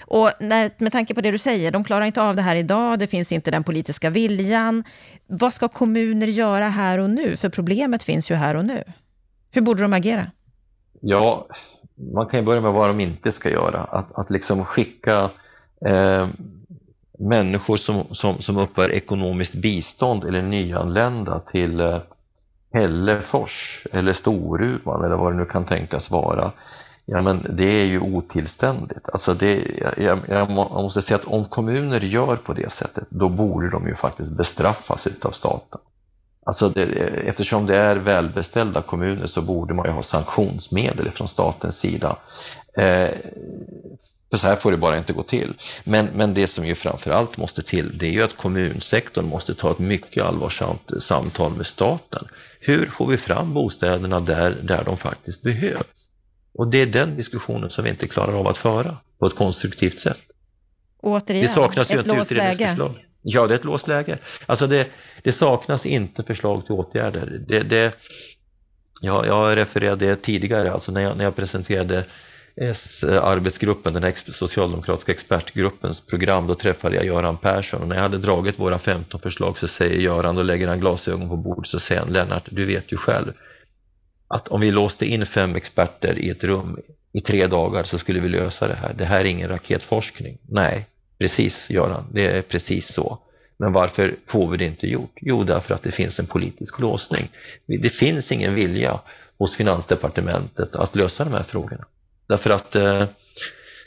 Och 0.00 0.30
när, 0.40 0.70
med 0.78 0.92
tanke 0.92 1.14
på 1.14 1.20
det 1.20 1.30
du 1.30 1.38
säger, 1.38 1.70
de 1.70 1.84
klarar 1.84 2.04
inte 2.04 2.22
av 2.22 2.36
det 2.36 2.42
här 2.42 2.56
idag, 2.56 2.98
det 2.98 3.06
finns 3.06 3.32
inte 3.32 3.50
den 3.50 3.64
politiska 3.64 4.10
viljan. 4.10 4.84
Vad 5.26 5.54
ska 5.54 5.68
kommuner 5.68 6.26
göra 6.26 6.68
här 6.68 6.98
och 6.98 7.10
nu? 7.10 7.36
För 7.36 7.48
problemet 7.48 8.02
finns 8.02 8.30
ju 8.30 8.34
här 8.34 8.54
och 8.54 8.64
nu. 8.64 8.84
Hur 9.50 9.62
borde 9.62 9.82
de 9.82 9.92
agera? 9.92 10.26
Ja, 11.00 11.46
man 12.14 12.26
kan 12.26 12.40
ju 12.40 12.46
börja 12.46 12.60
med 12.60 12.72
vad 12.72 12.88
de 12.88 13.00
inte 13.00 13.32
ska 13.32 13.50
göra. 13.50 13.78
Att, 13.78 14.18
att 14.18 14.30
liksom 14.30 14.64
skicka 14.64 15.30
eh, 15.86 16.28
människor 17.22 17.76
som, 17.76 18.04
som, 18.10 18.38
som 18.38 18.56
uppbär 18.58 18.90
ekonomiskt 18.90 19.54
bistånd 19.54 20.24
eller 20.24 20.42
nyanlända 20.42 21.38
till 21.38 21.80
eh, 21.80 21.98
Hällefors 22.72 23.86
eller 23.92 24.12
Storuman 24.12 25.04
eller 25.04 25.16
vad 25.16 25.32
det 25.32 25.36
nu 25.36 25.44
kan 25.44 25.64
tänkas 25.64 26.10
vara. 26.10 26.52
Ja, 27.04 27.22
men 27.22 27.46
det 27.50 27.64
är 27.64 27.86
ju 27.86 28.00
otillständigt. 28.00 29.08
Alltså 29.12 29.34
det, 29.34 29.62
jag, 29.96 30.18
jag 30.28 30.50
måste 30.50 31.02
säga 31.02 31.16
att 31.16 31.24
om 31.24 31.44
kommuner 31.44 32.00
gör 32.00 32.36
på 32.36 32.52
det 32.52 32.72
sättet, 32.72 33.06
då 33.08 33.28
borde 33.28 33.70
de 33.70 33.86
ju 33.86 33.94
faktiskt 33.94 34.36
bestraffas 34.36 35.06
utav 35.06 35.30
staten. 35.30 35.80
Alltså 36.46 36.68
det, 36.68 36.82
eftersom 37.28 37.66
det 37.66 37.76
är 37.76 37.96
välbeställda 37.96 38.82
kommuner 38.82 39.26
så 39.26 39.42
borde 39.42 39.74
man 39.74 39.86
ju 39.86 39.92
ha 39.92 40.02
sanktionsmedel 40.02 41.10
från 41.10 41.28
statens 41.28 41.78
sida. 41.78 42.16
Eh, 42.76 43.08
för 44.32 44.38
så 44.38 44.46
här 44.46 44.56
får 44.56 44.70
det 44.70 44.76
bara 44.76 44.98
inte 44.98 45.12
gå 45.12 45.22
till. 45.22 45.54
Men, 45.84 46.08
men 46.14 46.34
det 46.34 46.46
som 46.46 46.66
ju 46.66 46.74
framförallt 46.74 47.36
måste 47.36 47.62
till, 47.62 47.98
det 47.98 48.06
är 48.06 48.10
ju 48.10 48.22
att 48.22 48.36
kommunsektorn 48.36 49.24
måste 49.24 49.54
ta 49.54 49.70
ett 49.70 49.78
mycket 49.78 50.24
allvarsamt 50.24 50.90
samtal 51.00 51.56
med 51.56 51.66
staten. 51.66 52.28
Hur 52.60 52.86
får 52.86 53.06
vi 53.06 53.16
fram 53.16 53.54
bostäderna 53.54 54.20
där, 54.20 54.56
där 54.62 54.84
de 54.84 54.96
faktiskt 54.96 55.42
behövs? 55.42 56.08
Och 56.54 56.70
det 56.70 56.82
är 56.82 56.86
den 56.86 57.16
diskussionen 57.16 57.70
som 57.70 57.84
vi 57.84 57.90
inte 57.90 58.08
klarar 58.08 58.32
av 58.32 58.48
att 58.48 58.58
föra 58.58 58.96
på 59.18 59.26
ett 59.26 59.34
konstruktivt 59.34 59.98
sätt. 59.98 60.20
Återigen, 61.02 61.46
det 61.46 61.52
saknas 61.52 61.92
ju 61.92 62.00
ett 62.00 62.06
inte 62.06 62.20
utredningsförslag. 62.20 62.94
Ja, 63.22 63.46
det 63.46 63.54
är 63.54 63.58
ett 63.58 63.64
låst 63.64 63.88
läge. 63.88 64.18
Alltså 64.46 64.66
det, 64.66 64.90
det 65.22 65.32
saknas 65.32 65.86
inte 65.86 66.22
förslag 66.22 66.66
till 66.66 66.74
åtgärder. 66.74 67.44
Det, 67.48 67.60
det, 67.60 67.96
ja, 69.02 69.26
jag 69.26 69.56
refererade 69.56 70.16
tidigare, 70.16 70.72
alltså 70.72 70.92
när 70.92 71.00
jag, 71.00 71.16
när 71.16 71.24
jag 71.24 71.36
presenterade 71.36 72.04
S-arbetsgruppen, 72.56 73.92
den 73.92 74.02
här 74.02 74.32
socialdemokratiska 74.32 75.12
expertgruppens 75.12 76.00
program, 76.00 76.46
då 76.46 76.54
träffade 76.54 76.96
jag 76.96 77.04
Göran 77.04 77.36
Persson 77.36 77.82
och 77.82 77.88
när 77.88 77.96
jag 77.96 78.02
hade 78.02 78.18
dragit 78.18 78.58
våra 78.58 78.78
15 78.78 79.20
förslag 79.20 79.58
så 79.58 79.68
säger 79.68 80.00
Göran, 80.00 80.34
då 80.34 80.42
lägger 80.42 80.68
han 80.68 80.80
glasögon 80.80 81.28
på 81.28 81.36
bordet 81.36 81.66
så 81.66 81.80
säger 81.80 82.00
han, 82.00 82.12
Lennart, 82.12 82.48
du 82.50 82.66
vet 82.66 82.92
ju 82.92 82.96
själv 82.96 83.32
att 84.28 84.48
om 84.48 84.60
vi 84.60 84.70
låste 84.70 85.06
in 85.06 85.26
fem 85.26 85.54
experter 85.54 86.18
i 86.18 86.30
ett 86.30 86.44
rum 86.44 86.78
i 87.12 87.20
tre 87.20 87.46
dagar 87.46 87.82
så 87.82 87.98
skulle 87.98 88.20
vi 88.20 88.28
lösa 88.28 88.68
det 88.68 88.74
här. 88.74 88.94
Det 88.98 89.04
här 89.04 89.20
är 89.20 89.24
ingen 89.24 89.48
raketforskning. 89.48 90.38
Nej, 90.48 90.86
precis 91.18 91.70
Göran, 91.70 92.04
det 92.12 92.26
är 92.26 92.42
precis 92.42 92.94
så. 92.94 93.18
Men 93.56 93.72
varför 93.72 94.14
får 94.26 94.50
vi 94.50 94.56
det 94.56 94.64
inte 94.64 94.86
gjort? 94.86 95.18
Jo, 95.20 95.44
därför 95.44 95.74
att 95.74 95.82
det 95.82 95.90
finns 95.90 96.18
en 96.18 96.26
politisk 96.26 96.80
låsning. 96.80 97.28
Det 97.66 97.88
finns 97.88 98.32
ingen 98.32 98.54
vilja 98.54 99.00
hos 99.38 99.56
Finansdepartementet 99.56 100.76
att 100.76 100.96
lösa 100.96 101.24
de 101.24 101.32
här 101.32 101.42
frågorna. 101.42 101.84
Därför 102.32 102.50
att 102.50 102.74
eh, 102.74 103.04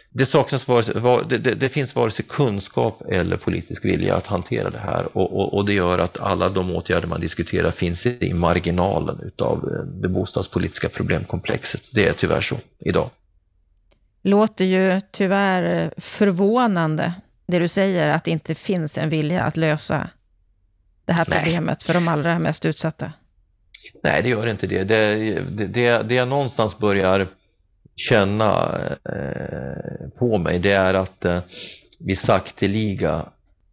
det, 0.10 0.26
saknas 0.26 0.68
vare, 0.68 1.24
det, 1.30 1.38
det, 1.38 1.54
det, 1.54 1.70
finns 1.70 1.96
vare 1.96 2.12
sig 2.12 2.26
kunskap 2.26 3.02
eller 3.12 3.38
politisk 3.38 3.86
vilja 3.86 4.16
att 4.16 4.28
hantera 4.28 4.70
det 4.70 4.80
här 4.80 5.18
och, 5.18 5.40
och, 5.40 5.54
och, 5.54 5.66
det 5.66 5.74
gör 5.74 6.00
att 6.00 6.20
alla 6.20 6.50
de 6.50 6.72
åtgärder 6.72 7.08
man 7.08 7.22
diskuterar 7.22 7.72
finns 7.72 8.06
i 8.06 8.34
marginalen 8.34 9.20
utav 9.24 9.58
eh, 9.58 9.86
det 10.02 10.10
bostadspolitiska 10.10 10.90
problemkomplexet. 10.90 11.82
Det 11.92 12.08
är 12.08 12.14
tyvärr 12.14 12.42
så 12.42 12.58
idag. 12.80 13.10
Låter 14.24 14.66
ju 14.66 15.02
tyvärr 15.12 15.94
förvånande, 15.98 17.14
det 17.48 17.60
du 17.60 17.68
säger, 17.68 18.08
att 18.08 18.24
det 18.24 18.32
inte 18.32 18.56
finns 18.56 18.98
en 18.98 19.10
vilja 19.10 19.44
att 19.44 19.58
lösa 19.58 20.10
det 21.06 21.14
här 21.14 21.26
problemet 21.26 21.80
Nej. 21.80 21.86
för 21.86 21.94
de 21.94 22.08
allra 22.08 22.40
mest 22.40 22.66
utsatta. 22.66 23.12
Nej, 24.04 24.24
det 24.24 24.30
gör 24.30 24.48
inte 24.48 24.68
det. 24.68 24.84
Det, 24.84 25.16
det, 25.50 25.68
det, 25.68 26.10
det 26.10 26.16
jag 26.16 26.28
någonstans 26.28 26.78
börjar 26.78 27.28
känna 27.96 28.80
eh, 29.10 30.10
på 30.20 30.38
mig, 30.38 30.60
det 30.60 30.72
är 30.72 30.94
att 30.94 31.26
eh, 31.26 31.40
vi 32.00 32.16
sakteliga 32.16 33.26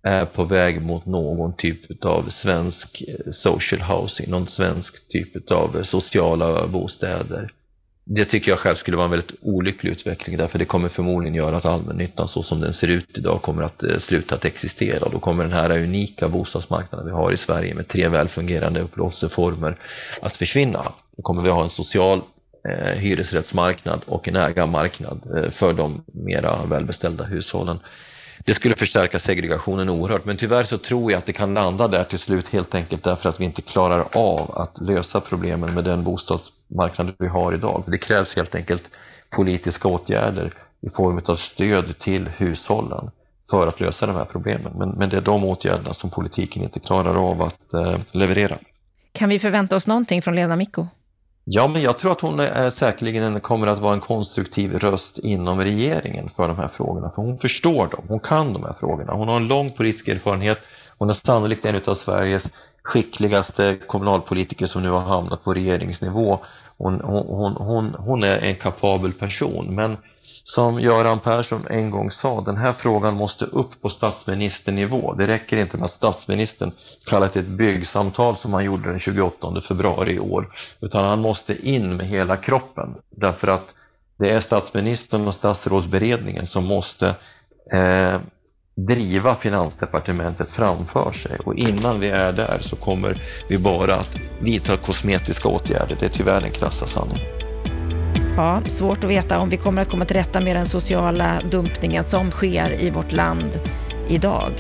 är 0.03 0.25
på 0.25 0.45
väg 0.45 0.83
mot 0.83 1.07
någon 1.07 1.53
typ 1.53 2.05
av 2.05 2.29
svensk 2.31 3.03
eh, 3.09 3.31
social 3.33 3.81
housing, 3.81 4.31
någon 4.31 4.47
svensk 4.47 5.09
typ 5.09 5.51
av 5.51 5.77
eh, 5.77 5.83
sociala 5.83 6.67
bostäder. 6.67 7.51
Det 8.05 8.25
tycker 8.25 8.51
jag 8.51 8.59
själv 8.59 8.75
skulle 8.75 8.97
vara 8.97 9.05
en 9.05 9.11
väldigt 9.11 9.35
olycklig 9.43 9.91
utveckling 9.91 10.37
därför 10.37 10.59
det 10.59 10.65
kommer 10.65 10.89
förmodligen 10.89 11.35
göra 11.35 11.57
att 11.57 11.65
allmännyttan 11.65 12.29
så 12.29 12.43
som 12.43 12.61
den 12.61 12.73
ser 12.73 12.89
ut 12.89 13.19
idag 13.19 13.43
kommer 13.43 13.63
att 13.63 13.83
eh, 13.83 13.99
sluta 13.99 14.35
att 14.35 14.45
existera. 14.45 15.09
Då 15.09 15.19
kommer 15.19 15.45
den 15.45 15.53
här 15.53 15.71
unika 15.71 16.29
bostadsmarknaden 16.29 17.07
vi 17.07 17.13
har 17.13 17.33
i 17.33 17.37
Sverige 17.37 17.75
med 17.75 17.89
tre 17.89 18.09
välfungerande 18.09 18.81
upplåtelseformer 18.81 19.77
att 20.23 20.37
försvinna. 20.37 20.93
Då 21.17 21.23
kommer 21.23 21.43
vi 21.43 21.51
ha 21.51 21.63
en 21.63 21.71
social 21.71 22.21
eh, 22.69 22.99
hyresrättsmarknad 22.99 24.01
och 24.07 24.29
en 24.29 24.37
ägarmarknad 24.37 25.21
eh, 25.37 25.51
för 25.51 25.73
de 25.73 26.05
mera 26.07 26.65
välbeställda 26.65 27.25
hushållen. 27.25 27.79
Det 28.45 28.55
skulle 28.55 28.75
förstärka 28.75 29.19
segregationen 29.19 29.89
oerhört, 29.89 30.25
men 30.25 30.37
tyvärr 30.37 30.65
så 30.65 30.79
tror 30.79 31.13
jag 31.13 31.19
att 31.19 31.27
det 31.27 31.33
kan 31.33 31.55
landa 31.55 31.89
där 31.89 32.05
till 32.05 32.19
slut 32.19 32.49
helt 32.49 32.75
enkelt 32.75 33.05
därför 33.05 33.29
att 33.29 33.41
vi 33.41 33.45
inte 33.45 33.63
klarar 33.63 34.07
av 34.13 34.59
att 34.59 34.81
lösa 34.81 35.21
problemen 35.21 35.75
med 35.75 35.85
den 35.85 36.05
bostadsmarknad 36.05 37.13
vi 37.19 37.29
har 37.29 37.55
idag. 37.55 37.83
För 37.85 37.91
det 37.91 37.99
krävs 37.99 38.37
helt 38.37 38.55
enkelt 38.55 38.85
politiska 39.31 39.89
åtgärder 39.89 40.53
i 40.81 40.89
form 40.89 41.21
av 41.27 41.37
stöd 41.37 41.99
till 41.99 42.29
hushållen 42.29 43.11
för 43.51 43.67
att 43.67 43.81
lösa 43.81 44.07
de 44.07 44.17
här 44.17 44.25
problemen. 44.25 44.73
Men, 44.77 44.91
men 44.91 45.09
det 45.09 45.17
är 45.17 45.21
de 45.21 45.45
åtgärderna 45.45 45.95
som 45.95 46.11
politiken 46.11 46.63
inte 46.63 46.81
klarar 46.81 47.31
av 47.31 47.43
att 47.43 47.75
eh, 47.75 47.97
leverera. 48.13 48.59
Kan 49.13 49.29
vi 49.29 49.39
förvänta 49.39 49.77
oss 49.77 49.87
någonting 49.87 50.23
från 50.23 50.35
Lena 50.35 50.57
Micko? 50.57 50.87
Ja, 51.45 51.69
men 51.69 51.83
jag 51.83 51.99
tror 51.99 52.13
att 52.13 52.21
hon 52.21 52.41
är 52.41 52.71
säkerligen 52.71 53.41
kommer 53.41 53.67
att 53.67 53.79
vara 53.79 53.95
en 53.95 54.01
konstruktiv 54.01 54.79
röst 54.79 55.19
inom 55.19 55.61
regeringen 55.61 56.29
för 56.29 56.49
de 56.49 56.57
här 56.57 56.69
frågorna, 56.69 57.11
för 57.11 57.23
hon 57.23 57.39
förstår 57.39 57.87
dem, 57.87 58.05
hon 58.09 58.21
kan 58.21 58.53
de 58.53 58.65
här 58.65 58.73
frågorna. 58.73 59.13
Hon 59.13 59.29
har 59.29 59.37
en 59.37 59.49
lång 59.49 59.71
politisk 59.71 60.09
erfarenhet, 60.09 60.59
hon 60.99 61.09
är 61.09 61.13
sannolikt 61.13 61.67
en 61.67 61.81
av 61.87 61.95
Sveriges 61.95 62.51
skickligaste 62.83 63.79
kommunalpolitiker 63.87 64.67
som 64.67 64.83
nu 64.83 64.91
har 64.91 65.01
hamnat 65.01 65.45
på 65.45 65.55
regeringsnivå. 65.55 66.39
Hon, 66.79 67.01
hon, 67.01 67.57
hon, 67.57 67.95
hon 67.99 68.25
är 68.25 68.39
en 68.39 68.55
kapabel 68.55 69.13
person, 69.13 69.75
men 69.75 69.97
som 70.45 70.81
Göran 70.81 71.19
Persson 71.19 71.67
en 71.71 71.91
gång 71.91 72.11
sa, 72.11 72.41
den 72.41 72.57
här 72.57 72.73
frågan 72.73 73.15
måste 73.15 73.45
upp 73.45 73.83
på 73.83 73.89
statsministernivå. 73.89 75.15
Det 75.15 75.27
räcker 75.27 75.57
inte 75.57 75.77
med 75.77 75.85
att 75.85 75.93
statsministern 75.93 76.73
kallar 77.07 77.29
till 77.29 77.43
ett 77.43 77.49
byggsamtal 77.49 78.37
som 78.37 78.53
han 78.53 78.65
gjorde 78.65 78.91
den 78.91 78.99
28 78.99 79.61
februari 79.61 80.13
i 80.13 80.21
år, 80.21 80.55
utan 80.81 81.05
han 81.05 81.21
måste 81.21 81.69
in 81.69 81.97
med 81.97 82.07
hela 82.07 82.37
kroppen. 82.37 82.95
Därför 83.11 83.49
att 83.49 83.75
det 84.19 84.31
är 84.31 84.41
statsministern 84.41 85.29
och 85.29 85.35
statsrådsberedningen 85.35 86.47
som 86.47 86.65
måste 86.65 87.15
eh, 87.73 88.21
driva 88.75 89.37
Finansdepartementet 89.37 90.51
framför 90.51 91.13
sig 91.13 91.39
och 91.45 91.55
innan 91.55 92.01
vi 92.01 92.09
är 92.09 92.33
där 92.33 92.59
så 92.61 92.77
kommer 92.77 93.23
vi 93.49 93.59
bara 93.59 93.95
att 93.95 94.17
vidta 94.41 94.77
kosmetiska 94.77 95.49
åtgärder. 95.49 95.97
Det 96.01 96.07
är 96.07 96.11
tyvärr 96.11 96.41
den 96.41 96.51
krassa 96.51 96.87
sanningen. 96.87 97.42
Ja, 98.37 98.63
svårt 98.67 99.05
att 99.05 99.11
veta 99.11 99.39
om 99.39 99.49
vi 99.49 99.57
kommer 99.57 99.83
att 99.83 99.91
komma 99.91 100.05
till 100.05 100.17
rätta 100.17 100.41
med 100.41 100.57
den 100.57 100.67
sociala 100.67 101.41
dumpningen 101.51 102.05
som 102.05 102.31
sker 102.31 102.77
i 102.81 102.91
vårt 102.91 103.13
land 103.13 103.61
idag. 104.09 104.53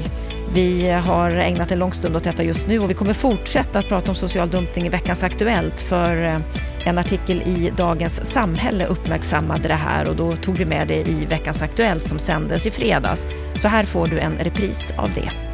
Vi 0.55 0.91
har 0.91 1.31
ägnat 1.31 1.71
en 1.71 1.79
lång 1.79 1.93
stund 1.93 2.17
åt 2.17 2.25
detta 2.25 2.43
just 2.43 2.67
nu 2.67 2.79
och 2.79 2.91
vi 2.91 2.95
kommer 2.95 3.13
fortsätta 3.13 3.79
att 3.79 3.89
prata 3.89 4.11
om 4.11 4.15
social 4.15 4.51
dumpning 4.51 4.87
i 4.87 4.89
veckans 4.89 5.23
Aktuellt 5.23 5.81
för 5.81 6.25
eh, 6.25 6.39
en 6.85 6.99
artikel 6.99 7.43
i 7.43 7.73
Dagens 7.77 8.25
Samhälle 8.33 8.87
uppmärksammade 8.87 9.69
det 9.69 9.75
här 9.75 10.09
och 10.09 10.17
då 10.17 10.37
tog 10.37 10.57
vi 10.57 10.65
med 10.65 10.89
det 10.89 11.09
i 11.09 11.27
veckans 11.27 11.63
Aktuellt 11.63 12.09
som 12.09 12.19
sändes 12.19 12.67
i 12.67 12.71
fredags. 12.71 13.27
Så 13.57 13.69
här 13.69 13.85
får 13.85 14.07
du 14.07 14.19
en 14.19 14.39
repris 14.39 14.93
av 14.97 15.11
det. 15.15 15.52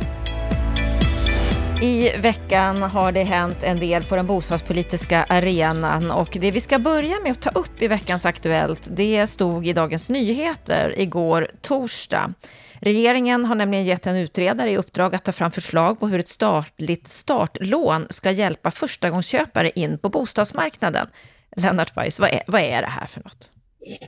I 1.83 2.13
veckan 2.17 2.83
har 2.83 3.13
det 3.13 3.23
hänt 3.23 3.63
en 3.63 3.81
del 3.81 4.05
på 4.05 4.17
den 4.17 4.27
bostadspolitiska 4.27 5.25
arenan 5.29 6.11
och 6.11 6.37
det 6.41 6.51
vi 6.51 6.61
ska 6.61 6.79
börja 6.79 7.21
med 7.23 7.33
att 7.33 7.41
ta 7.41 7.51
upp 7.51 7.83
i 7.83 7.89
veckans 7.89 8.27
Aktuellt, 8.27 8.89
det 8.91 9.27
stod 9.27 9.67
i 9.67 9.73
Dagens 9.73 10.09
Nyheter 10.09 10.95
igår 11.01 11.49
torsdag. 11.61 12.33
Regeringen 12.81 13.45
har 13.45 13.55
nämligen 13.55 13.85
gett 13.85 14.07
en 14.07 14.17
utredare 14.17 14.71
i 14.71 14.77
uppdrag 14.77 15.15
att 15.15 15.25
ta 15.25 15.33
fram 15.33 15.51
förslag 15.51 16.01
på 16.01 16.09
hur 16.09 16.19
ett 16.19 16.29
statligt 16.29 17.09
startlån 17.09 18.07
ska 18.11 18.31
hjälpa 18.31 18.71
förstagångsköpare 18.71 19.71
in 19.75 19.99
på 19.99 20.09
bostadsmarknaden. 20.09 21.07
Lennart 21.57 21.97
Weiss, 21.97 22.19
vad 22.19 22.31
är, 22.31 22.43
vad 22.47 22.61
är 22.61 22.83
det 22.83 22.89
här 22.89 23.07
för 23.07 23.21
något? 23.21 23.51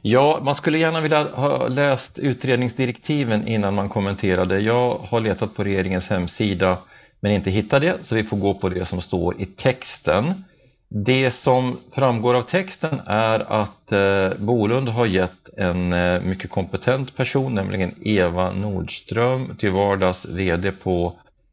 Ja, 0.03 0.41
man 0.43 0.55
skulle 0.55 0.79
gärna 0.79 1.01
vilja 1.01 1.25
ha 1.25 1.69
läst 1.69 2.19
utredningsdirektiven 2.19 3.49
innan 3.49 3.75
man 3.75 3.89
kommenterade. 3.89 4.61
Jag 4.61 4.95
har 4.95 5.21
letat 5.21 5.55
på 5.55 5.65
regeringens 5.65 6.09
hemsida 6.09 6.79
men 7.21 7.33
inte 7.33 7.51
hittar 7.51 7.81
det, 7.81 7.95
så 8.03 8.15
vi 8.15 8.25
får 8.25 8.37
gå 8.37 8.55
på 8.55 8.69
det 8.69 8.85
som 8.85 9.01
står 9.01 9.41
i 9.41 9.47
texten. 9.47 10.45
Det 10.89 11.31
som 11.31 11.79
framgår 11.91 12.35
av 12.35 12.43
texten 12.43 13.01
är 13.07 13.53
att 13.53 13.93
eh, 13.93 14.39
Bolund 14.39 14.89
har 14.89 15.07
gett 15.07 15.49
en 15.57 15.93
eh, 15.93 16.23
mycket 16.23 16.51
kompetent 16.51 17.17
person, 17.17 17.55
nämligen 17.55 17.95
Eva 18.03 18.53
Nordström, 18.53 19.57
till 19.57 19.71
vardags 19.71 20.27
VD 20.27 20.73
på 20.73 21.13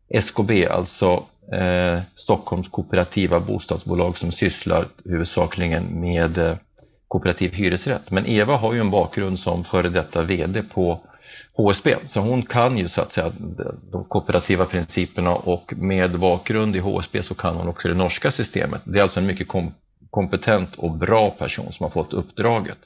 SKB, 0.10 0.68
alltså 0.68 1.24
eh, 1.52 2.00
Stockholms 2.16 2.70
kooperativa 2.70 3.40
bostadsbolag 3.40 4.18
som 4.18 4.32
sysslar 4.32 4.88
huvudsakligen 5.06 6.02
med 6.02 6.38
eh, 6.38 6.56
kooperativ 7.08 7.54
hyresrätt. 7.54 8.12
Men 8.12 8.26
Eva 8.26 8.56
har 8.56 8.74
ju 8.74 8.80
en 8.80 8.92
bakgrund 8.92 9.40
som 9.40 9.64
före 9.64 9.90
detta 9.90 10.24
VD 10.24 10.64
på 10.64 11.00
HSB. 11.58 11.96
Så 12.06 12.20
hon 12.20 12.42
kan 12.42 12.78
ju 12.78 12.88
så 12.88 13.02
att 13.02 13.12
säga 13.12 13.32
de 13.92 14.04
kooperativa 14.04 14.66
principerna 14.66 15.36
och 15.36 15.74
med 15.78 16.20
bakgrund 16.20 16.76
i 16.76 16.80
HSB 16.80 17.24
så 17.24 17.36
kan 17.36 17.56
hon 17.56 17.68
också 17.68 17.88
det 17.88 17.94
norska 17.94 18.32
systemet. 18.32 18.82
Det 18.84 19.00
är 19.00 19.04
alltså 19.04 19.20
en 19.20 19.26
mycket 19.26 19.48
kom 19.48 19.74
kompetent 20.10 20.76
och 20.76 20.92
bra 20.92 21.30
person 21.30 21.72
som 21.72 21.84
har 21.84 21.92
fått 21.92 22.14
uppdraget. 22.14 22.78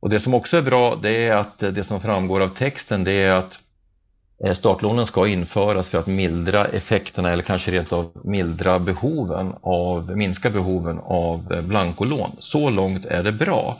Och 0.00 0.10
det 0.10 0.20
som 0.20 0.34
också 0.34 0.56
är 0.56 0.62
bra 0.62 0.98
det 1.02 1.28
är 1.28 1.34
att 1.34 1.58
det 1.58 1.84
som 1.84 2.00
framgår 2.00 2.40
av 2.40 2.48
texten 2.48 3.04
det 3.04 3.12
är 3.12 3.32
att 3.32 3.58
eh, 4.44 4.52
startlånen 4.52 5.06
ska 5.06 5.26
införas 5.26 5.88
för 5.88 5.98
att 5.98 6.06
mildra 6.06 6.64
effekterna 6.64 7.30
eller 7.30 7.42
kanske 7.42 7.70
rent 7.70 7.92
av 7.92 8.10
mildra 8.24 8.78
behoven 8.78 9.54
av, 9.62 10.16
minska 10.16 10.50
behoven 10.50 11.00
av 11.02 11.52
eh, 11.52 11.62
blankolån. 11.62 12.30
Så 12.38 12.70
långt 12.70 13.04
är 13.04 13.22
det 13.22 13.32
bra. 13.32 13.78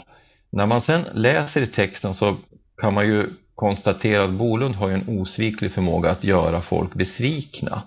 När 0.52 0.66
man 0.66 0.80
sen 0.80 1.02
läser 1.12 1.60
i 1.60 1.66
texten 1.66 2.14
så 2.14 2.36
kan 2.80 2.94
man 2.94 3.06
ju 3.06 3.26
konstatera 3.54 4.24
att 4.24 4.30
Bolund 4.30 4.74
har 4.74 4.90
en 4.90 5.20
osviklig 5.20 5.72
förmåga 5.72 6.10
att 6.10 6.24
göra 6.24 6.60
folk 6.60 6.94
besvikna. 6.94 7.82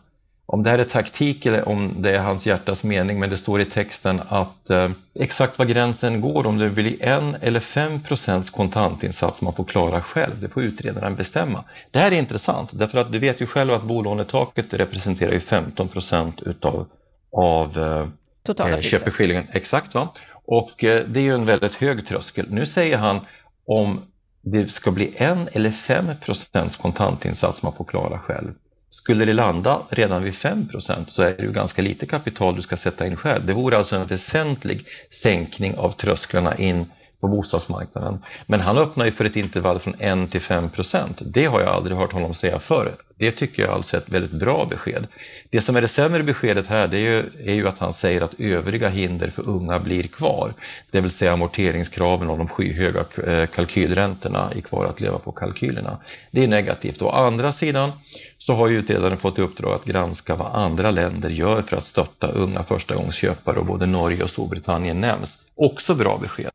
Om 0.48 0.64
det 0.64 0.70
här 0.70 0.80
är 0.80 0.84
taktik 0.84 1.46
eller 1.46 1.70
om 1.70 1.94
det 1.98 2.16
är 2.16 2.20
hans 2.20 2.46
hjärtas 2.46 2.84
mening, 2.84 3.20
men 3.20 3.30
det 3.30 3.38
står 3.38 3.62
i 3.62 3.66
texten 3.66 4.22
att 4.30 4.70
eh, 4.70 4.90
exakt 5.20 5.60
var 5.60 5.66
gränsen 5.66 6.22
går, 6.22 6.48
om 6.48 6.58
det 6.58 6.70
blir 6.70 7.04
en 7.04 7.36
eller 7.42 7.60
fem 7.60 8.02
procents 8.02 8.50
kontantinsats 8.50 9.42
man 9.42 9.54
får 9.54 9.64
klara 9.64 10.02
själv, 10.02 10.42
det 10.42 10.50
får 10.50 10.64
utredaren 10.64 11.16
bestämma. 11.16 11.64
Det 11.92 12.00
här 12.00 12.12
är 12.12 12.16
intressant, 12.16 12.70
därför 12.74 12.98
att 12.98 13.12
du 13.12 13.20
vet 13.20 13.42
ju 13.42 13.46
själv 13.46 13.74
att 13.74 13.84
bolånetaket 13.84 14.74
representerar 14.74 15.32
ju 15.32 15.40
15 15.40 15.88
procent 15.88 16.42
utav 16.42 16.86
av 17.32 17.78
eh, 17.78 18.08
Totala 18.44 18.78
eh, 18.78 18.82
köpeskillingen. 18.82 19.48
Exakt, 19.52 19.94
va? 19.94 20.10
och 20.46 20.84
eh, 20.84 21.04
det 21.08 21.20
är 21.20 21.24
ju 21.24 21.34
en 21.34 21.46
väldigt 21.46 21.74
hög 21.74 22.08
tröskel. 22.08 22.46
Nu 22.50 22.66
säger 22.66 22.98
han 22.98 23.20
om 23.68 24.02
det 24.46 24.72
ska 24.72 24.92
bli 24.92 25.14
en 25.16 25.50
eller 25.52 25.72
fem 25.72 26.10
procents 26.26 26.76
kontantinsats 26.76 27.64
man 27.64 27.74
får 27.74 27.86
klara 27.86 28.20
själv, 28.20 28.54
skulle 28.90 29.26
det 29.26 29.34
landa 29.34 29.82
redan 29.90 30.24
vid 30.24 30.34
5% 30.34 31.06
så 31.08 31.22
är 31.22 31.34
det 31.38 31.44
ju 31.44 31.52
ganska 31.52 31.82
lite 31.82 32.06
kapital 32.06 32.56
du 32.56 32.62
ska 32.62 32.78
sätta 32.78 33.08
in 33.08 33.16
själv. 33.16 33.46
Det 33.46 33.54
vore 33.54 33.78
alltså 33.78 33.96
en 33.96 34.08
väsentlig 34.08 34.86
sänkning 35.24 35.78
av 35.78 35.92
trösklarna 35.92 36.56
in 36.58 36.86
på 37.22 37.28
bostadsmarknaden. 37.28 38.20
Men 38.48 38.60
han 38.60 38.78
öppnar 38.78 39.06
ju 39.06 39.12
för 39.12 39.26
ett 39.26 39.36
intervall 39.36 39.80
från 39.80 39.96
1 40.00 40.32
till 40.32 40.42
5 40.42 40.70
procent. 40.70 41.22
Det 41.26 41.46
har 41.46 41.62
jag 41.62 41.70
aldrig 41.70 41.98
hört 41.98 42.14
honom 42.14 42.34
säga 42.34 42.60
förr. 42.60 42.96
Det 43.18 43.32
tycker 43.32 43.64
jag 43.64 43.72
alltså 43.72 43.98
är 43.98 44.02
ett 44.02 44.10
väldigt 44.10 44.32
bra 44.32 44.68
besked. 44.70 45.08
Det 45.50 45.62
som 45.62 45.76
är 45.76 45.82
det 45.82 45.88
sämre 45.88 46.24
beskedet 46.24 46.68
här 46.68 46.88
det 46.88 46.98
är 46.98 47.02
ju, 47.02 47.24
är 47.52 47.54
ju 47.54 47.68
att 47.68 47.80
han 47.80 47.94
säger 47.94 48.22
att 48.22 48.40
övriga 48.40 48.90
hinder 48.90 49.28
för 49.28 49.50
unga 49.50 49.80
blir 49.80 50.04
kvar. 50.04 50.54
Det 50.92 51.02
vill 51.02 51.12
säga 51.12 51.34
amorteringskraven 51.34 52.30
och 52.30 52.38
de 52.38 52.48
skyhöga 52.48 53.06
eh, 53.28 53.48
kalkylräntorna 53.48 54.52
är 54.56 54.62
kvar 54.62 54.86
att 54.86 55.02
leva 55.02 55.20
på 55.20 55.32
kalkylerna. 55.32 55.98
Det 56.32 56.44
är 56.44 56.48
negativt. 56.48 57.02
Å 57.02 57.10
andra 57.10 57.52
sidan 57.52 57.92
så 58.38 58.54
har 58.54 58.68
ju 58.68 58.78
utredaren 58.78 59.18
fått 59.18 59.40
i 59.40 59.42
uppdrag 59.42 59.74
att 59.74 59.86
granska 59.86 60.36
vad 60.36 60.56
andra 60.56 60.92
länder 60.92 61.30
gör 61.30 61.62
för 61.62 61.78
att 61.78 61.86
stötta 61.86 62.28
unga 62.28 62.64
förstagångsköpare 62.64 63.60
och 63.60 63.66
både 63.66 63.86
Norge 63.86 64.24
och 64.24 64.30
Storbritannien 64.30 65.02
nämns. 65.02 65.40
Också 65.56 65.96
bra 65.96 66.18
besked. 66.22 66.52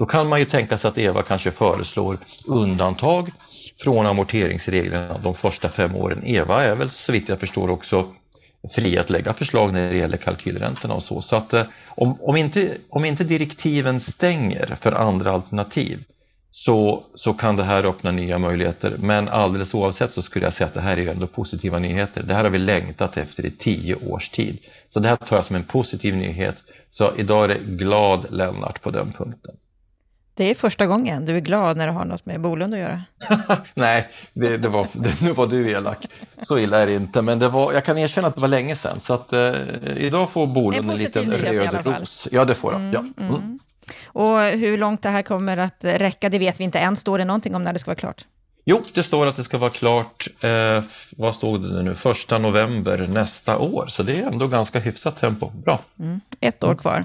Då 0.00 0.06
kan 0.06 0.28
man 0.28 0.38
ju 0.38 0.44
tänka 0.44 0.78
sig 0.78 0.88
att 0.88 0.98
Eva 0.98 1.22
kanske 1.22 1.50
föreslår 1.50 2.18
undantag 2.46 3.30
från 3.78 4.06
amorteringsreglerna 4.06 5.18
de 5.18 5.34
första 5.34 5.68
fem 5.68 5.94
åren. 5.94 6.22
Eva 6.24 6.64
är 6.64 6.74
väl 6.74 6.90
så 6.90 7.12
vitt 7.12 7.28
jag 7.28 7.40
förstår 7.40 7.70
också 7.70 8.06
fri 8.74 8.98
att 8.98 9.10
lägga 9.10 9.32
förslag 9.32 9.72
när 9.72 9.92
det 9.92 9.96
gäller 9.96 10.16
kalkylräntorna 10.16 10.94
och 10.94 11.02
så. 11.02 11.20
Så 11.20 11.36
att 11.36 11.52
eh, 11.52 11.62
om, 11.88 12.16
om, 12.20 12.36
inte, 12.36 12.76
om 12.88 13.04
inte 13.04 13.24
direktiven 13.24 14.00
stänger 14.00 14.74
för 14.80 14.92
andra 14.92 15.32
alternativ 15.32 16.04
så, 16.50 17.02
så 17.14 17.32
kan 17.32 17.56
det 17.56 17.64
här 17.64 17.84
öppna 17.84 18.10
nya 18.10 18.38
möjligheter. 18.38 18.96
Men 18.98 19.28
alldeles 19.28 19.74
oavsett 19.74 20.12
så 20.12 20.22
skulle 20.22 20.46
jag 20.46 20.52
säga 20.52 20.66
att 20.66 20.74
det 20.74 20.80
här 20.80 20.98
är 20.98 21.10
ändå 21.10 21.26
positiva 21.26 21.78
nyheter. 21.78 22.22
Det 22.22 22.34
här 22.34 22.44
har 22.44 22.50
vi 22.50 22.58
längtat 22.58 23.16
efter 23.16 23.46
i 23.46 23.50
tio 23.50 23.94
års 23.94 24.28
tid. 24.28 24.58
Så 24.88 25.00
det 25.00 25.08
här 25.08 25.16
tar 25.16 25.36
jag 25.36 25.44
som 25.44 25.56
en 25.56 25.64
positiv 25.64 26.16
nyhet. 26.16 26.56
Så 26.90 27.10
idag 27.16 27.44
är 27.44 27.48
det 27.48 27.60
glad 27.64 28.26
Lennart 28.30 28.82
på 28.82 28.90
den 28.90 29.12
punkten. 29.12 29.54
Det 30.40 30.50
är 30.50 30.54
första 30.54 30.86
gången 30.86 31.26
du 31.26 31.36
är 31.36 31.40
glad 31.40 31.76
när 31.76 31.86
det 31.86 31.92
har 31.92 32.04
något 32.04 32.26
med 32.26 32.40
Bolund 32.40 32.74
att 32.74 32.80
göra. 32.80 33.02
Nej, 33.74 34.08
det, 34.32 34.56
det 34.56 34.68
var, 34.68 34.86
det, 34.92 35.20
nu 35.20 35.32
var 35.32 35.46
du 35.46 35.70
elak. 35.70 36.06
Så 36.42 36.58
illa 36.58 36.78
är 36.78 36.86
det 36.86 36.94
inte, 36.94 37.22
men 37.22 37.38
det 37.38 37.48
var, 37.48 37.72
jag 37.72 37.84
kan 37.84 37.98
erkänna 37.98 38.28
att 38.28 38.34
det 38.34 38.40
var 38.40 38.48
länge 38.48 38.76
sedan. 38.76 39.00
Så 39.00 39.14
att, 39.14 39.32
eh, 39.32 39.52
idag 39.96 40.30
får 40.30 40.46
Bolund 40.46 40.84
en, 40.84 40.90
en 40.90 40.96
liten 40.96 41.32
röd 41.32 41.86
ros. 41.86 42.28
Ja, 42.32 42.44
det 42.44 42.54
får 42.54 42.72
han. 42.72 42.80
Mm, 42.80 42.92
ja. 42.92 43.24
Mm. 43.24 43.34
Mm. 43.34 43.58
Och 44.06 44.38
hur 44.38 44.78
långt 44.78 45.02
det 45.02 45.08
här 45.08 45.22
kommer 45.22 45.56
att 45.56 45.84
räcka, 45.84 46.28
det 46.28 46.38
vet 46.38 46.60
vi 46.60 46.64
inte 46.64 46.78
än. 46.78 46.96
Står 46.96 47.18
det 47.18 47.24
någonting 47.24 47.54
om 47.54 47.64
när 47.64 47.72
det 47.72 47.78
ska 47.78 47.90
vara 47.90 47.98
klart? 47.98 48.26
Jo, 48.64 48.82
det 48.94 49.02
står 49.02 49.26
att 49.26 49.36
det 49.36 49.44
ska 49.44 49.58
vara 49.58 49.70
klart, 49.70 50.28
eh, 50.40 50.84
vad 51.16 51.34
stod 51.34 51.74
det 51.74 51.82
nu, 51.82 51.94
första 51.94 52.38
november 52.38 53.06
nästa 53.12 53.58
år. 53.58 53.86
Så 53.88 54.02
det 54.02 54.20
är 54.20 54.26
ändå 54.26 54.46
ganska 54.46 54.78
hyfsat 54.78 55.20
tempo. 55.20 55.50
Bra. 55.50 55.78
Mm. 55.98 56.20
Ett 56.40 56.64
år 56.64 56.74
kvar. 56.74 57.04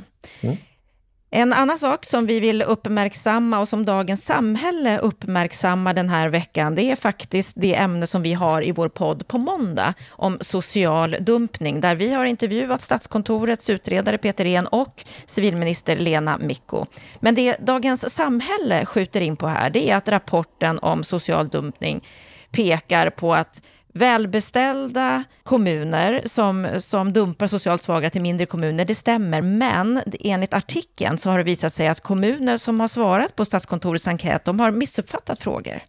En 1.36 1.54
annan 1.54 1.80
sak 1.80 2.06
som 2.06 2.26
vi 2.26 2.40
vill 2.40 2.62
uppmärksamma 2.62 3.60
och 3.60 3.70
som 3.70 3.86
Dagens 3.86 4.26
Samhälle 4.26 5.00
uppmärksammar 5.00 5.94
den 5.94 6.10
här 6.10 6.30
veckan, 6.30 6.76
det 6.76 6.92
är 6.92 6.96
faktiskt 6.96 7.54
det 7.56 7.76
ämne 7.76 8.08
som 8.08 8.22
vi 8.22 8.34
har 8.34 8.66
i 8.68 8.72
vår 8.72 8.90
podd 8.90 9.28
på 9.28 9.38
måndag 9.38 9.94
om 10.10 10.38
social 10.42 11.16
dumpning, 11.20 11.82
där 11.82 11.96
vi 11.96 12.14
har 12.14 12.26
intervjuat 12.26 12.82
Statskontorets 12.82 13.70
utredare 13.70 14.18
Peter 14.18 14.46
En 14.46 14.68
och 14.68 15.04
civilminister 15.26 15.96
Lena 15.96 16.38
Micko. 16.38 16.86
Men 17.20 17.36
det 17.36 17.58
Dagens 17.60 18.14
Samhälle 18.14 18.86
skjuter 18.86 19.22
in 19.22 19.38
på 19.38 19.48
här, 19.48 19.70
det 19.70 19.90
är 19.90 19.96
att 19.96 20.10
rapporten 20.10 20.80
om 20.80 21.04
social 21.04 21.48
dumpning 21.48 22.06
pekar 22.52 23.10
på 23.10 23.34
att 23.34 23.62
välbeställda 23.96 25.24
kommuner 25.44 26.22
som, 26.26 26.68
som 26.80 27.14
dumpar 27.14 27.48
socialt 27.48 27.82
svaga 27.82 28.10
till 28.10 28.22
mindre 28.22 28.46
kommuner, 28.46 28.86
det 28.86 28.96
stämmer. 28.96 29.42
Men 29.42 30.02
enligt 30.20 30.54
artikeln 30.54 31.18
så 31.18 31.30
har 31.30 31.38
det 31.38 31.44
visat 31.44 31.74
sig 31.74 31.88
att 31.88 32.00
kommuner 32.00 32.58
som 32.58 32.80
har 32.80 32.88
svarat 32.88 33.36
på 33.36 33.46
Statskontorets 33.46 34.08
enkät, 34.08 34.46
de 34.46 34.60
har 34.60 34.72
missuppfattat 34.72 35.40
frågor. 35.40 35.82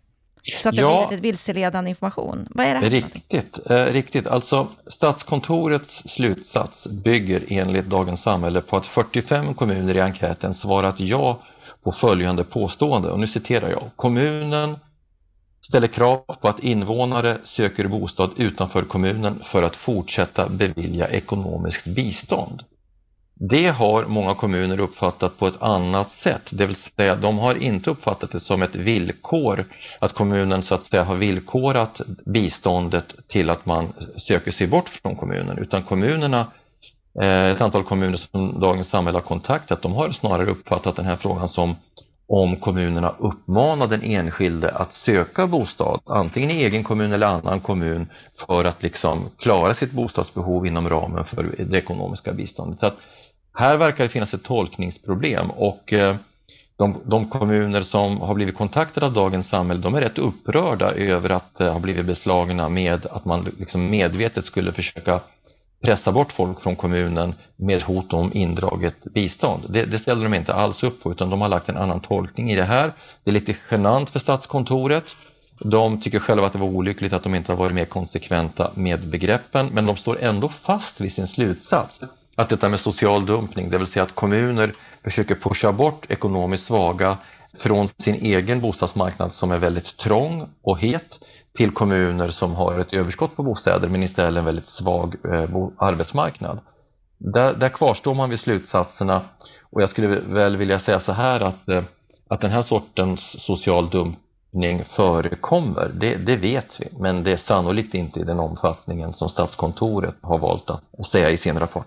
Så 0.63 0.69
att 0.69 0.77
det 0.77 0.83
ja, 0.83 1.07
blivit 1.09 1.25
vilseledande 1.25 1.91
information. 1.91 2.49
Vad 2.51 2.67
är 2.67 2.75
det 2.75 2.81
här 2.81 2.91
Riktigt, 2.91 3.71
eh, 3.71 3.85
riktigt. 3.85 4.27
Alltså 4.27 4.69
Statskontorets 4.87 6.03
slutsats 6.07 6.87
bygger 6.87 7.45
enligt 7.49 7.87
Dagens 7.87 8.23
Samhälle 8.23 8.61
på 8.61 8.77
att 8.77 8.87
45 8.87 9.55
kommuner 9.55 9.95
i 9.95 10.01
enkäten 10.01 10.55
svarat 10.55 11.01
ja 11.01 11.39
på 11.85 11.93
följande 11.93 12.45
påstående. 12.45 13.09
Och 13.09 13.21
nu 13.21 13.27
citerar 13.27 13.71
jag. 13.71 13.83
Kommunen 13.97 14.77
ställer 15.67 15.89
krav 15.89 16.19
på 16.41 16.49
att 16.49 16.61
invånare 16.61 17.37
söker 17.45 17.89
bostad 17.89 18.31
utanför 18.37 18.83
kommunen 18.83 19.41
för 19.43 19.63
att 19.63 19.77
fortsätta 19.77 20.49
bevilja 20.49 21.09
ekonomiskt 21.09 21.85
bistånd. 21.85 22.63
Det 23.35 23.69
har 23.69 24.05
många 24.05 24.35
kommuner 24.35 24.81
uppfattat 24.81 25.39
på 25.39 25.47
ett 25.47 25.63
annat 25.63 26.11
sätt, 26.11 26.43
det 26.51 26.67
vill 26.67 26.77
säga 26.77 27.15
de 27.15 27.39
har 27.39 27.55
inte 27.55 27.91
uppfattat 27.91 28.31
det 28.31 28.41
som 28.41 28.63
ett 28.63 28.77
villkor, 28.77 29.65
att 29.99 30.13
kommunen 30.13 30.63
så 30.63 30.75
att 30.75 30.83
säga 30.83 31.05
har 31.05 31.17
villkorat 31.17 32.01
biståndet 32.25 33.15
till 33.29 33.51
att 33.51 33.67
man 33.67 33.93
söker 34.17 34.51
sig 34.51 34.67
bort 34.67 34.89
från 34.89 35.17
kommunen, 35.17 35.59
utan 35.59 35.83
kommunerna, 35.83 36.47
eh, 37.23 37.47
ett 37.47 37.61
antal 37.61 37.85
kommuner 37.85 38.17
som 38.17 38.61
Dagens 38.61 38.89
Samhälle 38.89 39.19
har 39.19 39.23
kontaktat, 39.23 39.83
de 39.83 39.93
har 39.93 40.11
snarare 40.11 40.51
uppfattat 40.51 40.97
den 40.97 41.07
här 41.07 41.17
frågan 41.17 41.49
som 41.49 41.77
om 42.29 42.57
kommunerna 42.57 43.15
uppmanar 43.19 43.87
den 43.87 44.03
enskilde 44.03 44.71
att 44.71 44.93
söka 44.93 45.47
bostad, 45.47 46.01
antingen 46.07 46.51
i 46.51 46.65
egen 46.65 46.85
kommun 46.85 47.13
eller 47.13 47.27
annan 47.27 47.61
kommun, 47.61 48.07
för 48.47 48.65
att 48.65 48.83
liksom 48.83 49.31
klara 49.39 49.75
sitt 49.75 49.93
bostadsbehov 49.93 50.67
inom 50.67 50.89
ramen 50.89 51.25
för 51.25 51.55
det 51.59 51.79
ekonomiska 51.79 52.33
biståndet. 52.33 52.79
Så 52.79 52.87
att 52.87 52.97
här 53.55 53.77
verkar 53.77 54.05
det 54.05 54.11
finnas 54.11 54.35
ett 54.35 54.43
tolkningsproblem 54.43 55.51
och 55.51 55.93
eh, 55.93 56.17
de, 56.79 57.01
de, 57.05 57.29
kommuner 57.29 57.83
som 57.83 58.21
har 58.21 58.35
blivit 58.35 58.57
kontaktade 58.57 59.07
av 59.07 59.13
Dagens 59.13 59.49
Samhälle, 59.49 59.81
de 59.81 59.95
är 59.95 60.01
rätt 60.01 60.19
upprörda 60.19 60.91
över 60.91 61.31
att 61.31 61.61
eh, 61.61 61.73
ha 61.73 61.81
blivit 61.81 62.07
beslagna 62.07 62.69
med 62.69 63.07
att 63.07 63.25
man 63.25 63.49
liksom 63.59 63.91
medvetet 63.91 64.45
skulle 64.45 64.73
försöka 64.73 65.21
pressa 65.87 66.13
bort 66.13 66.33
folk 66.33 66.61
från 66.61 66.77
kommunen 66.77 67.35
med 67.57 67.83
hot 67.83 68.13
om 68.13 68.31
indraget 68.35 69.05
bistånd. 69.05 69.63
Det, 69.69 69.85
det 69.85 69.99
ställer 69.99 70.23
de 70.23 70.35
inte 70.35 70.55
alls 70.55 70.83
upp 70.83 71.03
på 71.03 71.11
utan 71.11 71.31
de 71.31 71.41
har 71.41 71.49
lagt 71.49 71.69
en 71.69 71.77
annan 71.77 72.01
tolkning 72.01 72.51
i 72.51 72.57
det 72.57 72.65
här. 72.65 72.93
Det 73.25 73.31
är 73.31 73.33
lite 73.33 73.57
genant 73.71 74.11
för 74.11 74.19
Statskontoret. 74.19 75.05
De 75.61 76.01
tycker 76.01 76.19
själva 76.19 76.47
att 76.47 76.53
det 76.53 76.59
var 76.59 76.67
olyckligt 76.67 77.13
att 77.13 77.23
de 77.23 77.35
inte 77.35 77.53
har 77.53 77.57
varit 77.57 77.75
mer 77.75 77.85
konsekventa 77.85 78.71
med 78.75 79.07
begreppen 79.09 79.69
men 79.73 79.87
de 79.87 79.97
står 79.97 80.23
ändå 80.23 80.49
fast 80.49 81.01
vid 81.01 81.13
sin 81.13 81.27
slutsats 81.27 82.01
att 82.35 82.49
detta 82.49 82.69
med 82.69 82.81
social 82.81 83.27
dumpning, 83.27 83.71
det 83.71 83.79
vill 83.79 83.87
säga 83.87 84.03
att 84.03 84.15
kommuner 84.15 84.73
försöker 85.05 85.35
pusha 85.35 85.73
bort 85.73 86.11
ekonomiskt 86.11 86.65
svaga 86.65 87.17
från 87.59 87.89
sin 87.99 88.15
egen 88.15 88.61
bostadsmarknad 88.61 89.33
som 89.33 89.51
är 89.51 89.59
väldigt 89.59 89.97
trång 89.97 90.49
och 90.63 90.79
het 90.79 91.21
till 91.57 91.71
kommuner 91.71 92.29
som 92.29 92.55
har 92.55 92.79
ett 92.79 92.93
överskott 92.93 93.37
på 93.37 93.43
bostäder 93.43 93.89
men 93.89 94.03
istället 94.03 94.39
en 94.39 94.45
väldigt 94.45 94.67
svag 94.67 95.15
eh, 95.25 95.45
arbetsmarknad. 95.79 96.61
Där, 97.19 97.55
där 97.55 97.69
kvarstår 97.69 98.15
man 98.15 98.31
vid 98.31 98.41
slutsatserna 98.41 99.21
och 99.63 99.83
jag 99.83 99.89
skulle 99.89 100.07
väl 100.07 100.57
vilja 100.57 100.79
säga 100.79 101.01
så 101.01 101.13
här 101.13 101.41
att, 101.41 101.69
eh, 101.69 101.83
att 102.29 102.41
den 102.41 102.51
här 102.51 102.63
sortens 102.63 103.45
social 103.45 103.91
dumpning 103.91 104.85
förekommer, 104.85 105.91
det, 105.95 106.17
det, 106.17 106.37
vet 106.37 106.81
vi, 106.81 106.89
men 106.99 107.25
det 107.25 107.33
är 107.33 107.37
sannolikt 107.37 107.95
inte 107.95 108.21
i 108.21 108.25
den 108.25 108.41
omfattningen 108.41 109.13
som 109.13 109.29
Statskontoret 109.29 110.15
har 110.21 110.39
valt 110.39 110.71
att 110.71 111.07
säga 111.07 111.31
i 111.31 111.37
sin 111.37 111.59
rapport. 111.59 111.87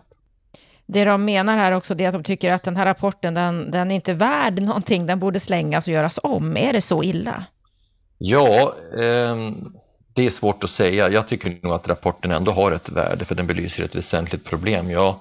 Det 0.85 1.03
de 1.03 1.25
menar 1.25 1.57
här 1.57 1.71
också 1.71 1.99
är 1.99 2.07
att 2.07 2.13
de 2.13 2.23
tycker 2.23 2.53
att 2.53 2.63
den 2.63 2.75
här 2.75 2.85
rapporten, 2.85 3.33
den, 3.33 3.71
den 3.71 3.91
är 3.91 3.95
inte 3.95 4.13
värd 4.13 4.61
någonting, 4.61 5.05
den 5.05 5.19
borde 5.19 5.39
slängas 5.39 5.87
och 5.87 5.93
göras 5.93 6.19
om. 6.23 6.57
Är 6.57 6.73
det 6.73 6.81
så 6.81 7.03
illa? 7.03 7.45
Ja, 8.21 8.75
eh, 8.93 9.35
det 10.13 10.25
är 10.25 10.29
svårt 10.29 10.63
att 10.63 10.69
säga. 10.69 11.09
Jag 11.09 11.27
tycker 11.27 11.59
nog 11.61 11.73
att 11.73 11.87
rapporten 11.87 12.31
ändå 12.31 12.51
har 12.51 12.71
ett 12.71 12.89
värde 12.89 13.25
för 13.25 13.35
den 13.35 13.47
belyser 13.47 13.83
ett 13.83 13.95
väsentligt 13.95 14.45
problem. 14.45 14.89
Jag 14.89 15.15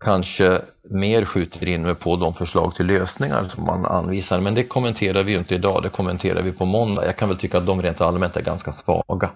kanske 0.00 0.60
mer 0.90 1.24
skjuter 1.24 1.68
in 1.68 1.82
mig 1.82 1.94
på 1.94 2.16
de 2.16 2.34
förslag 2.34 2.74
till 2.74 2.86
lösningar 2.86 3.50
som 3.54 3.64
man 3.64 3.86
anvisar, 3.86 4.40
men 4.40 4.54
det 4.54 4.64
kommenterar 4.64 5.22
vi 5.22 5.32
ju 5.32 5.38
inte 5.38 5.54
idag, 5.54 5.82
det 5.82 5.88
kommenterar 5.88 6.42
vi 6.42 6.52
på 6.52 6.64
måndag. 6.64 7.06
Jag 7.06 7.16
kan 7.16 7.28
väl 7.28 7.38
tycka 7.38 7.58
att 7.58 7.66
de 7.66 7.82
rent 7.82 8.00
allmänt 8.00 8.36
är 8.36 8.42
ganska 8.42 8.72
svaga. 8.72 9.30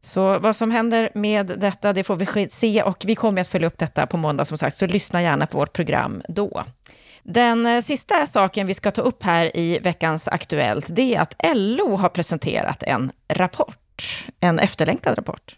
Så 0.00 0.38
vad 0.38 0.56
som 0.56 0.70
händer 0.70 1.08
med 1.14 1.46
detta, 1.46 1.92
det 1.92 2.04
får 2.04 2.16
vi 2.16 2.48
se 2.50 2.82
och 2.82 3.02
vi 3.06 3.14
kommer 3.14 3.40
att 3.40 3.48
följa 3.48 3.66
upp 3.66 3.78
detta 3.78 4.06
på 4.06 4.16
måndag 4.16 4.44
som 4.44 4.58
sagt, 4.58 4.76
så 4.76 4.86
lyssna 4.86 5.22
gärna 5.22 5.46
på 5.46 5.58
vårt 5.58 5.72
program 5.72 6.22
då. 6.28 6.64
Den 7.22 7.66
eh, 7.66 7.82
sista 7.82 8.26
saken 8.26 8.66
vi 8.66 8.74
ska 8.74 8.90
ta 8.90 9.02
upp 9.02 9.22
här 9.22 9.56
i 9.56 9.78
veckans 9.78 10.28
Aktuellt, 10.28 10.86
det 10.88 11.14
är 11.14 11.20
att 11.20 11.34
LO 11.54 11.96
har 11.96 12.08
presenterat 12.08 12.82
en 12.82 13.12
rapport, 13.28 14.26
en 14.40 14.58
efterlängtad 14.58 15.18
rapport. 15.18 15.56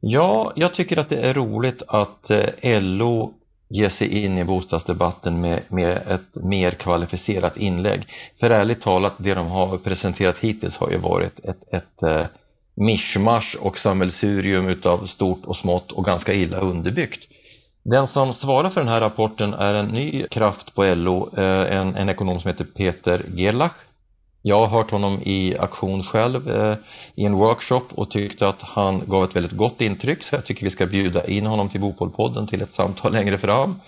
Ja, 0.00 0.52
jag 0.56 0.74
tycker 0.74 0.96
att 0.96 1.08
det 1.08 1.20
är 1.20 1.34
roligt 1.34 1.82
att 1.88 2.30
eh, 2.30 2.82
LO 2.82 3.34
ger 3.68 3.88
sig 3.88 4.24
in 4.24 4.38
i 4.38 4.44
bostadsdebatten 4.44 5.40
med, 5.40 5.60
med 5.68 5.96
ett 5.96 6.44
mer 6.44 6.70
kvalificerat 6.70 7.56
inlägg. 7.56 8.02
För 8.40 8.50
ärligt 8.50 8.80
talat, 8.80 9.14
det 9.16 9.34
de 9.34 9.46
har 9.46 9.78
presenterat 9.78 10.38
hittills 10.38 10.76
har 10.76 10.90
ju 10.90 10.96
varit 10.96 11.40
ett, 11.40 11.74
ett, 11.74 12.02
ett 12.02 12.30
mischmasch 12.74 13.56
och 13.60 13.78
sammelsurium 13.78 14.68
utav 14.68 15.06
stort 15.06 15.44
och 15.44 15.56
smått 15.56 15.92
och 15.92 16.04
ganska 16.04 16.34
illa 16.34 16.58
underbyggt. 16.58 17.29
Den 17.90 18.06
som 18.06 18.32
svarar 18.32 18.70
för 18.70 18.80
den 18.80 18.88
här 18.88 19.00
rapporten 19.00 19.54
är 19.54 19.74
en 19.74 19.86
ny 19.86 20.22
kraft 20.30 20.74
på 20.74 20.94
LO, 20.94 21.30
eh, 21.36 21.76
en, 21.76 21.96
en 21.96 22.08
ekonom 22.08 22.40
som 22.40 22.48
heter 22.48 22.64
Peter 22.64 23.22
Gerlach. 23.34 23.72
Jag 24.42 24.60
har 24.60 24.66
hört 24.66 24.90
honom 24.90 25.18
i 25.22 25.56
aktion 25.58 26.02
själv 26.02 26.50
eh, 26.50 26.74
i 27.14 27.24
en 27.24 27.34
workshop 27.34 27.82
och 27.94 28.10
tyckte 28.10 28.48
att 28.48 28.62
han 28.62 29.02
gav 29.06 29.24
ett 29.24 29.36
väldigt 29.36 29.52
gott 29.52 29.80
intryck 29.80 30.22
så 30.22 30.34
jag 30.34 30.44
tycker 30.44 30.64
vi 30.64 30.70
ska 30.70 30.86
bjuda 30.86 31.24
in 31.24 31.46
honom 31.46 31.68
till 31.68 31.80
Bopolpodden 31.80 32.46
till 32.46 32.62
ett 32.62 32.72
samtal 32.72 33.12
längre 33.18 33.38
fram. 33.38 33.80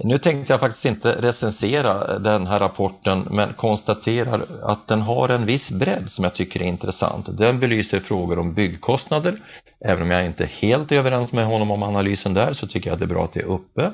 Nu 0.00 0.18
tänkte 0.18 0.52
jag 0.52 0.60
faktiskt 0.60 0.84
inte 0.84 1.22
recensera 1.22 2.18
den 2.18 2.46
här 2.46 2.60
rapporten 2.60 3.28
men 3.30 3.52
konstaterar 3.52 4.46
att 4.62 4.86
den 4.86 5.00
har 5.00 5.28
en 5.28 5.46
viss 5.46 5.70
bredd 5.70 6.10
som 6.10 6.24
jag 6.24 6.34
tycker 6.34 6.62
är 6.62 6.66
intressant. 6.66 7.38
Den 7.38 7.60
belyser 7.60 8.00
frågor 8.00 8.38
om 8.38 8.54
byggkostnader. 8.54 9.36
Även 9.84 10.02
om 10.02 10.10
jag 10.10 10.26
inte 10.26 10.44
är 10.44 10.48
helt 10.48 10.92
överens 10.92 11.32
med 11.32 11.46
honom 11.46 11.70
om 11.70 11.82
analysen 11.82 12.34
där 12.34 12.52
så 12.52 12.66
tycker 12.66 12.90
jag 12.90 12.94
att 12.94 12.98
det 12.98 13.04
är 13.04 13.14
bra 13.14 13.24
att 13.24 13.32
det 13.32 13.40
är 13.40 13.44
uppe. 13.44 13.90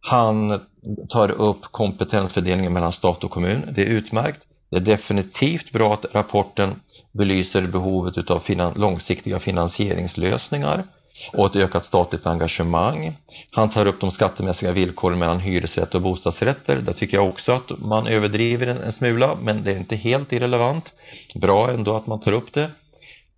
Han 0.00 0.60
tar 1.08 1.30
upp 1.30 1.62
kompetensfördelningen 1.62 2.72
mellan 2.72 2.92
stat 2.92 3.24
och 3.24 3.30
kommun. 3.30 3.62
Det 3.72 3.82
är 3.82 3.86
utmärkt. 3.86 4.40
Det 4.70 4.76
är 4.76 4.80
definitivt 4.80 5.72
bra 5.72 5.94
att 5.94 6.06
rapporten 6.14 6.74
belyser 7.12 7.66
behovet 7.66 8.30
av 8.30 8.38
finan 8.38 8.72
långsiktiga 8.76 9.38
finansieringslösningar 9.38 10.84
och 11.32 11.46
ett 11.46 11.56
ökat 11.56 11.84
statligt 11.84 12.26
engagemang. 12.26 13.16
Han 13.50 13.70
tar 13.70 13.86
upp 13.86 14.00
de 14.00 14.10
skattemässiga 14.10 14.72
villkoren 14.72 15.18
mellan 15.18 15.40
hyresrätt 15.40 15.94
och 15.94 16.02
bostadsrätter. 16.02 16.76
Där 16.76 16.92
tycker 16.92 17.16
jag 17.16 17.28
också 17.28 17.52
att 17.52 17.70
man 17.78 18.06
överdriver 18.06 18.66
en, 18.66 18.78
en 18.78 18.92
smula, 18.92 19.36
men 19.42 19.62
det 19.62 19.72
är 19.72 19.76
inte 19.76 19.96
helt 19.96 20.32
irrelevant. 20.32 20.92
Bra 21.34 21.70
ändå 21.70 21.96
att 21.96 22.06
man 22.06 22.20
tar 22.20 22.32
upp 22.32 22.52
det. 22.52 22.70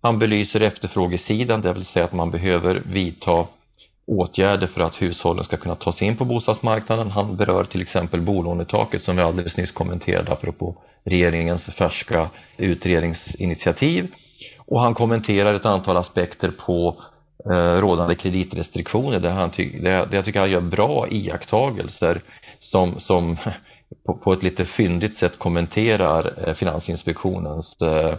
Han 0.01 0.19
belyser 0.19 0.61
efterfrågesidan, 0.61 1.61
det 1.61 1.73
vill 1.73 1.85
säga 1.85 2.05
att 2.05 2.13
man 2.13 2.31
behöver 2.31 2.81
vidta 2.85 3.45
åtgärder 4.07 4.67
för 4.67 4.81
att 4.81 5.01
hushållen 5.01 5.43
ska 5.43 5.57
kunna 5.57 5.75
ta 5.75 5.91
sig 5.91 6.07
in 6.07 6.17
på 6.17 6.25
bostadsmarknaden. 6.25 7.11
Han 7.11 7.35
berör 7.35 7.63
till 7.63 7.81
exempel 7.81 8.21
bolånetaket 8.21 9.03
som 9.03 9.15
vi 9.15 9.21
alldeles 9.21 9.57
nyss 9.57 9.71
kommenterade 9.71 10.31
apropå 10.31 10.75
regeringens 11.03 11.65
färska 11.65 12.29
utredningsinitiativ. 12.57 14.07
Och 14.57 14.79
han 14.81 14.93
kommenterar 14.93 15.53
ett 15.53 15.65
antal 15.65 15.97
aspekter 15.97 16.51
på 16.51 17.01
Eh, 17.49 17.81
rådande 17.81 18.15
kreditrestriktioner 18.15 19.19
där, 19.19 19.29
han 19.29 19.49
ty 19.49 19.79
där 19.79 20.07
jag 20.11 20.25
tycker 20.25 20.39
han 20.39 20.51
gör 20.51 20.61
bra 20.61 21.07
iakttagelser 21.09 22.21
som, 22.59 22.99
som 22.99 23.37
på, 24.05 24.13
på 24.13 24.33
ett 24.33 24.43
lite 24.43 24.65
fyndigt 24.65 25.15
sätt 25.15 25.39
kommenterar 25.39 26.33
eh, 26.47 26.53
Finansinspektionens 26.53 27.81
eh, 27.81 28.15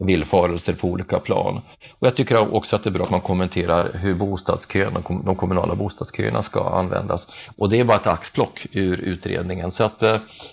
villfarelser 0.00 0.72
på 0.72 0.88
olika 0.88 1.18
plan. 1.18 1.60
Och 1.98 2.06
jag 2.06 2.16
tycker 2.16 2.54
också 2.54 2.76
att 2.76 2.82
det 2.84 2.90
är 2.90 2.92
bra 2.92 3.04
att 3.04 3.10
man 3.10 3.20
kommenterar 3.20 3.90
hur 3.94 4.14
bostadskön, 4.14 5.04
de 5.24 5.36
kommunala 5.36 5.74
bostadsköerna 5.74 6.42
ska 6.42 6.68
användas. 6.68 7.26
Och 7.56 7.70
det 7.70 7.80
är 7.80 7.84
bara 7.84 7.96
ett 7.96 8.06
axplock 8.06 8.66
ur 8.72 9.00
utredningen. 9.00 9.70
Så 9.70 9.84
att 9.84 10.02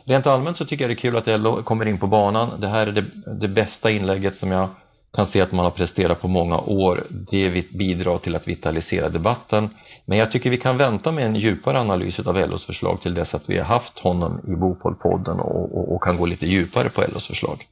rent 0.03 0.27
allmänt 0.27 0.57
så 0.57 0.65
tycker 0.65 0.83
jag 0.83 0.89
det 0.89 0.93
är 0.93 0.95
kul 0.95 1.17
att 1.17 1.41
LO 1.41 1.63
kommer 1.63 1.85
in 1.85 1.97
på 1.97 2.07
banan. 2.07 2.49
Det 2.57 2.67
här 2.67 2.87
är 2.87 2.91
det, 2.91 3.05
det 3.39 3.47
bästa 3.47 3.91
inlägget 3.91 4.35
som 4.35 4.51
jag 4.51 4.69
kan 5.14 5.26
se 5.26 5.41
att 5.41 5.51
man 5.51 5.66
har 5.66 5.72
presterat 5.72 6.22
på 6.22 6.28
många 6.28 6.57
år. 6.57 7.03
Det 7.09 7.72
bidrar 7.72 8.18
till 8.18 8.36
att 8.36 8.47
vitalisera 8.47 9.09
debatten. 9.09 9.70
Men 10.05 10.18
jag 10.18 10.32
tycker 10.32 10.49
vi 10.49 10.57
kan 10.57 10.78
vänta 10.78 11.12
med 11.12 11.26
en 11.26 11.36
djupare 11.36 11.80
analys 11.80 12.20
av 12.20 12.49
LOs 12.49 12.66
förslag 12.66 13.01
till 13.01 13.14
dess 13.14 13.36
att 13.36 13.49
vi 13.49 13.57
har 13.57 13.66
haft 13.66 13.99
honom 13.99 14.41
i 14.47 14.55
Bopolpodden 14.55 15.39
och, 15.39 15.78
och, 15.78 15.95
och 15.95 16.03
kan 16.03 16.18
gå 16.18 16.26
lite 16.26 16.45
djupare 16.45 16.89
på 16.89 17.01
LOs 17.14 17.28
förslag. 17.28 17.64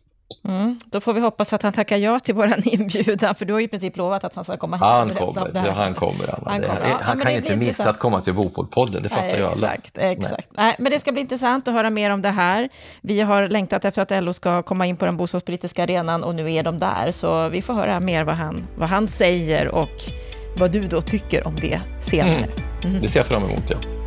Mm, 0.44 0.80
då 0.86 1.02
får 1.02 1.14
vi 1.14 1.22
hoppas 1.22 1.54
att 1.54 1.62
han 1.62 1.74
tackar 1.74 1.98
ja 1.98 2.20
till 2.20 2.36
vår 2.36 2.54
inbjudan, 2.68 3.36
för 3.36 3.46
du 3.46 3.54
har 3.54 3.60
i 3.60 3.68
princip 3.68 3.98
lovat 3.98 4.24
att 4.24 4.36
han 4.36 4.44
ska 4.44 4.58
komma 4.58 4.76
hit. 4.76 4.84
Han 4.84 5.16
kommer, 5.16 5.50
det, 5.52 5.60
han 5.60 5.94
kommer. 5.94 6.36
Anna. 6.36 6.52
Han, 6.52 6.62
kommer, 6.62 6.90
ja, 6.90 7.00
han 7.02 7.20
kan 7.20 7.32
ju 7.32 7.38
inte 7.38 7.56
missa 7.56 7.90
att 7.90 8.00
komma 8.00 8.22
till 8.22 8.34
Bopolpodden, 8.34 9.04
det 9.04 9.10
fattar 9.10 9.24
Nej, 9.24 9.38
ju 9.38 9.46
alla. 9.46 9.74
Exakt, 9.74 9.98
exakt. 9.98 10.32
Nej. 10.32 10.66
Nej. 10.66 10.76
men 10.80 10.92
det 10.92 11.00
ska 11.00 11.12
bli 11.12 11.22
intressant 11.22 11.68
att 11.68 11.74
höra 11.74 11.90
mer 11.90 12.10
om 12.10 12.22
det 12.22 12.30
här. 12.30 12.70
Vi 13.02 13.22
har 13.22 13.48
längtat 13.48 13.86
efter 13.86 14.02
att 14.02 14.24
LO 14.24 14.34
ska 14.34 14.62
komma 14.62 14.86
in 14.86 14.98
på 14.98 15.06
den 15.06 15.18
bostadspolitiska 15.18 15.84
arenan 15.84 16.24
och 16.24 16.36
nu 16.36 16.54
är 16.54 16.64
de 16.64 16.80
där, 16.80 17.12
så 17.12 17.50
vi 17.50 17.62
får 17.62 17.74
höra 17.74 18.00
mer 18.00 18.24
vad 18.24 18.36
han, 18.36 18.68
vad 18.78 18.90
han 18.90 19.08
säger 19.08 19.68
och 19.68 19.90
vad 20.58 20.72
du 20.72 20.88
då 20.88 21.02
tycker 21.02 21.48
om 21.48 21.56
det 21.56 21.82
senare. 22.02 22.36
Mm. 22.36 22.50
Mm. 22.84 23.02
Det 23.02 23.08
ser 23.08 23.20
jag 23.20 23.28
fram 23.28 23.44
emot, 23.44 23.64
ja. 23.70 23.99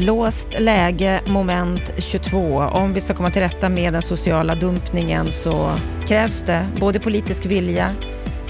Låst 0.00 0.48
läge, 0.58 1.20
moment 1.26 1.92
22. 1.96 2.58
Om 2.58 2.92
vi 2.92 3.00
ska 3.00 3.14
komma 3.14 3.30
till 3.30 3.42
rätta 3.42 3.68
med 3.68 3.92
den 3.92 4.02
sociala 4.02 4.54
dumpningen 4.54 5.32
så 5.32 5.70
krävs 6.06 6.42
det 6.42 6.66
både 6.80 7.00
politisk 7.00 7.46
vilja, 7.46 7.94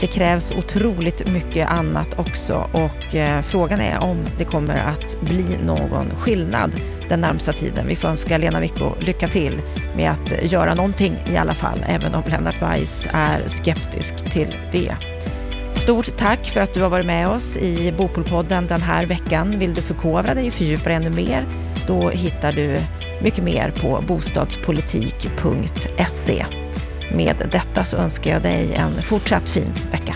det 0.00 0.06
krävs 0.06 0.52
otroligt 0.52 1.28
mycket 1.28 1.68
annat 1.68 2.18
också 2.18 2.68
och 2.72 3.14
eh, 3.14 3.42
frågan 3.42 3.80
är 3.80 3.98
om 3.98 4.16
det 4.38 4.44
kommer 4.44 4.76
att 4.76 5.20
bli 5.20 5.56
någon 5.64 6.10
skillnad 6.18 6.72
den 7.08 7.20
närmsta 7.20 7.52
tiden. 7.52 7.86
Vi 7.86 7.96
får 7.96 8.08
önska 8.08 8.38
Lena 8.38 8.60
Micko 8.60 8.92
lycka 9.00 9.28
till 9.28 9.60
med 9.96 10.10
att 10.10 10.52
göra 10.52 10.74
någonting 10.74 11.16
i 11.32 11.36
alla 11.36 11.54
fall, 11.54 11.84
även 11.88 12.14
om 12.14 12.22
Lennart 12.26 12.62
Weiss 12.62 13.08
är 13.12 13.48
skeptisk 13.48 14.32
till 14.32 14.56
det. 14.72 14.96
Stort 15.88 16.16
tack 16.16 16.46
för 16.46 16.60
att 16.60 16.74
du 16.74 16.82
har 16.82 16.88
varit 16.88 17.06
med 17.06 17.28
oss 17.28 17.56
i 17.56 17.92
Bopolpodden 17.92 18.66
den 18.66 18.80
här 18.80 19.06
veckan. 19.06 19.58
Vill 19.58 19.74
du 19.74 19.82
förkovra 19.82 20.34
dig 20.34 20.46
och 20.46 20.52
fördjupa 20.52 20.88
dig 20.88 20.94
ännu 20.94 21.10
mer? 21.10 21.46
Då 21.86 22.08
hittar 22.08 22.52
du 22.52 22.78
mycket 23.22 23.44
mer 23.44 23.70
på 23.70 24.02
bostadspolitik.se. 24.08 26.46
Med 27.12 27.48
detta 27.52 27.84
så 27.84 27.96
önskar 27.96 28.30
jag 28.30 28.42
dig 28.42 28.74
en 28.74 29.02
fortsatt 29.02 29.48
fin 29.48 29.72
vecka. 29.90 30.14